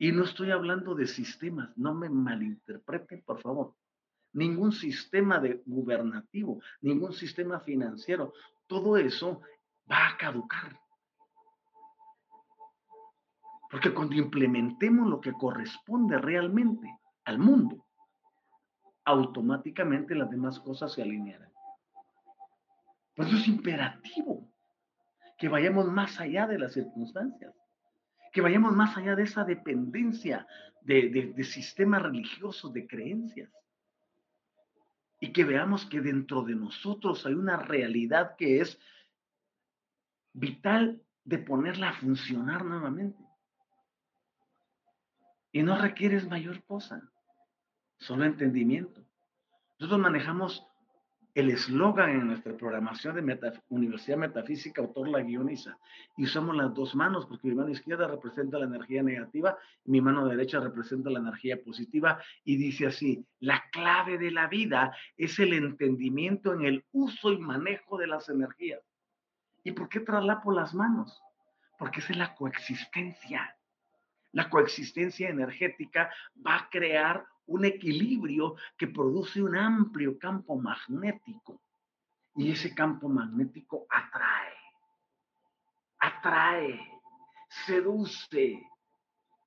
Y 0.02 0.12
no 0.12 0.24
estoy 0.24 0.50
hablando 0.50 0.96
de 0.96 1.06
sistemas, 1.06 1.78
no 1.78 1.94
me 1.94 2.10
malinterpreten, 2.10 3.22
por 3.22 3.40
favor. 3.40 3.76
Ningún 4.34 4.72
sistema 4.72 5.40
de 5.40 5.62
gubernativo, 5.64 6.60
ningún 6.82 7.14
sistema 7.14 7.60
financiero, 7.60 8.34
todo 8.66 8.98
eso 8.98 9.42
va 9.90 10.08
a 10.08 10.18
caducar. 10.18 10.76
Porque 13.70 13.94
cuando 13.94 14.16
implementemos 14.16 15.08
lo 15.08 15.22
que 15.22 15.34
corresponde 15.34 16.18
realmente 16.18 17.00
al 17.26 17.38
mundo, 17.38 17.86
automáticamente 19.06 20.16
las 20.16 20.32
demás 20.32 20.60
cosas 20.62 20.94
se 20.94 21.04
alinearán. 21.04 21.54
Por 23.16 23.28
eso 23.28 23.38
es 23.38 23.48
imperativo 23.48 24.52
que 25.38 25.48
vayamos 25.48 25.86
más 25.92 26.20
allá 26.20 26.48
de 26.48 26.58
las 26.58 26.74
circunstancias, 26.74 27.54
que 28.32 28.42
vayamos 28.42 28.74
más 28.74 28.98
allá 28.98 29.16
de 29.16 29.24
esa 29.24 29.44
dependencia 29.44 30.48
de, 30.82 31.44
sistemas 31.44 32.02
religiosos, 32.02 32.74
de 32.74 32.88
creencias 32.88 33.52
y 35.20 35.32
que 35.32 35.44
veamos 35.44 35.86
que 35.86 36.02
dentro 36.02 36.42
de 36.42 36.56
nosotros 36.56 37.26
hay 37.26 37.34
una 37.34 37.58
realidad 37.58 38.36
que 38.38 38.62
es 38.62 38.80
vital 40.34 41.04
de 41.24 41.38
ponerla 41.38 41.90
a 41.90 42.00
funcionar 42.00 42.66
nuevamente. 42.66 43.24
Y 45.52 45.62
no 45.62 45.78
requieres 45.80 46.28
mayor 46.28 46.64
cosa, 46.64 47.12
solo 48.00 48.26
entendimiento. 48.26 49.06
Nosotros 49.78 50.00
manejamos 50.00 50.66
el 51.34 51.50
eslogan 51.50 52.10
en 52.10 52.28
nuestra 52.28 52.56
programación 52.58 53.16
de 53.16 53.54
Universidad 53.70 54.18
Metafísica, 54.18 54.82
autor 54.82 55.08
la 55.08 55.22
guioniza, 55.22 55.78
y 56.18 56.26
usamos 56.26 56.56
las 56.56 56.74
dos 56.74 56.94
manos, 56.96 57.26
porque 57.26 57.48
mi 57.48 57.56
mano 57.56 57.70
izquierda 57.70 58.08
representa 58.08 58.60
la 58.60 58.66
energía 58.66 59.02
negativa 59.02 59.58
mi 59.86 60.02
mano 60.02 60.28
derecha 60.28 60.60
representa 60.60 61.10
la 61.10 61.20
energía 61.20 61.62
positiva, 61.64 62.22
y 62.44 62.58
dice 62.58 62.88
así, 62.88 63.26
la 63.40 63.64
clave 63.72 64.18
de 64.18 64.32
la 64.32 64.48
vida 64.48 64.96
es 65.18 65.40
el 65.40 65.54
entendimiento 65.54 66.54
en 66.54 66.64
el 66.64 66.86
uso 66.92 67.32
y 67.32 67.38
manejo 67.38 67.98
de 67.98 68.08
las 68.08 68.30
energías. 68.30 68.82
¿Y 69.64 69.72
por 69.72 69.90
qué 69.90 70.00
traslapo 70.00 70.52
las 70.52 70.74
manos? 70.74 71.22
Porque 71.78 72.00
es 72.00 72.16
la 72.16 72.36
coexistencia. 72.36 73.56
La 74.34 74.50
coexistencia 74.50 75.30
energética 75.30 76.12
va 76.46 76.56
a 76.56 76.70
crear 76.70 77.26
un 77.48 77.66
equilibrio 77.66 78.56
que 78.78 78.88
produce 78.88 79.42
un 79.42 79.56
amplio 79.58 80.18
campo 80.18 80.56
magnético. 80.56 81.62
Y 82.36 82.52
ese 82.52 82.74
campo 82.74 83.10
magnético 83.10 83.86
atrae, 83.90 84.56
atrae, 86.00 86.80
seduce, 87.66 88.64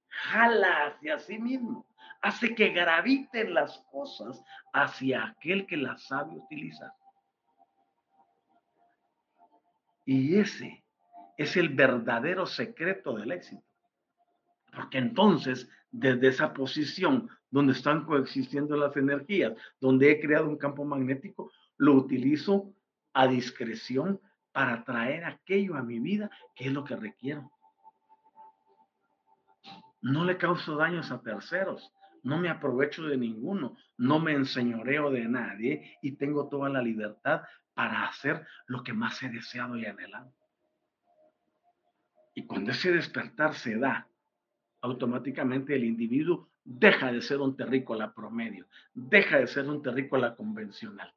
jala 0.08 0.86
hacia 0.86 1.18
sí 1.18 1.38
mismo, 1.38 1.86
hace 2.20 2.54
que 2.54 2.70
graviten 2.70 3.54
las 3.54 3.78
cosas 3.90 4.42
hacia 4.72 5.24
aquel 5.24 5.66
que 5.66 5.78
las 5.78 6.02
sabe 6.02 6.36
utilizar. 6.36 6.92
Y 10.04 10.36
ese 10.36 10.84
es 11.36 11.56
el 11.56 11.70
verdadero 11.70 12.46
secreto 12.46 13.14
del 13.14 13.32
éxito. 13.32 13.64
Porque 14.74 14.98
entonces, 14.98 15.68
desde 15.90 16.28
esa 16.28 16.52
posición 16.52 17.30
donde 17.54 17.72
están 17.72 18.04
coexistiendo 18.04 18.74
las 18.74 18.96
energías, 18.96 19.52
donde 19.80 20.10
he 20.10 20.20
creado 20.20 20.48
un 20.48 20.58
campo 20.58 20.84
magnético, 20.84 21.52
lo 21.76 21.94
utilizo 21.94 22.74
a 23.12 23.28
discreción 23.28 24.20
para 24.50 24.82
traer 24.82 25.24
aquello 25.24 25.76
a 25.76 25.82
mi 25.84 26.00
vida 26.00 26.28
que 26.56 26.64
es 26.64 26.72
lo 26.72 26.82
que 26.82 26.96
requiero. 26.96 27.52
No 30.00 30.24
le 30.24 30.36
causo 30.36 30.74
daños 30.74 31.12
a 31.12 31.22
terceros, 31.22 31.92
no 32.24 32.38
me 32.38 32.48
aprovecho 32.48 33.04
de 33.04 33.16
ninguno, 33.16 33.76
no 33.98 34.18
me 34.18 34.32
enseñoreo 34.32 35.12
de 35.12 35.28
nadie 35.28 35.96
y 36.02 36.16
tengo 36.16 36.48
toda 36.48 36.68
la 36.68 36.82
libertad 36.82 37.42
para 37.72 38.08
hacer 38.08 38.44
lo 38.66 38.82
que 38.82 38.92
más 38.92 39.22
he 39.22 39.28
deseado 39.28 39.76
y 39.76 39.86
anhelado. 39.86 40.34
Y 42.34 42.46
cuando 42.46 42.72
ese 42.72 42.90
despertar 42.90 43.54
se 43.54 43.78
da, 43.78 44.08
automáticamente 44.80 45.76
el 45.76 45.84
individuo 45.84 46.50
deja 46.64 47.12
de 47.12 47.20
ser 47.20 47.40
un 47.40 47.56
terrícola 47.56 48.12
promedio, 48.12 48.66
deja 48.94 49.38
de 49.38 49.46
ser 49.46 49.68
un 49.68 49.82
terrícola 49.82 50.34
convencional, 50.34 51.12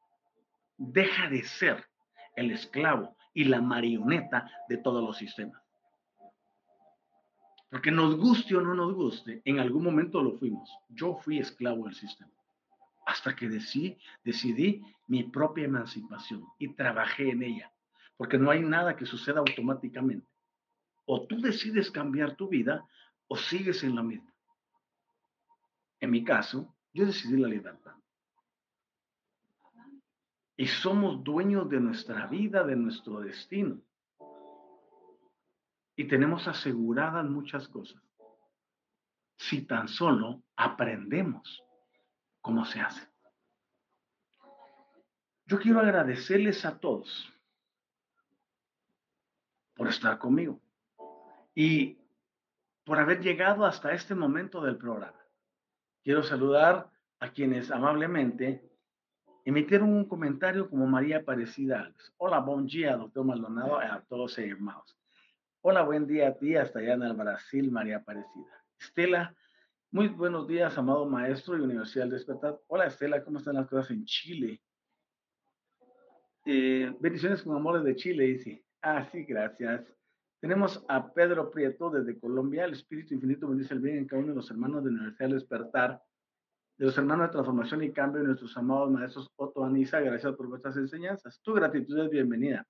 deja 0.78 1.30
de 1.30 1.44
ser 1.44 1.86
el 2.36 2.52
esclavo 2.52 3.16
y 3.34 3.46
la 3.46 3.62
marioneta 3.62 4.50
de 4.68 4.78
todos 4.78 5.04
los 5.04 5.18
sistemas. 5.18 5.62
Porque 7.70 7.92
nos 7.92 8.16
guste 8.16 8.56
o 8.56 8.62
no 8.62 8.74
nos 8.74 8.94
guste, 8.94 9.42
en 9.44 9.60
algún 9.60 9.84
momento 9.84 10.22
lo 10.22 10.38
fuimos. 10.38 10.70
Yo 10.90 11.16
fui 11.16 11.40
esclavo 11.40 11.86
del 11.86 11.96
sistema. 11.96 12.32
Hasta 13.06 13.36
que 13.36 13.50
decidí, 13.50 13.98
decidí 14.24 14.82
mi 15.08 15.24
propia 15.24 15.66
emancipación 15.66 16.46
y 16.60 16.74
trabajé 16.74 17.30
en 17.30 17.44
ella. 17.44 17.72
Porque 18.16 18.38
no 18.38 18.52
hay 18.52 18.62
nada 18.62 18.96
que 18.96 19.06
suceda 19.06 19.40
automáticamente. 19.40 20.28
O 21.06 21.26
tú 21.28 21.40
decides 21.42 21.92
cambiar 21.92 22.36
tu 22.36 22.48
vida 22.48 22.86
o 23.28 23.36
sigues 23.36 23.84
en 23.84 23.96
la 23.96 24.04
misma. 24.04 24.34
En 26.00 26.12
mi 26.12 26.24
caso, 26.24 26.76
yo 26.94 27.06
decidí 27.06 27.38
la 27.38 27.48
libertad. 27.48 27.96
Y 30.56 30.68
somos 30.68 31.24
dueños 31.24 31.70
de 31.70 31.80
nuestra 31.80 32.26
vida, 32.28 32.64
de 32.64 32.76
nuestro 32.76 33.20
destino. 33.20 33.80
Y 35.96 36.08
tenemos 36.08 36.48
aseguradas 36.48 37.26
muchas 37.26 37.68
cosas. 37.68 38.02
Si 39.38 39.64
tan 39.64 39.88
solo 39.88 40.44
aprendemos 40.56 41.64
cómo 42.42 42.66
se 42.66 42.80
hace. 42.80 43.08
Yo 45.46 45.60
quiero 45.60 45.80
agradecerles 45.80 46.66
a 46.66 46.80
todos 46.80 47.32
por 49.76 49.88
estar 49.88 50.18
conmigo 50.18 50.60
y 51.54 51.98
por 52.84 53.00
haber 53.00 53.22
llegado 53.22 53.66
hasta 53.66 53.94
este 53.94 54.16
momento 54.16 54.62
del 54.62 54.78
programa. 54.78 55.27
Quiero 56.08 56.24
saludar 56.24 56.90
a 57.20 57.34
quienes 57.34 57.70
amablemente 57.70 58.64
emitieron 59.44 59.90
un 59.90 60.06
comentario 60.06 60.70
como 60.70 60.88
María 60.88 61.18
Aparecida 61.18 61.94
Hola, 62.16 62.40
buen 62.40 62.66
día, 62.66 62.96
doctor 62.96 63.26
Maldonado, 63.26 63.78
a 63.78 64.02
todos 64.08 64.38
hermanos. 64.40 64.98
Hola, 65.60 65.84
buen 65.84 66.08
día 66.08 66.30
a 66.30 66.38
ti, 66.38 66.56
hasta 66.56 66.80
allá 66.80 66.94
en 66.94 67.04
el 67.04 67.14
Brasil, 67.14 67.70
María 67.70 67.98
Aparecida. 67.98 68.64
Estela, 68.80 69.36
muy 69.92 70.08
buenos 70.08 70.48
días, 70.48 70.78
amado 70.78 71.06
maestro 71.06 71.58
y 71.58 71.60
Universidad 71.60 72.06
del 72.06 72.14
Despertar. 72.14 72.58
Hola, 72.68 72.86
Estela, 72.86 73.22
¿cómo 73.22 73.40
están 73.40 73.56
las 73.56 73.68
cosas 73.68 73.92
en 73.92 74.06
Chile? 74.06 74.62
Eh, 76.46 76.96
bendiciones 77.02 77.44
con 77.44 77.54
amores 77.54 77.84
de 77.84 77.98
Chile, 77.98 78.24
dice. 78.28 78.64
Ah, 78.82 79.06
sí, 79.12 79.26
gracias. 79.26 79.97
Tenemos 80.40 80.86
a 80.88 81.14
Pedro 81.14 81.50
Prieto 81.50 81.90
desde 81.90 82.20
Colombia. 82.20 82.66
El 82.66 82.74
Espíritu 82.74 83.16
Infinito 83.16 83.48
bendice 83.48 83.74
el 83.74 83.80
bien 83.80 83.98
en 83.98 84.08
cada 84.08 84.22
uno 84.22 84.30
de 84.30 84.36
los 84.36 84.52
hermanos 84.52 84.84
de 84.84 84.92
la 84.92 84.98
Universidad 84.98 85.30
del 85.30 85.40
Despertar, 85.40 86.04
de 86.78 86.86
los 86.86 86.98
hermanos 86.98 87.28
de 87.28 87.32
Transformación 87.32 87.84
y 87.84 87.92
Cambio 87.92 88.22
y 88.22 88.26
nuestros 88.26 88.56
amados 88.56 88.92
maestros 88.92 89.32
Otto 89.36 89.66
Anisa. 89.66 90.00
Gracias 90.00 90.36
por 90.36 90.48
vuestras 90.48 90.78
enseñanzas. 90.78 91.42
Tu 91.42 91.54
gratitud 91.54 91.98
es 91.98 92.10
bienvenida. 92.12 92.68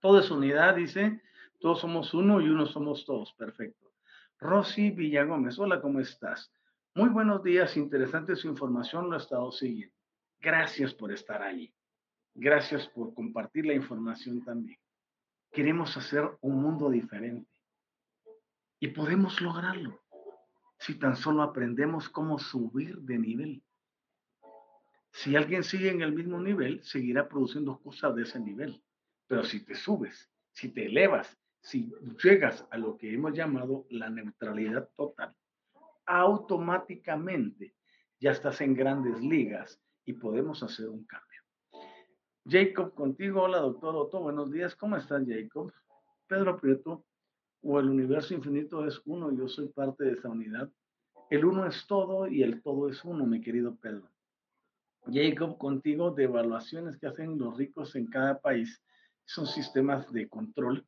Todo 0.00 0.20
es 0.20 0.30
unidad, 0.30 0.76
dice. 0.76 1.22
Todos 1.58 1.80
somos 1.80 2.12
uno 2.12 2.42
y 2.42 2.50
uno 2.50 2.66
somos 2.66 3.06
todos. 3.06 3.32
Perfecto. 3.32 3.92
Rosy 4.38 4.90
Villagómez. 4.90 5.58
Hola, 5.58 5.80
¿cómo 5.80 6.00
estás? 6.00 6.52
Muy 6.94 7.08
buenos 7.08 7.42
días. 7.42 7.78
Interesante 7.78 8.36
su 8.36 8.46
información. 8.46 9.08
Lo 9.08 9.16
he 9.16 9.20
estado 9.20 9.50
siguiendo. 9.52 9.96
Gracias 10.38 10.92
por 10.92 11.10
estar 11.10 11.40
allí. 11.40 11.74
Gracias 12.34 12.86
por 12.88 13.14
compartir 13.14 13.64
la 13.64 13.72
información 13.72 14.44
también. 14.44 14.78
Queremos 15.54 15.96
hacer 15.96 16.28
un 16.40 16.60
mundo 16.60 16.90
diferente. 16.90 17.48
Y 18.80 18.88
podemos 18.88 19.40
lograrlo 19.40 20.02
si 20.80 20.98
tan 20.98 21.16
solo 21.16 21.42
aprendemos 21.42 22.08
cómo 22.08 22.40
subir 22.40 22.98
de 22.98 23.18
nivel. 23.18 23.62
Si 25.12 25.36
alguien 25.36 25.62
sigue 25.62 25.90
en 25.90 26.02
el 26.02 26.12
mismo 26.12 26.40
nivel, 26.40 26.82
seguirá 26.82 27.28
produciendo 27.28 27.78
cosas 27.78 28.16
de 28.16 28.22
ese 28.22 28.40
nivel. 28.40 28.82
Pero 29.28 29.44
si 29.44 29.64
te 29.64 29.76
subes, 29.76 30.28
si 30.50 30.70
te 30.70 30.86
elevas, 30.86 31.38
si 31.60 31.88
llegas 32.20 32.66
a 32.72 32.76
lo 32.76 32.98
que 32.98 33.14
hemos 33.14 33.32
llamado 33.32 33.86
la 33.90 34.10
neutralidad 34.10 34.90
total, 34.96 35.36
automáticamente 36.04 37.76
ya 38.18 38.32
estás 38.32 38.60
en 38.60 38.74
grandes 38.74 39.20
ligas 39.20 39.80
y 40.04 40.14
podemos 40.14 40.64
hacer 40.64 40.88
un 40.88 41.04
cambio. 41.04 41.33
Jacob, 42.46 42.94
contigo. 42.94 43.42
Hola, 43.42 43.58
doctor 43.58 43.96
Otto. 43.96 44.20
Buenos 44.20 44.52
días. 44.52 44.76
¿Cómo 44.76 44.96
estás, 44.96 45.24
Jacob? 45.26 45.72
Pedro 46.26 46.60
Prieto, 46.60 47.06
o 47.62 47.80
el 47.80 47.88
universo 47.88 48.34
infinito 48.34 48.86
es 48.86 49.00
uno. 49.06 49.32
Yo 49.32 49.48
soy 49.48 49.68
parte 49.68 50.04
de 50.04 50.12
esa 50.12 50.28
unidad. 50.28 50.68
El 51.30 51.46
uno 51.46 51.66
es 51.66 51.86
todo 51.86 52.28
y 52.28 52.42
el 52.42 52.62
todo 52.62 52.90
es 52.90 53.02
uno, 53.02 53.24
mi 53.24 53.40
querido 53.40 53.76
Pedro. 53.76 54.10
Jacob, 55.10 55.56
contigo, 55.56 56.10
de 56.10 56.24
evaluaciones 56.24 56.98
que 56.98 57.06
hacen 57.06 57.38
los 57.38 57.56
ricos 57.56 57.96
en 57.96 58.06
cada 58.08 58.38
país. 58.38 58.82
Son 59.24 59.46
sistemas 59.46 60.12
de 60.12 60.28
control 60.28 60.86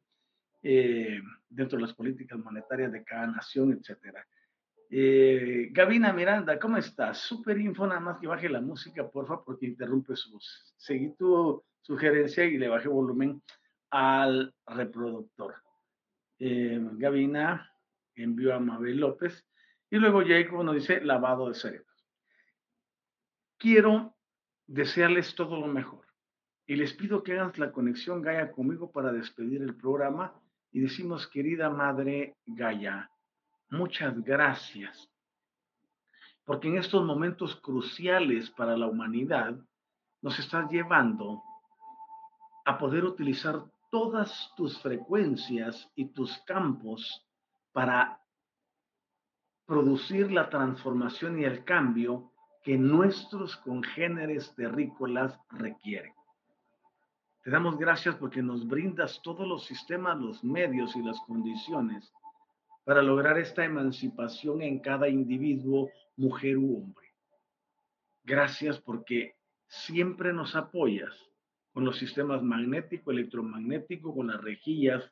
eh, 0.62 1.22
dentro 1.48 1.78
de 1.78 1.86
las 1.86 1.94
políticas 1.94 2.38
monetarias 2.38 2.92
de 2.92 3.02
cada 3.02 3.28
nación, 3.28 3.72
etcétera. 3.72 4.26
Eh, 4.88 5.68
Gabina 5.72 6.12
Miranda, 6.12 6.58
¿cómo 6.58 6.76
estás? 6.76 7.18
Super 7.18 7.58
info, 7.58 7.86
nada 7.86 8.00
más 8.00 8.20
que 8.20 8.28
baje 8.28 8.48
la 8.48 8.60
música, 8.60 9.08
porfa, 9.08 9.42
porque 9.42 9.66
interrumpe 9.66 10.14
su 10.14 10.32
voz. 10.32 10.74
Seguí 10.76 11.10
tu 11.14 11.64
sugerencia 11.80 12.44
y 12.44 12.56
le 12.56 12.68
bajé 12.68 12.88
volumen 12.88 13.42
al 13.90 14.54
reproductor. 14.66 15.54
Eh, 16.38 16.78
Gabina 16.92 17.72
envió 18.14 18.54
a 18.54 18.60
Mabel 18.60 18.98
López 18.98 19.44
y 19.90 19.96
luego 19.96 20.22
Jacob 20.24 20.64
nos 20.64 20.76
dice 20.76 21.00
lavado 21.00 21.48
de 21.48 21.54
cerebros. 21.54 22.06
Quiero 23.58 24.16
desearles 24.66 25.34
todo 25.34 25.60
lo 25.60 25.66
mejor. 25.66 26.06
Y 26.66 26.76
les 26.76 26.92
pido 26.92 27.22
que 27.22 27.32
hagan 27.32 27.52
la 27.56 27.72
conexión 27.72 28.22
Gaia 28.22 28.52
conmigo 28.52 28.90
para 28.90 29.12
despedir 29.12 29.62
el 29.62 29.76
programa 29.76 30.34
y 30.72 30.80
decimos, 30.80 31.28
querida 31.28 31.70
Madre 31.70 32.36
Gaia, 32.44 33.10
muchas 33.70 34.22
gracias, 34.22 35.08
porque 36.44 36.68
en 36.68 36.78
estos 36.78 37.04
momentos 37.04 37.56
cruciales 37.56 38.50
para 38.50 38.76
la 38.76 38.86
humanidad 38.86 39.56
nos 40.22 40.38
estás 40.38 40.70
llevando 40.70 41.42
a 42.64 42.78
poder 42.78 43.04
utilizar 43.04 43.64
todas 43.90 44.52
tus 44.56 44.80
frecuencias 44.80 45.90
y 45.94 46.06
tus 46.06 46.36
campos 46.38 47.24
para 47.72 48.20
producir 49.66 50.30
la 50.30 50.48
transformación 50.48 51.40
y 51.40 51.44
el 51.44 51.64
cambio 51.64 52.32
que 52.62 52.76
nuestros 52.76 53.56
congéneres 53.58 54.54
terrícolas 54.54 55.38
requieren. 55.50 56.12
Te 57.42 57.50
damos 57.50 57.78
gracias 57.78 58.16
porque 58.16 58.42
nos 58.42 58.66
brindas 58.66 59.20
todos 59.22 59.46
los 59.46 59.64
sistemas, 59.64 60.18
los 60.18 60.42
medios 60.42 60.96
y 60.96 61.02
las 61.02 61.20
condiciones 61.20 62.12
para 62.86 63.02
lograr 63.02 63.36
esta 63.36 63.64
emancipación 63.64 64.62
en 64.62 64.78
cada 64.78 65.08
individuo, 65.08 65.90
mujer 66.16 66.56
u 66.56 66.76
hombre. 66.76 67.12
Gracias 68.22 68.80
porque 68.80 69.34
siempre 69.66 70.32
nos 70.32 70.54
apoyas 70.54 71.12
con 71.72 71.84
los 71.84 71.98
sistemas 71.98 72.44
magnético, 72.44 73.10
electromagnético, 73.10 74.14
con 74.14 74.28
las 74.28 74.40
rejillas 74.40 75.02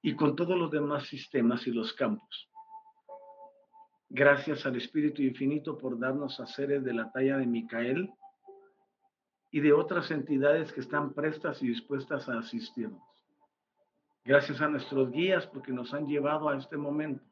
y 0.00 0.14
con 0.14 0.36
todos 0.36 0.56
los 0.56 0.70
demás 0.70 1.08
sistemas 1.08 1.66
y 1.66 1.72
los 1.72 1.92
campos. 1.92 2.48
Gracias 4.08 4.64
al 4.64 4.76
Espíritu 4.76 5.22
Infinito 5.22 5.76
por 5.76 5.98
darnos 5.98 6.38
a 6.38 6.46
seres 6.46 6.84
de 6.84 6.94
la 6.94 7.10
talla 7.10 7.36
de 7.38 7.46
Micael, 7.46 8.10
y 9.50 9.60
de 9.60 9.72
otras 9.72 10.10
entidades 10.10 10.72
que 10.72 10.80
están 10.80 11.14
prestas 11.14 11.62
y 11.62 11.68
dispuestas 11.68 12.28
a 12.28 12.38
asistirnos. 12.38 13.07
Gracias 14.28 14.60
a 14.60 14.68
nuestros 14.68 15.10
guías 15.10 15.46
porque 15.46 15.72
nos 15.72 15.94
han 15.94 16.06
llevado 16.06 16.50
a 16.50 16.58
este 16.58 16.76
momento. 16.76 17.24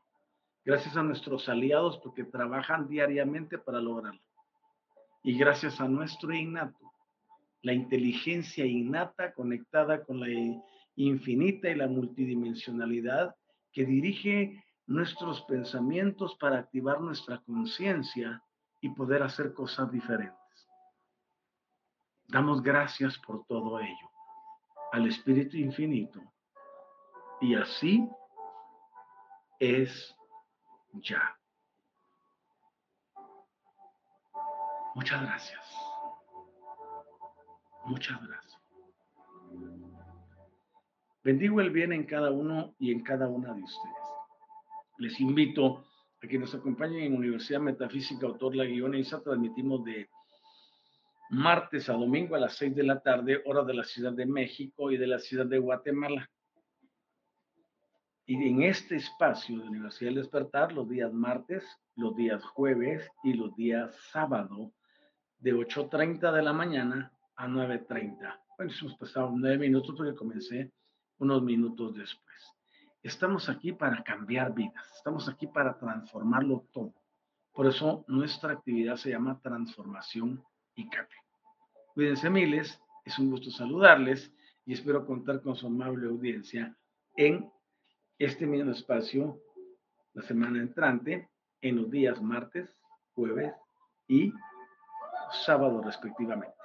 Gracias 0.65 0.97
a 0.97 1.03
nuestros 1.03 1.47
aliados 1.47 1.99
porque 1.99 2.25
trabajan 2.25 2.89
diariamente 2.89 3.59
para 3.59 3.83
lograrlo. 3.83 4.23
Y 5.23 5.37
gracias 5.37 5.79
a 5.79 5.89
nuestro 5.89 6.33
innato, 6.33 6.91
la 7.61 7.75
inteligencia 7.75 8.65
innata 8.65 9.35
conectada 9.35 10.05
con 10.05 10.21
la 10.21 10.29
infinita 10.95 11.69
y 11.69 11.75
la 11.75 11.87
multidimensionalidad 11.87 13.37
que 13.73 13.85
dirige 13.85 14.65
nuestros 14.87 15.43
pensamientos 15.43 16.35
para 16.37 16.61
activar 16.61 17.03
nuestra 17.03 17.43
conciencia 17.43 18.43
y 18.81 18.89
poder 18.89 19.23
hacer 19.23 19.53
cosas 19.53 19.93
diferentes. 19.93 20.35
Damos 22.27 22.63
gracias 22.63 23.19
por 23.19 23.45
todo 23.45 23.81
ello 23.81 24.11
al 24.93 25.07
Espíritu 25.09 25.59
Infinito. 25.59 26.23
Y 27.41 27.55
así 27.55 28.09
es 29.59 30.17
ya. 30.95 31.39
Muchas 34.95 35.23
gracias. 35.23 35.61
Muchas 37.85 38.21
gracias. 38.27 38.61
Bendigo 41.23 41.61
el 41.61 41.71
bien 41.71 41.93
en 41.93 42.05
cada 42.05 42.31
uno 42.31 42.75
y 42.79 42.93
en 42.93 43.03
cada 43.03 43.29
una 43.29 43.53
de 43.53 43.63
ustedes. 43.63 43.97
Les 44.99 45.21
invito 45.21 45.85
a 46.23 46.27
que 46.27 46.39
nos 46.39 46.55
acompañen 46.55 47.01
en 47.01 47.17
Universidad 47.17 47.61
Metafísica 47.61 48.27
Autor 48.27 48.57
La 48.57 48.65
Guiona 48.65 48.99
transmitimos 49.23 49.85
de 49.85 50.09
martes 51.31 51.89
a 51.89 51.95
domingo 51.95 52.37
a 52.37 52.41
las 52.41 52.57
6 52.57 52.75
de 52.77 52.83
la 52.85 53.01
tarde, 53.01 53.43
hora 53.45 53.65
de 53.65 53.75
la 53.75 53.85
Ciudad 53.85 54.13
de 54.13 54.25
México 54.25 54.91
y 54.91 54.97
de 54.97 55.07
la 55.07 55.19
Ciudad 55.19 55.47
de 55.47 55.59
Guatemala. 55.59 56.31
Y 58.29 58.35
en 58.49 58.63
este 58.63 58.97
espacio 58.97 59.61
de 59.61 59.69
Universidad 59.69 60.11
del 60.11 60.23
Despertar, 60.23 60.73
los 60.73 60.89
días 60.89 61.13
martes, 61.13 61.65
los 61.95 62.17
días 62.17 62.45
jueves 62.45 63.09
y 63.23 63.35
los 63.35 63.55
días 63.55 63.95
sábado, 64.11 64.73
de 65.39 65.55
8.30 65.55 66.33
de 66.33 66.43
la 66.43 66.53
mañana 66.53 67.13
a 67.37 67.47
9.30. 67.47 68.19
Bueno, 68.59 68.73
hemos 68.81 68.97
pasado 68.97 69.31
nueve 69.33 69.59
minutos 69.59 69.95
porque 69.97 70.17
comencé 70.17 70.73
unos 71.19 71.41
minutos 71.43 71.95
después. 71.95 72.37
Estamos 73.01 73.49
aquí 73.49 73.73
para 73.73 74.03
cambiar 74.03 74.53
vidas, 74.53 74.91
estamos 74.97 75.29
aquí 75.29 75.47
para 75.47 75.79
transformarlo 75.79 76.67
todo. 76.73 76.95
Por 77.53 77.67
eso 77.67 78.05
nuestra 78.09 78.55
actividad 78.55 78.97
se 78.97 79.11
llama 79.11 79.41
transformación 79.41 80.43
y 80.75 80.89
cambio. 80.89 81.19
Cuídense 81.95 82.29
miles, 82.29 82.81
es 83.05 83.19
un 83.21 83.31
gusto 83.31 83.53
saludarles 83.53 84.33
y 84.65 84.73
espero 84.73 85.07
contar 85.07 85.41
con 85.43 85.55
su 85.55 85.69
amable 85.69 86.09
audiencia 86.09 86.77
en 87.15 87.51
este 88.19 88.47
mismo 88.47 88.73
espacio 88.73 89.41
la 90.15 90.23
semana 90.23 90.61
entrante, 90.61 91.29
en 91.61 91.77
los 91.77 91.91
días 91.91 92.23
martes, 92.23 92.69
jueves 93.15 93.53
y 94.09 94.33
sábado 95.45 95.83
respectivamente. 95.83 96.57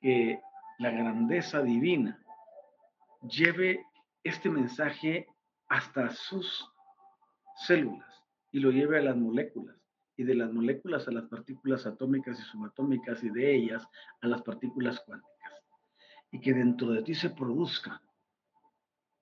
Que 0.00 0.40
la 0.78 0.90
grandeza 0.90 1.62
divina 1.62 2.22
lleve 3.22 3.86
este 4.22 4.50
mensaje 4.50 5.26
hasta 5.68 6.10
sus 6.10 6.70
células 7.66 8.06
y 8.50 8.60
lo 8.60 8.70
lleve 8.70 8.98
a 8.98 9.02
las 9.02 9.16
moléculas 9.16 9.76
y 10.16 10.24
de 10.24 10.34
las 10.34 10.52
moléculas 10.52 11.08
a 11.08 11.12
las 11.12 11.24
partículas 11.24 11.86
atómicas 11.86 12.38
y 12.38 12.42
subatómicas 12.42 13.22
y 13.24 13.30
de 13.30 13.54
ellas 13.54 13.86
a 14.20 14.26
las 14.26 14.42
partículas 14.42 15.00
cuánticas. 15.00 15.52
Y 16.30 16.40
que 16.40 16.52
dentro 16.52 16.90
de 16.90 17.02
ti 17.02 17.14
se 17.14 17.30
produzca 17.30 18.02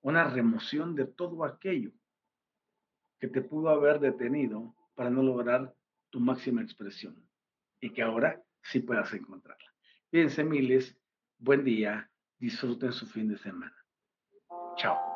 una 0.03 0.25
remoción 0.25 0.95
de 0.95 1.05
todo 1.05 1.43
aquello 1.45 1.91
que 3.19 3.27
te 3.27 3.41
pudo 3.41 3.69
haber 3.69 3.99
detenido 3.99 4.75
para 4.95 5.09
no 5.09 5.23
lograr 5.23 5.73
tu 6.09 6.19
máxima 6.19 6.61
expresión 6.61 7.15
y 7.79 7.89
que 7.89 8.03
ahora 8.03 8.43
sí 8.61 8.81
puedas 8.81 9.13
encontrarla. 9.13 9.73
Fíjense 10.11 10.43
miles, 10.43 10.95
buen 11.39 11.63
día, 11.63 12.11
disfruten 12.37 12.91
su 12.91 13.07
fin 13.07 13.29
de 13.29 13.37
semana. 13.37 13.75
Chao. 14.75 15.12